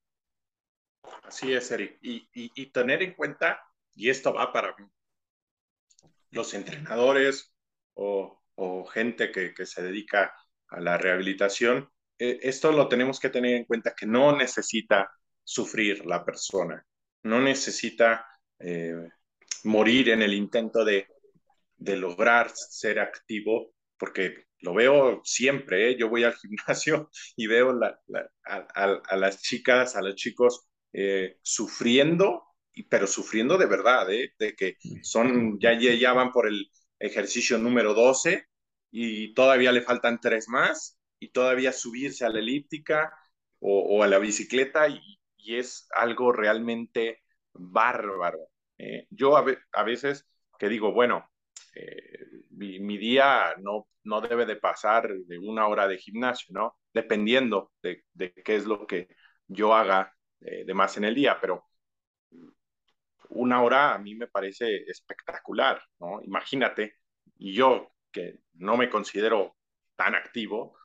Así 1.24 1.54
es, 1.54 1.72
Eric. 1.72 1.98
Y, 2.02 2.28
y, 2.34 2.66
tener 2.68 3.02
en 3.04 3.14
cuenta, 3.14 3.62
y 3.96 4.10
esto 4.10 4.34
va 4.34 4.52
para 4.52 4.76
los 6.32 6.54
entrenadores 6.54 7.54
o, 7.94 8.42
o 8.56 8.86
gente 8.86 9.32
que, 9.32 9.54
que, 9.54 9.66
se 9.66 9.82
dedica 9.82 10.34
a 10.70 10.80
la 10.80 10.98
rehabilitación, 10.98 11.90
eh, 12.18 12.40
esto 12.44 12.72
lo 12.72 12.88
tenemos 12.88 13.20
que 13.20 13.30
tener 13.30 13.56
en 13.56 13.66
cuenta 13.66 13.96
que 13.96 14.06
no 14.06 14.36
necesita 14.36 15.12
sufrir 15.44 16.06
la 16.06 16.24
persona, 16.24 16.86
no 17.24 17.42
necesita 17.42 18.26
eh, 18.60 19.10
morir 19.64 20.10
en 20.10 20.22
el 20.22 20.34
intento 20.34 20.86
de, 20.86 21.08
de 21.78 21.98
lograr 21.98 22.52
ser 22.54 23.00
activo 23.00 23.74
porque 23.98 24.46
lo 24.62 24.74
veo 24.74 25.22
siempre, 25.24 25.92
¿eh? 25.92 25.98
yo 25.98 26.10
voy 26.10 26.24
al 26.24 26.34
gimnasio 26.34 27.12
y 27.36 27.46
veo 27.46 27.80
a, 28.46 29.16
las 29.16 29.42
chicas, 29.42 29.96
a 29.96 30.02
los 30.02 30.16
chicos 30.16 30.68
eh, 30.94 31.38
sufriendo, 31.42 32.44
pero 32.90 33.08
sufriendo 33.08 33.58
de 33.58 33.66
verdad, 33.66 34.12
¿eh? 34.12 34.34
de 34.38 34.56
que 34.56 34.78
son, 35.02 35.60
ya, 35.60 35.74
ya 35.74 36.14
van 36.14 36.32
por 36.32 36.48
el 36.48 36.70
ejercicio 37.00 37.58
número 37.58 37.94
12 37.94 38.46
y 38.92 39.34
todavía 39.34 39.72
le 39.72 39.82
faltan 39.82 40.20
tres 40.20 40.50
más 40.50 41.00
y 41.20 41.30
todavía 41.30 41.72
subirse 41.72 42.26
a 42.26 42.30
la 42.30 42.40
elíptica 42.40 43.14
o, 43.60 44.04
a 44.04 44.08
la 44.08 44.20
bicicleta 44.20 44.88
y, 44.88 45.02
es 45.44 45.88
algo 45.96 46.32
realmente 46.32 47.24
bárbaro. 47.54 48.48
yo 49.10 49.36
a, 49.38 49.84
veces 49.84 50.28
que 50.60 50.70
digo, 50.70 50.94
bueno, 50.94 51.28
mi, 52.52 52.98
día 52.98 53.56
no, 53.60 53.88
no 54.04 54.22
debe 54.22 54.46
de 54.46 54.56
pasar 54.56 55.12
de 55.12 55.40
una 55.40 55.68
hora 55.68 55.88
de 55.88 55.98
gimnasio, 55.98 56.54
¿no? 56.54 56.78
Dependiendo 56.94 57.72
de, 57.82 58.04
de 58.14 58.34
qué 58.34 58.56
es 58.56 58.66
lo 58.66 58.86
que 58.86 59.08
yo 59.48 59.74
haga 59.74 60.14
eh, 60.42 60.66
de 60.66 60.74
más 60.74 60.98
en 60.98 61.06
el 61.06 61.16
día, 61.16 61.38
pero 61.40 61.68
una 63.30 63.62
hora 63.62 63.94
a 63.94 63.98
mí 63.98 64.16
me 64.16 64.28
parece 64.28 64.84
espectacular, 64.88 65.82
¿no? 66.00 66.22
Imagínate, 66.24 66.96
yo 67.38 67.92
que 68.12 68.40
no 68.54 68.76
me 68.76 68.90
considero 68.90 69.56
tan 69.96 70.16
activo, 70.16 70.76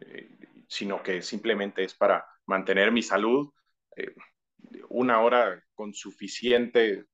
eh, 0.00 0.38
sino 0.68 1.02
que 1.02 1.22
simplemente 1.22 1.82
es 1.84 1.94
para 1.94 2.24
mantener 2.46 2.92
mi 2.92 3.02
salud, 3.02 3.50
eh, 3.96 4.14
una 4.90 5.20
hora 5.20 5.62
con 5.74 5.94
suficiente 5.94 7.06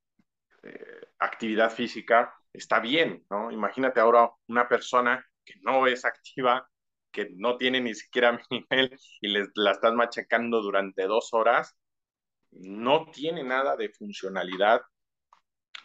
actividad 1.18 1.72
física 1.72 2.32
está 2.52 2.78
bien, 2.78 3.24
¿no? 3.30 3.50
Imagínate 3.50 3.98
ahora 3.98 4.30
una 4.46 4.68
persona 4.68 5.24
que 5.44 5.54
no 5.62 5.86
es 5.86 6.04
activa, 6.04 6.68
que 7.12 7.30
no 7.36 7.56
tiene 7.56 7.80
ni 7.80 7.94
siquiera 7.94 8.32
mi 8.32 8.40
nivel 8.70 8.98
y 9.20 9.28
les, 9.28 9.48
la 9.54 9.72
estás 9.72 9.94
machacando 9.94 10.62
durante 10.62 11.04
dos 11.06 11.32
horas, 11.32 11.76
no 12.50 13.10
tiene 13.10 13.44
nada 13.44 13.76
de 13.76 13.90
funcionalidad 13.90 14.82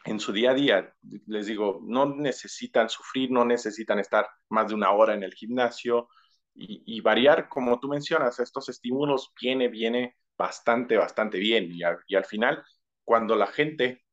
en 0.06 0.20
su 0.20 0.32
día 0.32 0.52
a 0.52 0.54
día. 0.54 0.94
Les 1.28 1.48
digo, 1.48 1.80
no 1.84 2.16
necesitan 2.16 2.90
sufrir, 2.90 3.32
no 3.32 3.46
necesitan 3.46 4.00
estar 4.00 4.28
más 4.50 4.70
de 4.70 4.76
una 4.76 4.92
hora 4.92 5.14
en 5.14 5.24
el 5.24 5.34
gimnasio 5.34 6.10
y, 6.60 7.02
variar, 7.02 7.50
como 7.50 7.80
tú 7.80 7.88
mencionas, 7.88 8.40
estos 8.40 8.68
estímulos 8.68 9.32
viene, 9.40 9.68
viene 9.68 10.18
bastante, 10.36 10.98
bastante 10.98 11.38
bien. 11.38 11.72
Y, 11.72 11.82
y 12.08 12.16
al 12.16 12.26
final, 12.26 12.64
cuando 13.04 13.36
la 13.36 13.46
gente 13.46 14.04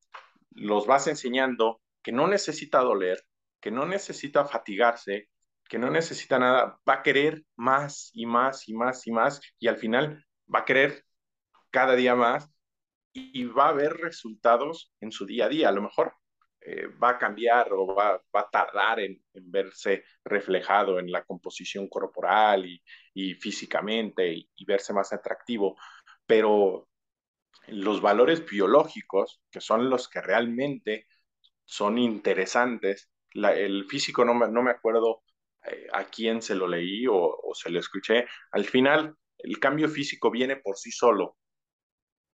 los 0.51 0.87
vas 0.87 1.07
enseñando 1.07 1.81
que 2.03 2.13
no 2.13 2.29
necesita 2.29 2.81
doler, 2.81 3.25
que 3.61 3.71
no 3.71 3.87
necesita 3.87 4.45
fatigarse, 4.45 5.31
que 5.69 5.79
no 5.79 5.91
necesita 5.91 6.39
nada, 6.39 6.79
va 6.89 6.95
a 6.95 7.03
querer 7.03 7.45
más 7.57 8.11
y 8.15 8.27
más 8.27 8.69
y 8.69 8.75
más 8.75 9.07
y 9.07 9.13
más 9.13 9.41
y 9.59 9.69
al 9.69 9.77
final 9.77 10.25
va 10.53 10.61
a 10.61 10.65
querer 10.65 11.05
cada 11.71 11.95
día 11.97 12.15
más 12.15 12.51
y 13.13 13.45
va 13.45 13.69
a 13.69 13.73
ver 13.73 13.95
resultados 13.95 14.93
en 15.01 15.13
su 15.13 15.27
día 15.27 15.47
a 15.47 15.49
día. 15.49 15.69
A 15.69 15.73
lo 15.73 15.83
mejor 15.83 16.15
eh, 16.61 16.87
va 17.03 17.11
a 17.11 17.19
cambiar 17.19 17.73
o 17.73 17.95
va, 17.95 18.21
a 18.33 18.51
tardar 18.51 19.01
en, 19.01 19.23
verse 19.35 20.05
reflejado 20.25 20.99
en 20.99 21.11
la 21.13 21.25
composición 21.25 21.89
corporal 21.89 22.67
y, 23.15 23.35
físicamente 23.35 24.33
y 24.55 24.65
verse 24.65 24.93
más 24.93 25.13
atractivo, 25.13 25.77
pero 26.27 26.89
los 27.69 28.01
valores 28.01 28.45
biológicos, 28.47 29.41
que 29.51 29.61
son 29.61 29.91
los 29.91 30.09
que 30.09 30.21
realmente 30.21 31.07
son 31.65 31.99
interesantes. 31.99 33.11
el 33.33 33.87
físico, 33.89 34.25
no 34.25 34.35
me, 34.35 34.49
no 34.49 34.63
me 34.63 34.71
acuerdo 34.71 35.24
eh, 35.67 35.87
a 35.93 36.05
quién 36.05 36.43
se 36.43 36.55
lo 36.55 36.67
leí 36.67 37.07
o, 37.09 37.53
se 37.55 37.71
lo 37.71 37.79
escuché. 37.79 38.27
Al 38.53 38.65
final, 38.65 39.17
el 39.39 39.59
cambio 39.59 39.89
físico 39.89 40.31
viene 40.31 40.57
por 40.57 40.77
sí 40.77 40.91
solo, 40.91 41.37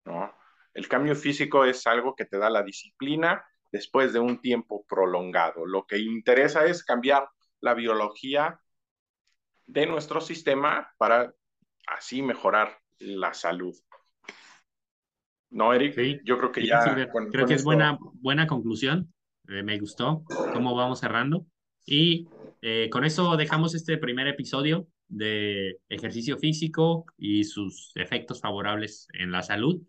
¿no? 0.05 0.35
El 0.75 0.89
cambio 0.89 1.15
físico 1.15 1.65
es 1.65 1.87
algo 1.87 2.15
que 2.15 2.25
te 2.25 2.39
da 2.39 2.51
la 2.51 2.63
disciplina 2.63 3.45
después 3.73 4.13
de 4.13 4.21
un 4.21 4.41
tiempo 4.41 4.85
prolongado. 4.89 5.67
Lo 5.67 5.87
que 5.87 5.99
interesa 5.99 6.67
es 6.67 6.85
cambiar 6.85 7.29
la 7.61 7.75
biología 7.75 8.61
de 9.67 9.87
nuestro 9.87 10.21
sistema 10.21 10.93
para 10.97 11.35
así 11.87 12.23
mejorar 12.23 12.79
la 12.99 13.35
salud. 13.35 13.75
¿No, 15.51 15.73
Eric? 15.73 16.23
Yo 16.25 16.39
creo 16.39 16.53
que 16.53 16.67
ya... 16.67 17.09
creo 17.31 17.47
que 17.47 17.55
es 17.55 17.65
buena, 17.65 17.99
buena 18.15 18.47
conclusión. 18.47 19.13
Eh, 19.49 19.63
me 19.63 19.79
gustó 19.79 20.23
cómo 20.53 20.75
vamos 20.75 21.01
cerrando. 21.01 21.47
Y 21.87 22.29
eh, 22.63 22.89
con 22.91 23.05
eso 23.05 23.37
dejamos 23.37 23.75
este 23.75 23.99
primer 23.99 24.27
episodio 24.27 24.89
de 25.09 25.79
ejercicio 25.89 26.39
físico 26.39 27.07
y 27.17 27.45
sus 27.45 27.93
efectos 27.95 28.41
favorables 28.41 29.09
en 29.15 29.31
la 29.31 29.43
salud. 29.43 29.81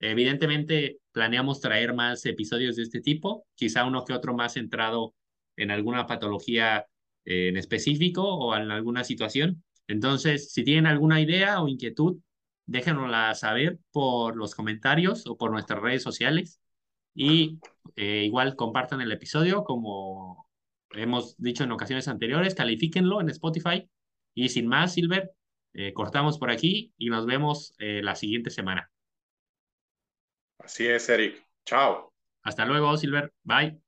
Evidentemente, 0.00 0.98
planeamos 1.12 1.60
traer 1.60 1.94
más 1.94 2.26
episodios 2.26 2.76
de 2.76 2.82
este 2.82 3.00
tipo, 3.00 3.46
quizá 3.54 3.84
uno 3.84 4.04
que 4.04 4.12
otro 4.12 4.34
más 4.34 4.54
centrado 4.54 5.14
en 5.56 5.70
alguna 5.70 6.06
patología 6.06 6.86
en 7.24 7.56
específico 7.56 8.22
o 8.22 8.54
en 8.56 8.70
alguna 8.70 9.04
situación. 9.04 9.62
Entonces, 9.86 10.52
si 10.52 10.64
tienen 10.64 10.86
alguna 10.86 11.20
idea 11.20 11.62
o 11.62 11.68
inquietud, 11.68 12.18
déjenosla 12.66 13.34
saber 13.34 13.78
por 13.92 14.36
los 14.36 14.54
comentarios 14.54 15.26
o 15.26 15.36
por 15.36 15.50
nuestras 15.50 15.80
redes 15.80 16.02
sociales. 16.02 16.60
Y 17.14 17.60
eh, 17.96 18.24
igual 18.24 18.56
compartan 18.56 19.00
el 19.00 19.12
episodio, 19.12 19.64
como 19.64 20.43
hemos 20.96 21.36
dicho 21.38 21.64
en 21.64 21.72
ocasiones 21.72 22.08
anteriores, 22.08 22.54
califíquenlo 22.54 23.20
en 23.20 23.28
Spotify. 23.30 23.88
Y 24.34 24.48
sin 24.48 24.66
más, 24.66 24.94
Silver, 24.94 25.32
eh, 25.74 25.92
cortamos 25.92 26.38
por 26.38 26.50
aquí 26.50 26.92
y 26.98 27.10
nos 27.10 27.26
vemos 27.26 27.74
eh, 27.78 28.00
la 28.02 28.14
siguiente 28.14 28.50
semana. 28.50 28.90
Así 30.58 30.86
es, 30.86 31.08
Eric. 31.08 31.44
Chao. 31.64 32.12
Hasta 32.42 32.64
luego, 32.64 32.96
Silver. 32.96 33.32
Bye. 33.42 33.80